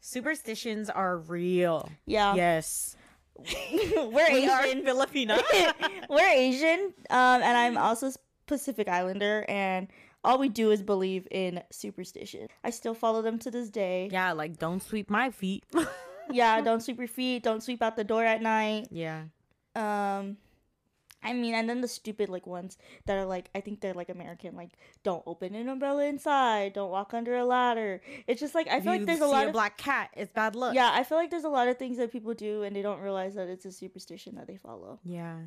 Superstitions 0.00 0.88
are 0.88 1.18
real. 1.18 1.90
Yeah. 2.06 2.34
Yes. 2.34 2.96
We're 3.96 4.32
We 4.32 4.48
are 4.48 4.64
Asian. 4.64 4.84
Filipino. 4.84 5.38
We're 6.10 6.28
Asian, 6.28 6.92
um, 7.10 7.42
and 7.42 7.56
I'm 7.56 7.78
also 7.78 8.10
Pacific 8.46 8.88
Islander, 8.88 9.44
and 9.48 9.88
all 10.24 10.38
we 10.38 10.48
do 10.48 10.70
is 10.70 10.82
believe 10.82 11.28
in 11.30 11.62
superstition. 11.70 12.48
I 12.64 12.70
still 12.70 12.94
follow 12.94 13.22
them 13.22 13.38
to 13.40 13.50
this 13.50 13.70
day. 13.70 14.08
yeah, 14.12 14.32
like 14.32 14.58
don't 14.58 14.82
sweep 14.82 15.10
my 15.10 15.30
feet. 15.30 15.64
Yeah, 16.30 16.60
don't 16.60 16.82
sweep 16.82 16.98
your 16.98 17.08
feet, 17.08 17.42
don't 17.42 17.62
sweep 17.62 17.80
out 17.80 17.96
the 17.96 18.04
door 18.04 18.22
at 18.22 18.42
night. 18.42 18.88
yeah. 18.90 19.22
Um, 19.74 20.36
I 21.22 21.32
mean, 21.32 21.54
and 21.54 21.68
then 21.68 21.80
the 21.80 21.88
stupid 21.88 22.28
like 22.28 22.46
ones 22.46 22.78
that 23.06 23.18
are 23.18 23.24
like, 23.24 23.50
I 23.54 23.60
think 23.60 23.80
they're 23.80 23.94
like 23.94 24.08
American, 24.08 24.54
like 24.54 24.70
don't 25.02 25.22
open 25.26 25.54
an 25.54 25.68
umbrella 25.68 26.04
inside, 26.04 26.74
don't 26.74 26.90
walk 26.90 27.12
under 27.12 27.36
a 27.36 27.44
ladder. 27.44 28.00
It's 28.26 28.40
just 28.40 28.54
like 28.54 28.68
I 28.68 28.80
feel 28.80 28.94
you 28.94 29.00
like 29.00 29.06
there's 29.06 29.20
a 29.20 29.26
lot 29.26 29.44
a 29.44 29.48
of 29.48 29.52
black 29.52 29.76
cat. 29.78 30.10
It's 30.16 30.32
bad 30.32 30.54
luck. 30.54 30.74
yeah, 30.74 30.90
I 30.92 31.02
feel 31.02 31.18
like 31.18 31.30
there's 31.30 31.44
a 31.44 31.48
lot 31.48 31.68
of 31.68 31.76
things 31.76 31.96
that 31.98 32.12
people 32.12 32.34
do 32.34 32.62
and 32.62 32.74
they 32.74 32.82
don't 32.82 33.00
realize 33.00 33.34
that 33.34 33.48
it's 33.48 33.64
a 33.64 33.72
superstition 33.72 34.36
that 34.36 34.46
they 34.46 34.56
follow. 34.56 35.00
Yeah. 35.02 35.38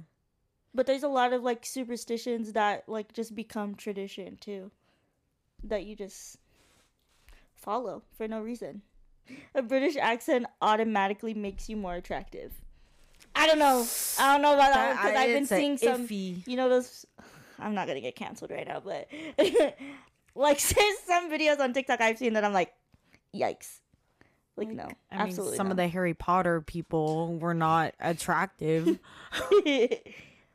But 0.74 0.88
there's 0.88 1.04
a 1.04 1.10
lot 1.10 1.34
of 1.34 1.42
like 1.42 1.66
superstitions 1.66 2.54
that 2.54 2.88
like 2.88 3.14
just 3.14 3.34
become 3.34 3.76
tradition 3.76 4.38
too. 4.40 4.72
That 5.64 5.86
you 5.86 5.96
just 5.96 6.38
follow 7.56 8.04
for 8.18 8.28
no 8.28 8.42
reason. 8.42 8.82
A 9.56 9.62
British 9.62 9.96
accent 9.96 10.48
automatically 10.62 11.34
makes 11.34 11.70
you 11.70 11.78
more 11.78 11.96
attractive. 11.96 12.52
I 13.36 13.48
don't 13.48 13.60
know. 13.60 13.86
I 14.20 14.34
don't 14.34 14.42
know 14.42 14.54
about 14.54 14.74
that, 14.74 14.96
That- 14.96 15.02
because 15.04 15.16
I- 15.18 15.24
I've 15.24 15.34
been 15.34 15.46
seeing 15.46 15.78
some 15.78 16.08
iffy. 16.08 16.46
you 16.48 16.56
know 16.58 16.70
those 16.70 17.06
I'm 17.60 17.76
not 17.76 17.88
gonna 17.88 18.02
get 18.02 18.16
canceled 18.16 18.52
right 18.52 18.68
now, 18.68 18.80
but 18.80 19.08
like 20.36 20.60
there's 20.68 21.00
some 21.08 21.30
videos 21.32 21.60
on 21.60 21.74
TikTok 21.74 22.02
I've 22.02 22.18
seen 22.18 22.34
that 22.34 22.44
I'm 22.44 22.54
like, 22.54 22.74
yikes. 23.36 23.78
Like, 24.58 24.68
no. 24.70 24.84
I 24.84 24.88
mean, 24.88 25.28
absolutely 25.28 25.58
some 25.58 25.68
no. 25.68 25.72
of 25.72 25.78
the 25.78 25.88
Harry 25.88 26.14
Potter 26.14 26.62
people 26.62 27.38
were 27.38 27.54
not 27.54 27.94
attractive. 28.00 28.86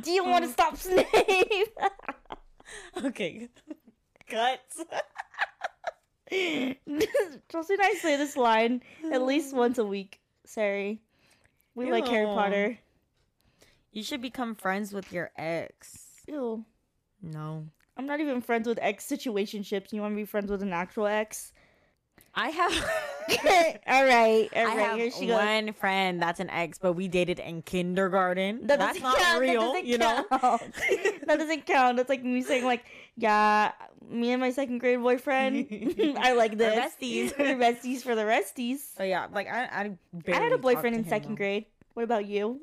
Do 0.01 0.11
you 0.11 0.25
want 0.25 0.45
to 0.45 0.51
stop 0.51 0.77
Snape? 0.77 1.07
okay. 3.05 3.49
Cuts. 4.29 4.85
Chelsea 7.49 7.75
and 7.75 7.83
I 7.83 7.95
say 8.01 8.17
this 8.17 8.37
line 8.37 8.83
at 9.13 9.23
least 9.23 9.55
once 9.57 9.79
a 9.79 9.85
week. 9.85 10.21
Sorry. 10.47 11.01
We 11.75 11.91
like 11.91 12.07
Harry 12.09 12.27
Potter. 12.27 12.79
You 13.93 14.03
should 14.03 14.23
become 14.23 14.55
friends 14.55 14.93
with 14.93 15.13
your 15.13 15.31
ex. 15.37 16.23
Ew. 16.27 16.65
No. 17.23 17.67
I'm 17.97 18.07
not 18.07 18.21
even 18.21 18.41
friends 18.41 18.67
with 18.67 18.79
ex 18.83 19.07
situationships. 19.07 19.93
You 19.93 20.01
want 20.01 20.13
to 20.13 20.17
be 20.17 20.25
friends 20.25 20.51
with 20.51 20.63
an 20.63 20.73
actual 20.73 21.07
ex? 21.07 21.53
I 22.35 22.49
have 22.49 22.73
all 23.87 24.05
right, 24.05 24.49
all 24.57 24.63
I 24.63 24.65
right. 24.65 24.79
have 24.79 24.97
Here 24.99 25.11
she 25.11 25.27
goes. 25.27 25.37
one 25.37 25.73
friend 25.73 26.21
that's 26.21 26.41
an 26.41 26.51
ex, 26.51 26.79
but 26.79 26.95
we 26.95 27.07
dated 27.07 27.39
in 27.39 27.63
kindergarten. 27.63 28.67
That 28.67 28.81
that's 28.81 28.99
doesn't 28.99 29.03
count, 29.03 29.19
that 29.19 29.41
real, 29.41 29.61
doesn't 29.73 29.87
you 29.87 29.99
know. 29.99 30.25
that 30.31 31.39
doesn't 31.39 31.67
count. 31.67 31.97
That's 31.97 32.09
like 32.09 32.25
me 32.25 32.43
saying 32.43 32.65
like, 32.65 32.85
yeah, 33.17 33.73
me 34.09 34.33
and 34.33 34.41
my 34.41 34.51
second 34.51 34.79
grade 34.79 35.01
boyfriend, 35.01 35.67
I 36.19 36.33
like 36.33 36.57
this. 36.59 36.75
besties. 36.75 37.33
We're 37.39 37.57
besties 37.57 38.03
for 38.03 38.15
the 38.15 38.23
resties. 38.23 38.79
So 38.97 39.03
yeah, 39.05 39.27
like 39.33 39.49
I, 39.49 39.65
I, 39.67 39.99
I 40.33 40.37
had 40.41 40.53
a 40.53 40.59
boyfriend 40.59 40.97
in 40.97 41.05
second 41.05 41.33
though. 41.33 41.37
grade. 41.37 41.67
What 41.95 42.03
about 42.03 42.27
you? 42.27 42.61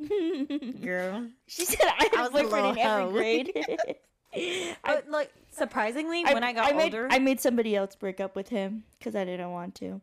Girl, 0.81 1.29
she 1.47 1.65
said 1.65 1.79
I 1.87 2.09
I 2.13 2.15
had 2.15 2.19
a 2.19 2.23
was 2.23 2.29
a 2.29 2.31
boyfriend 2.31 2.67
in 2.67 2.77
every 2.77 3.05
hoe. 3.05 3.11
grade. 3.11 3.53
I, 4.33 4.77
but 4.83 5.09
like 5.09 5.31
surprisingly, 5.51 6.23
when 6.25 6.43
I 6.43 6.53
got 6.53 6.67
I 6.67 6.73
made, 6.73 6.93
older, 6.95 7.07
I 7.09 7.19
made 7.19 7.39
somebody 7.39 7.75
else 7.75 7.95
break 7.95 8.19
up 8.19 8.35
with 8.35 8.49
him 8.49 8.83
because 8.99 9.15
I 9.15 9.23
didn't 9.25 9.51
want 9.51 9.75
to. 9.75 10.01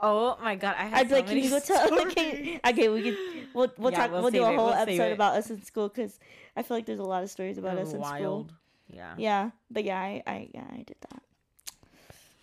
oh 0.00 0.36
my 0.42 0.54
god, 0.56 0.76
I 0.78 0.84
had 0.84 1.00
I'd 1.00 1.08
be 1.08 1.10
so 1.10 1.16
like, 1.16 1.26
"Can 1.28 1.38
you 1.38 1.50
go 1.50 1.60
tell?" 1.60 1.86
stories. 1.86 2.12
Okay, 2.12 2.60
okay, 2.66 2.88
we 2.88 3.02
can. 3.02 3.16
We'll 3.54 3.72
we'll 3.78 3.92
Yeah, 3.92 3.98
talk. 3.98 4.10
we'll 4.12 4.22
We'll, 4.22 4.30
do 4.30 4.44
a 4.44 4.50
it, 4.52 4.56
whole 4.56 4.66
we'll 4.66 4.74
episode 4.74 5.12
about 5.12 5.36
us 5.36 5.50
in 5.50 5.62
school 5.62 5.88
because 5.88 6.18
I 6.56 6.62
feel 6.62 6.76
like 6.76 6.86
there's 6.86 6.98
a 7.00 7.04
lot 7.04 7.22
of 7.22 7.30
stories 7.30 7.58
about 7.58 7.78
us 7.78 7.92
in 7.92 8.02
school. 8.04 8.48
Yeah. 8.90 9.14
Yeah, 9.18 9.50
but 9.70 9.84
yeah, 9.84 9.98
I, 9.98 10.22
I 10.26 10.48
yeah, 10.54 10.64
I 10.70 10.76
did 10.78 10.96
that. 11.10 11.22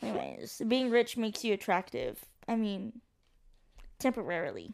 Anyways, 0.01 0.61
being 0.67 0.89
rich 0.89 1.15
makes 1.17 1.43
you 1.43 1.53
attractive. 1.53 2.23
I 2.47 2.55
mean, 2.55 3.01
temporarily. 3.99 4.73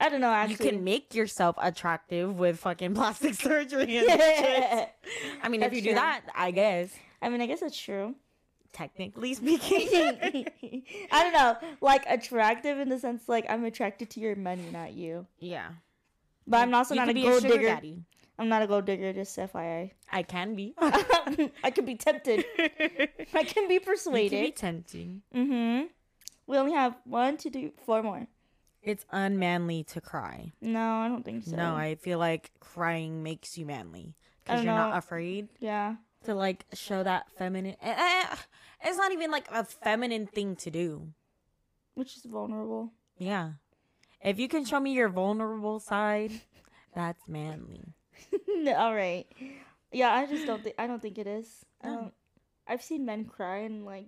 I 0.00 0.08
don't 0.08 0.20
know. 0.20 0.30
Actually, 0.30 0.66
you 0.66 0.72
can 0.72 0.84
make 0.84 1.14
yourself 1.14 1.56
attractive 1.60 2.36
with 2.38 2.58
fucking 2.58 2.94
plastic 2.98 3.34
surgery 3.34 3.98
and 3.98 4.08
shit. 4.08 4.88
I 5.42 5.48
mean, 5.48 5.62
if 5.62 5.70
That's 5.70 5.76
you 5.76 5.90
do 5.90 5.94
that, 5.94 6.22
I 6.34 6.50
guess 6.50 6.90
I 7.22 7.28
mean, 7.28 7.40
I 7.40 7.46
guess 7.46 7.60
that's 7.60 7.78
true. 7.78 8.14
technically 8.72 9.34
speaking. 9.34 10.10
I 11.12 11.22
don't 11.22 11.32
know, 11.32 11.56
like 11.80 12.04
attractive 12.08 12.78
in 12.78 12.88
the 12.88 12.98
sense 12.98 13.28
like 13.28 13.46
I'm 13.48 13.64
attracted 13.64 14.10
to 14.10 14.20
your 14.20 14.34
money, 14.36 14.68
not 14.72 14.92
you. 14.94 15.26
yeah. 15.38 15.68
But 16.46 16.58
I'm 16.58 16.74
also 16.74 16.94
You 16.94 17.00
not 17.00 17.08
a 17.08 17.14
gold 17.14 17.40
sugar 17.42 17.54
digger. 17.54 17.68
daddy. 17.68 18.02
I'm 18.38 18.48
not 18.48 18.62
a 18.62 18.66
gold 18.66 18.84
digger. 18.86 19.12
Just 19.12 19.36
FYI. 19.36 19.92
I 20.10 20.22
can 20.22 20.54
be. 20.56 20.74
I 20.78 21.70
could 21.74 21.86
be 21.86 21.94
tempted. 21.94 22.44
I 22.58 22.64
can 22.64 23.08
be 23.34 23.40
You 23.40 23.44
can 23.46 23.68
be 23.68 23.78
persuaded. 23.78 24.56
tempting. 24.56 25.22
mm-hmm. 25.34 25.86
We 26.46 26.58
only 26.58 26.72
have 26.72 26.96
one, 27.04 27.36
two, 27.36 27.50
three, 27.50 27.72
four 27.86 28.02
more. 28.02 28.26
It's 28.82 29.06
unmanly 29.10 29.84
to 29.84 30.00
cry. 30.00 30.52
No, 30.60 30.80
I 30.98 31.08
don't 31.08 31.24
think 31.24 31.44
so. 31.44 31.56
No, 31.56 31.74
I 31.74 31.94
feel 31.94 32.18
like 32.18 32.50
crying 32.60 33.22
makes 33.22 33.56
you 33.56 33.64
manly 33.64 34.14
because 34.44 34.62
you're 34.62 34.72
know. 34.74 34.88
not 34.90 34.98
afraid. 34.98 35.48
Yeah. 35.58 35.96
to 36.24 36.34
like 36.34 36.66
show 36.74 37.02
that 37.02 37.30
feminine. 37.38 37.76
eh, 37.80 37.94
eh, 37.96 38.36
It's 38.84 38.98
not 38.98 39.12
even 39.12 39.30
like 39.30 39.48
a 39.50 39.64
feminine 39.64 40.26
thing 40.26 40.56
to 40.56 40.70
do. 40.70 41.08
Which 41.94 42.16
is 42.16 42.24
vulnerable. 42.24 42.92
Yeah. 43.16 43.52
If 44.20 44.38
you 44.38 44.48
can 44.48 44.64
show 44.66 44.80
me 44.80 44.92
your 44.92 45.08
vulnerable 45.08 45.80
side, 45.80 46.32
that's 46.94 47.26
manly. 47.28 47.94
All 48.76 48.94
right. 48.94 49.26
Yeah, 49.92 50.12
I 50.12 50.26
just 50.26 50.46
don't 50.46 50.62
think 50.62 50.74
I 50.78 50.86
don't 50.86 51.00
think 51.02 51.18
it 51.18 51.26
is. 51.26 51.64
Um. 51.82 52.12
I've 52.66 52.82
seen 52.82 53.04
men 53.04 53.26
cry 53.26 53.58
and 53.58 53.84
like 53.84 54.06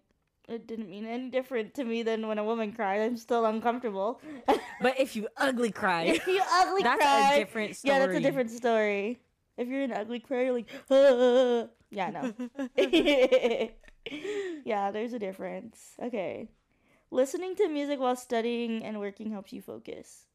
it 0.49 0.67
didn't 0.67 0.89
mean 0.89 1.05
any 1.07 1.29
different 1.29 1.75
to 1.75 1.85
me 1.85 2.03
than 2.03 2.27
when 2.27 2.39
a 2.39 2.45
woman 2.45 2.73
cried. 2.73 3.01
I'm 3.03 3.17
still 3.17 3.45
uncomfortable. 3.45 4.21
But 4.81 5.01
if 5.01 5.17
you 5.17 5.29
ugly 5.37 5.73
cry, 5.73 6.05
if 6.05 6.27
you 6.27 6.41
ugly 6.53 6.83
that's 6.83 7.03
cry, 7.03 7.33
a 7.35 7.39
different 7.39 7.77
story. 7.77 7.95
yeah, 7.95 7.99
that's 8.07 8.17
a 8.17 8.21
different 8.21 8.51
story. 8.51 9.19
If 9.57 9.69
you're 9.69 9.83
an 9.85 9.93
ugly 9.93 10.21
cry, 10.21 10.45
you're 10.45 10.53
like, 10.53 10.69
"Ah." 10.91 11.69
yeah, 11.91 12.11
no. 12.11 12.33
yeah, 14.65 14.91
there's 14.91 15.13
a 15.15 15.19
difference. 15.19 15.95
Okay. 16.03 16.49
Listening 17.11 17.55
to 17.57 17.69
music 17.69 18.01
while 18.01 18.17
studying 18.17 18.85
and 18.85 19.01
working 19.01 19.31
helps 19.31 19.53
you 19.53 19.63
focus. 19.63 20.27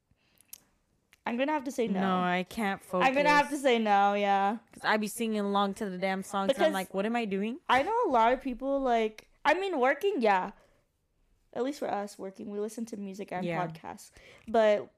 I'm 1.26 1.38
gonna 1.38 1.52
have 1.52 1.64
to 1.66 1.72
say 1.72 1.88
no. 1.88 2.00
No, 2.00 2.16
I 2.20 2.46
can't 2.50 2.82
focus. 2.84 3.08
I'm 3.08 3.14
gonna 3.14 3.30
have 3.30 3.50
to 3.52 3.58
say 3.58 3.78
no, 3.78 4.16
yeah. 4.16 4.58
Cause 4.74 4.84
I'd 4.84 5.02
be 5.02 5.08
singing 5.08 5.40
along 5.42 5.76
to 5.76 5.90
the 5.90 5.98
damn 5.98 6.24
songs. 6.24 6.50
and 6.50 6.56
Because- 6.56 6.68
I'm 6.68 6.74
like, 6.74 6.94
what 6.94 7.06
am 7.06 7.16
I 7.16 7.26
doing? 7.26 7.58
I 7.70 7.84
know 7.84 7.96
a 8.08 8.10
lot 8.10 8.34
of 8.34 8.42
people 8.42 8.80
like 8.82 9.28
I 9.46 9.54
mean 9.54 9.80
working, 9.80 10.16
yeah. 10.20 10.52
At 11.54 11.64
least 11.64 11.80
for 11.80 11.90
us 11.92 12.18
working, 12.18 12.50
we 12.50 12.60
listen 12.60 12.86
to 12.88 12.98
music 12.98 13.32
and 13.32 13.46
Yeah. 13.46 13.66
podcasts. 13.68 14.12
But 14.48 14.90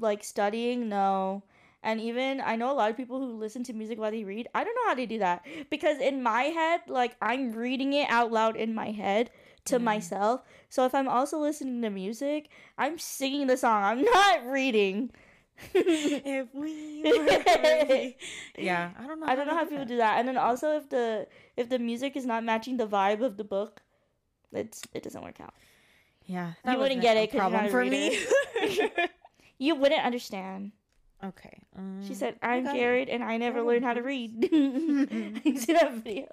like 0.00 0.22
studying, 0.24 0.88
no. 0.88 1.42
And 1.82 2.00
even 2.00 2.40
I 2.40 2.54
know 2.54 2.70
a 2.70 2.74
lot 2.74 2.90
of 2.90 2.96
people 2.96 3.18
who 3.18 3.36
listen 3.36 3.64
to 3.64 3.72
music 3.72 3.98
while 3.98 4.12
they 4.12 4.22
read. 4.22 4.46
I 4.54 4.62
don't 4.62 4.74
know 4.76 4.86
how 4.88 4.94
they 4.94 5.06
do 5.06 5.18
that 5.18 5.44
because 5.68 5.98
in 5.98 6.22
my 6.22 6.44
head, 6.44 6.82
like 6.86 7.16
I'm 7.20 7.50
reading 7.52 7.92
it 7.92 8.08
out 8.08 8.30
loud 8.30 8.56
in 8.56 8.72
my 8.74 8.92
head 8.92 9.30
to 9.64 9.78
Mm. 9.80 9.82
myself. 9.82 10.42
So 10.68 10.84
if 10.86 10.94
I'm 10.94 11.08
also 11.08 11.38
listening 11.38 11.82
to 11.82 11.90
music, 11.90 12.48
I'm 12.78 12.98
singing 12.98 13.48
the 13.48 13.56
song. 13.56 13.82
I'm 13.82 14.02
not 14.02 14.46
reading. 14.46 15.10
if 15.74 16.48
we 16.54 17.02
were 17.04 18.12
yeah, 18.58 18.90
I 18.98 19.06
don't 19.06 19.20
know. 19.20 19.26
I 19.26 19.34
don't 19.34 19.46
know 19.46 19.54
how 19.54 19.64
do 19.64 19.70
people 19.70 19.84
that. 19.84 19.88
do 19.88 19.96
that. 19.98 20.18
And 20.18 20.26
then 20.28 20.36
also 20.36 20.76
if 20.76 20.88
the 20.88 21.28
if 21.56 21.68
the 21.68 21.78
music 21.78 22.16
is 22.16 22.26
not 22.26 22.42
matching 22.44 22.76
the 22.76 22.86
vibe 22.86 23.22
of 23.22 23.36
the 23.36 23.44
book, 23.44 23.82
it's 24.52 24.82
it 24.92 25.02
doesn't 25.02 25.22
work 25.22 25.40
out. 25.40 25.54
Yeah, 26.26 26.52
You 26.68 26.78
wouldn't 26.78 27.02
get 27.02 27.16
a 27.16 27.22
it 27.24 27.30
problem 27.32 27.68
for 27.68 27.84
me. 27.84 28.18
You 29.58 29.76
wouldn't 29.76 30.02
understand. 30.02 30.72
okay. 31.22 31.62
Um, 31.76 32.02
She 32.06 32.14
said, 32.14 32.34
"I'm. 32.42 32.64
Jared, 32.64 33.08
and 33.08 33.22
I 33.22 33.36
never 33.36 33.62
learned 33.62 33.84
how 33.84 33.94
to 33.94 34.02
read." 34.02 34.42
you 34.50 35.56
see 35.58 35.72
that 35.74 35.94
video? 36.02 36.26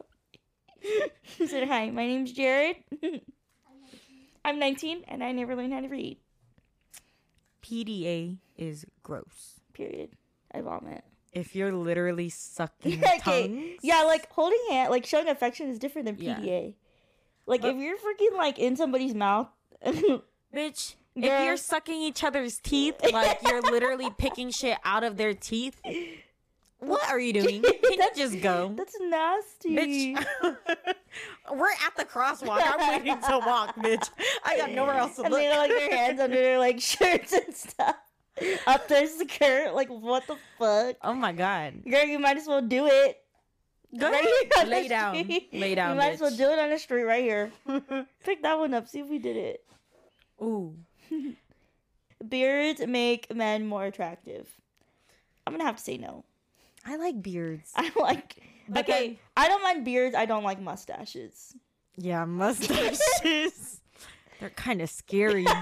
She 1.37 1.45
said, 1.45 1.67
"Hi, 1.67 1.91
my 1.91 2.07
name's 2.07 2.31
Jared. 2.31 2.77
I'm 4.45 4.57
19, 4.57 5.03
and 5.07 5.23
I 5.23 5.31
never 5.31 5.55
learned 5.55 5.73
how 5.73 5.81
to 5.81 5.87
read." 5.89 6.17
PDA 7.61 8.37
is 8.57 8.85
gross. 9.03 9.59
Period. 9.73 10.11
I 10.53 10.61
vomit. 10.61 11.03
If 11.31 11.55
you're 11.55 11.71
literally 11.71 12.29
sucking 12.29 13.03
okay, 13.03 13.19
tongues, 13.19 13.79
yeah, 13.83 14.01
like 14.03 14.31
holding 14.31 14.59
hand, 14.71 14.89
like 14.89 15.05
showing 15.05 15.27
affection 15.29 15.69
is 15.69 15.77
different 15.79 16.05
than 16.07 16.17
Yeah. 16.17 16.39
PDA. 16.39 16.73
Like 17.45 17.61
But- 17.61 17.75
if 17.75 17.77
you're 17.81 17.97
freaking 17.97 18.35
like 18.37 18.57
in 18.59 18.75
somebody's 18.75 19.13
mouth, 19.13 19.47
bitch. 19.85 20.95
If 21.15 21.43
you're 21.45 21.57
sucking 21.57 22.01
each 22.01 22.23
other's 22.23 22.59
teeth, 22.59 22.95
like 23.11 23.39
you're 23.45 23.61
literally 23.61 24.09
picking 24.17 24.51
shit 24.51 24.77
out 24.85 25.03
of 25.03 25.17
their 25.17 25.33
teeth, 25.33 25.81
what 26.79 27.09
are 27.09 27.19
you 27.19 27.33
doing? 27.33 27.61
Can 27.83 27.91
you 27.91 28.09
just 28.15 28.41
go? 28.41 28.73
that's 28.75 28.95
nasty. 28.99 29.75
Bitch, 29.75 30.25
we're 31.53 31.67
at 31.85 31.95
the 31.97 32.05
crosswalk. 32.05 32.61
I'm 32.63 32.89
waiting 32.89 33.19
to 33.21 33.39
walk, 33.45 33.75
bitch. 33.75 34.09
I 34.45 34.57
got 34.57 34.71
nowhere 34.71 34.95
else 34.95 35.15
to 35.17 35.23
and 35.23 35.31
look. 35.31 35.41
they 35.41 35.49
like 35.57 35.69
their 35.71 35.91
hands 35.95 36.19
under 36.19 36.35
their 36.35 36.59
like 36.59 36.79
shirts 36.81 37.33
and 37.33 37.53
stuff. 37.55 37.95
Up 38.67 38.87
their 38.87 39.05
skirt, 39.07 39.73
like 39.73 39.89
what 39.89 40.25
the 40.27 40.37
fuck? 40.57 40.95
oh 41.03 41.13
my 41.13 41.33
god. 41.33 41.83
Girl, 41.89 42.05
you 42.05 42.19
might 42.19 42.37
as 42.37 42.47
well 42.47 42.61
do 42.61 42.85
it. 42.87 43.17
Go 43.97 44.09
Right 44.11 44.23
ahead. 44.53 44.67
Lay 44.69 44.87
down. 44.87 45.15
street. 45.15 45.49
Lay 45.51 45.75
down. 45.75 45.91
You 45.91 45.97
might 45.97 46.13
as 46.13 46.21
well 46.21 46.35
do 46.35 46.43
it 46.51 46.59
on 46.59 46.69
the 46.69 46.77
street 46.77 47.03
right 47.03 47.23
here. 47.23 47.51
Pick 48.23 48.43
that 48.43 48.57
one 48.57 48.73
up. 48.73 48.87
See 48.87 48.99
if 48.99 49.07
we 49.09 49.17
did 49.19 49.35
it. 49.35 49.65
Ooh. 50.41 50.75
Beards 52.27 52.85
make 52.85 53.33
men 53.33 53.65
more 53.65 53.85
attractive. 53.85 54.47
I'm 55.47 55.53
gonna 55.53 55.63
have 55.63 55.77
to 55.77 55.83
say 55.83 55.97
no. 55.97 56.23
I 56.85 56.95
like 56.97 57.21
beards. 57.21 57.71
I 57.75 57.91
like. 57.99 58.37
But 58.71 58.87
okay, 58.87 59.07
then- 59.07 59.17
I 59.35 59.47
don't 59.47 59.63
mind 59.63 59.83
beards. 59.83 60.13
I 60.15 60.27
don't 60.27 60.43
like 60.43 60.61
mustaches. 60.61 61.55
Yeah, 61.97 62.23
mustaches. 62.43 63.81
They're 64.39 64.51
kind 64.51 64.79
of 64.81 64.91
scary. 64.91 65.47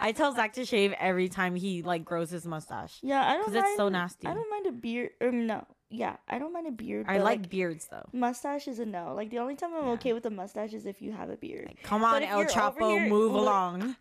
I 0.00 0.10
tell 0.10 0.34
Zach 0.34 0.54
to 0.54 0.64
shave 0.64 0.92
every 0.98 1.28
time 1.28 1.54
he 1.54 1.82
like 1.82 2.04
grows 2.04 2.28
his 2.30 2.44
mustache 2.44 2.98
Yeah, 3.02 3.24
I 3.24 3.34
don't. 3.34 3.46
because 3.52 3.62
it's 3.64 3.76
so 3.76 3.88
nasty. 3.88 4.26
I 4.26 4.34
don't 4.34 4.50
mind 4.50 4.66
a 4.66 4.72
beard. 4.72 5.10
Or 5.20 5.30
no, 5.30 5.64
yeah, 5.90 6.16
I 6.28 6.40
don't 6.40 6.52
mind 6.52 6.66
a 6.66 6.72
beard. 6.72 7.06
I 7.08 7.18
but, 7.18 7.24
like 7.24 7.48
beards 7.48 7.86
though. 7.88 8.08
mustache 8.12 8.66
is 8.66 8.80
a 8.80 8.84
no. 8.84 9.12
Like 9.14 9.30
the 9.30 9.38
only 9.38 9.54
time 9.54 9.70
I'm 9.74 9.84
Yeah. 9.86 9.92
okay 9.92 10.12
with 10.12 10.26
a 10.26 10.30
mustache 10.30 10.72
is 10.72 10.86
if 10.86 11.00
you 11.00 11.12
have 11.12 11.30
a 11.30 11.36
beard. 11.36 11.66
Like, 11.68 11.82
come 11.84 12.02
on, 12.02 12.24
El 12.24 12.44
Chapo, 12.46 12.98
here- 12.98 13.08
move 13.08 13.32
along. 13.32 13.94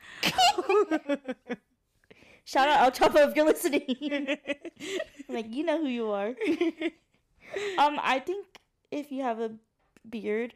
Shout 2.50 2.68
out 2.68 2.82
El 2.82 2.90
Chapo 2.90 3.30
if 3.30 3.36
you're 3.36 3.46
listening. 3.46 3.86
like 5.30 5.54
you 5.54 5.64
know 5.64 5.78
who 5.78 5.88
you 5.88 6.10
are. 6.10 6.30
um, 7.78 8.00
I 8.02 8.18
think 8.26 8.48
if 8.90 9.12
you 9.12 9.22
have 9.22 9.40
a 9.40 9.52
beard, 10.10 10.56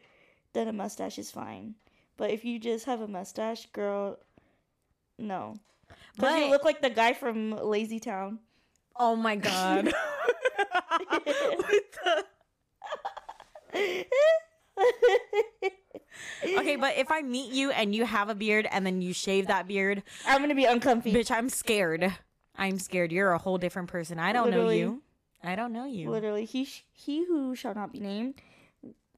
then 0.54 0.66
a 0.66 0.72
mustache 0.72 1.20
is 1.20 1.30
fine. 1.30 1.76
But 2.16 2.30
if 2.30 2.44
you 2.44 2.58
just 2.58 2.86
have 2.86 3.00
a 3.00 3.06
mustache, 3.06 3.66
girl, 3.66 4.18
no. 5.20 5.54
Because 6.16 6.40
you 6.40 6.50
look 6.50 6.64
like 6.64 6.82
the 6.82 6.90
guy 6.90 7.12
from 7.12 7.52
Lazy 7.52 8.00
Town. 8.00 8.40
oh 8.96 9.14
my 9.14 9.36
god. 9.36 9.94
What 10.90 11.84
the- 15.62 15.70
Okay, 16.58 16.76
but 16.76 16.96
if 16.96 17.10
I 17.10 17.22
meet 17.22 17.52
you 17.52 17.70
and 17.70 17.94
you 17.94 18.04
have 18.04 18.28
a 18.28 18.34
beard 18.34 18.66
and 18.70 18.84
then 18.86 19.00
you 19.02 19.12
shave 19.12 19.46
that 19.48 19.66
beard, 19.66 20.02
I'm 20.26 20.40
gonna 20.40 20.54
be 20.54 20.64
uncomfy. 20.64 21.12
bitch, 21.12 21.30
I'm 21.30 21.48
scared. 21.48 22.12
I'm 22.56 22.78
scared. 22.78 23.12
You're 23.12 23.32
a 23.32 23.38
whole 23.38 23.58
different 23.58 23.88
person. 23.88 24.18
I 24.18 24.32
don't 24.32 24.46
Literally. 24.50 24.80
know 24.82 24.92
you. 24.94 25.02
I 25.42 25.56
don't 25.56 25.72
know 25.72 25.84
you. 25.86 26.08
Literally, 26.10 26.44
he 26.44 26.64
sh- 26.64 26.84
he 26.92 27.24
who 27.24 27.54
shall 27.54 27.74
not 27.74 27.92
be 27.92 28.00
named 28.00 28.34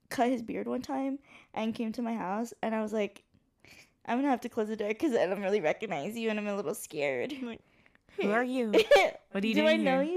cut 0.09 0.29
his 0.29 0.41
beard 0.43 0.69
one 0.69 0.83
time 0.83 1.19
and 1.53 1.75
came 1.75 1.93
to 1.93 2.03
my 2.03 2.15
house, 2.15 2.55
and 2.63 2.75
I 2.75 2.81
was 2.81 2.93
like, 2.93 3.23
I'm 4.07 4.19
gonna 4.19 4.31
have 4.31 4.41
to 4.43 4.49
close 4.49 4.69
the 4.69 4.77
door 4.77 4.89
because 4.89 5.15
I 5.15 5.27
don't 5.27 5.43
really 5.43 5.61
recognize 5.61 6.17
you, 6.17 6.31
and 6.31 6.39
I'm 6.39 6.47
a 6.47 6.55
little 6.57 6.75
scared. 6.75 7.33
Who 7.33 8.31
are 8.31 8.45
you? 8.45 8.73
What 9.33 9.45
are 9.45 9.47
you 9.49 9.55
Do 9.55 9.63
doing 9.63 9.81
I 9.81 9.83
know 9.83 10.01
here? 10.01 10.13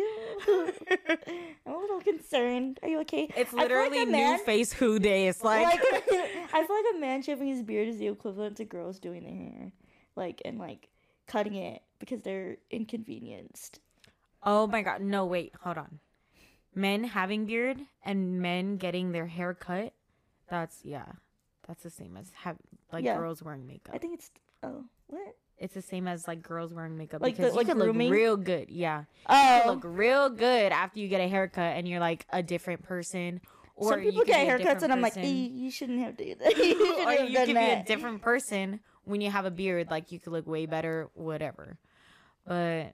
you? 0.48 0.74
I'm 1.66 1.74
a 1.74 1.79
little 2.00 2.14
concerned. 2.14 2.80
Are 2.84 2.90
you 2.90 3.00
okay? 3.02 3.30
It's 3.36 3.52
feel 3.52 3.60
like 3.60 3.70
literally 3.70 4.06
new 4.06 4.38
face 4.40 4.74
who 4.74 5.00
day. 5.00 5.28
It's 5.28 5.44
like, 5.44 5.66
Like, 5.66 5.82
I 6.54 6.66
feel 6.66 6.76
like 6.76 6.96
a 6.96 7.00
man 7.00 7.22
shaving 7.22 7.48
his 7.48 7.62
beard 7.64 7.88
is 7.88 7.98
the 7.98 8.08
equivalent 8.08 8.58
to 8.58 8.66
girls 8.66 9.00
doing 9.00 9.24
their 9.24 9.36
hair, 9.36 9.72
like 10.16 10.42
and 10.46 10.58
like 10.60 10.90
cutting 11.28 11.56
it 11.56 11.82
because 12.00 12.22
they're 12.22 12.58
inconvenienced. 12.72 13.80
oh 14.44 14.68
my 14.68 14.82
god, 14.82 15.02
no 15.02 15.26
wait, 15.26 15.54
hold 15.62 15.78
on. 15.78 16.00
Men 16.76 17.04
having 17.04 17.46
beard 17.46 17.82
and 18.04 18.42
men 18.42 18.78
getting 18.78 19.12
their 19.12 19.28
hair 19.28 19.54
cut. 19.54 19.94
That's 20.50 20.80
yeah, 20.84 21.06
that's 21.68 21.84
the 21.84 21.90
same 21.90 22.16
as 22.18 22.32
have 22.44 22.58
like 22.92 23.06
Yeah. 23.06 23.18
girls 23.18 23.42
wearing 23.44 23.66
makeup. 23.68 23.96
I 23.96 23.98
think 23.98 24.14
it's 24.16 24.32
oh 24.64 24.86
what 25.08 25.36
it's 25.60 25.74
the 25.74 25.82
same 25.82 26.08
as 26.08 26.28
like 26.28 26.42
girls 26.42 26.74
wearing 26.74 26.98
makeup 26.98 27.22
Like 27.22 27.36
the- 27.36 27.44
because 27.44 27.56
like 27.56 27.68
you 27.68 27.74
could 27.74 27.84
grooming? 27.84 28.08
look 28.10 28.16
real 28.18 28.38
good. 28.38 28.70
Yeah, 28.70 29.00
you 29.02 29.06
oh 29.30 29.62
could 29.64 29.70
look 29.72 29.84
real 29.86 30.30
good 30.30 30.72
after 30.72 31.00
you 31.00 31.08
get 31.08 31.22
a 31.22 31.28
haircut 31.28 31.76
and 31.78 31.88
you're 31.88 32.00
like 32.00 32.26
a 32.32 32.42
different 32.42 32.84
person. 32.84 33.42
Or 33.76 33.92
some 33.92 34.04
you 34.04 34.12
people 34.12 34.26
get 34.26 34.46
a 34.46 34.52
haircuts 34.52 34.82
and 34.84 34.92
I'm 34.92 35.00
like, 35.02 35.14
person. 35.14 35.24
"Eh, 35.30 35.50
you 35.54 35.72
shouldn't 35.72 36.00
have 36.00 36.18
done 36.18 36.36
that. 36.40 36.58
you 36.58 37.06
or 37.06 37.14
you 37.14 37.38
could 37.46 37.48
be 37.56 37.56
a 37.56 37.84
different 37.86 38.22
person 38.22 38.80
when 39.06 39.22
you 39.22 39.30
have 39.32 39.46
a 39.46 39.52
beard. 39.52 39.90
Like 39.90 40.12
you 40.12 40.20
could 40.20 40.34
look 40.34 40.48
way 40.48 40.66
better, 40.66 41.10
whatever. 41.14 41.78
But 42.46 42.94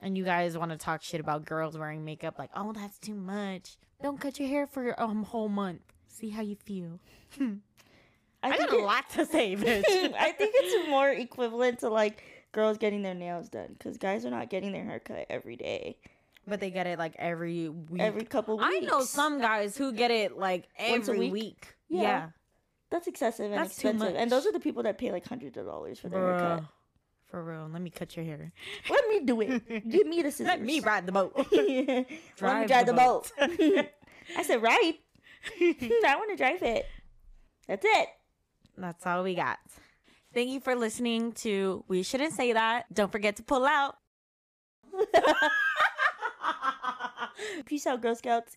and 0.00 0.16
you 0.18 0.24
guys 0.24 0.58
want 0.58 0.72
to 0.72 0.76
talk 0.76 1.02
shit 1.02 1.20
about 1.20 1.44
girls 1.44 1.78
wearing 1.78 2.04
makeup, 2.04 2.36
like, 2.38 2.50
oh, 2.56 2.72
that's 2.72 2.98
too 2.98 3.14
much. 3.14 3.76
Don't 4.02 4.18
cut 4.20 4.40
your 4.40 4.48
hair 4.48 4.66
for 4.66 4.90
a 4.90 5.00
um, 5.04 5.22
whole 5.22 5.48
month. 5.48 5.82
See 6.08 6.30
how 6.30 6.42
you 6.42 6.56
feel. 6.56 6.98
I, 8.42 8.56
think 8.56 8.70
got 8.70 8.78
a 8.78 8.82
it- 8.82 8.86
lot 8.86 9.10
to 9.10 9.26
say, 9.26 9.56
bitch. 9.56 10.14
I 10.14 10.32
think 10.32 10.52
it's 10.56 10.88
more 10.88 11.08
equivalent 11.10 11.80
to 11.80 11.88
like 11.88 12.22
girls 12.52 12.78
getting 12.78 13.02
their 13.02 13.14
nails 13.14 13.48
done 13.48 13.74
because 13.78 13.96
guys 13.98 14.24
are 14.26 14.30
not 14.30 14.50
getting 14.50 14.72
their 14.72 14.84
haircut 14.84 15.26
every 15.30 15.56
day, 15.56 15.96
but 16.46 16.60
they 16.60 16.70
get 16.70 16.86
it 16.86 16.98
like 16.98 17.14
every 17.18 17.68
week. 17.68 18.00
every 18.00 18.24
couple 18.24 18.58
weeks. 18.58 18.68
I 18.70 18.80
know 18.80 19.02
some 19.02 19.40
guys 19.40 19.76
who 19.76 19.92
get 19.92 20.10
it 20.10 20.36
like 20.36 20.68
Once 20.88 21.08
a 21.08 21.12
every 21.12 21.30
week? 21.30 21.32
week. 21.32 21.74
Yeah. 21.88 22.00
Yeah. 22.02 22.28
That's 22.90 23.06
excessive 23.06 23.46
and 23.46 23.54
That's 23.54 23.76
too 23.76 23.88
expensive, 23.88 24.16
and 24.16 24.30
those 24.30 24.44
are 24.46 24.52
the 24.52 24.60
people 24.60 24.82
that 24.82 24.98
pay 24.98 25.10
like 25.12 25.26
hundreds 25.26 25.56
of 25.56 25.64
dollars 25.64 25.98
for 25.98 26.08
their 26.10 26.20
haircut. 26.20 26.60
Bruh. 26.62 26.68
For 27.30 27.42
real. 27.42 27.66
Let 27.72 27.80
me 27.80 27.88
cut 27.88 28.14
your 28.14 28.26
hair. 28.26 28.52
Let 28.90 29.08
me 29.08 29.20
do 29.20 29.40
it. 29.40 29.66
Give 29.88 30.06
me 30.06 30.20
the 30.20 30.30
scissors. 30.30 30.48
Let 30.48 30.60
me 30.60 30.80
ride 30.80 31.06
the 31.06 31.12
boat. 31.12 31.32
Let 31.52 31.66
me 31.66 32.06
Drive 32.36 32.66
drive 32.68 32.84
the 32.84 32.92
the 32.92 32.98
boat. 32.98 33.32
I 34.36 34.42
said 34.42 34.60
right. 34.62 34.94
I 35.58 36.14
want 36.16 36.30
to 36.30 36.36
drive 36.36 36.62
it. 36.62 36.84
That's 37.66 37.86
it. 37.88 38.08
That's 38.76 39.06
all 39.06 39.22
we 39.22 39.34
got. 39.34 39.58
Thank 40.34 40.50
you 40.50 40.60
for 40.60 40.74
listening 40.74 41.32
to 41.32 41.84
We 41.88 42.02
Shouldn't 42.02 42.32
Say 42.32 42.52
That. 42.52 42.92
Don't 42.92 43.12
forget 43.12 43.36
to 43.36 43.42
pull 43.42 43.66
out. 43.66 43.96
Peace 47.66 47.86
out, 47.86 48.00
Girl 48.00 48.14
Scouts. 48.14 48.56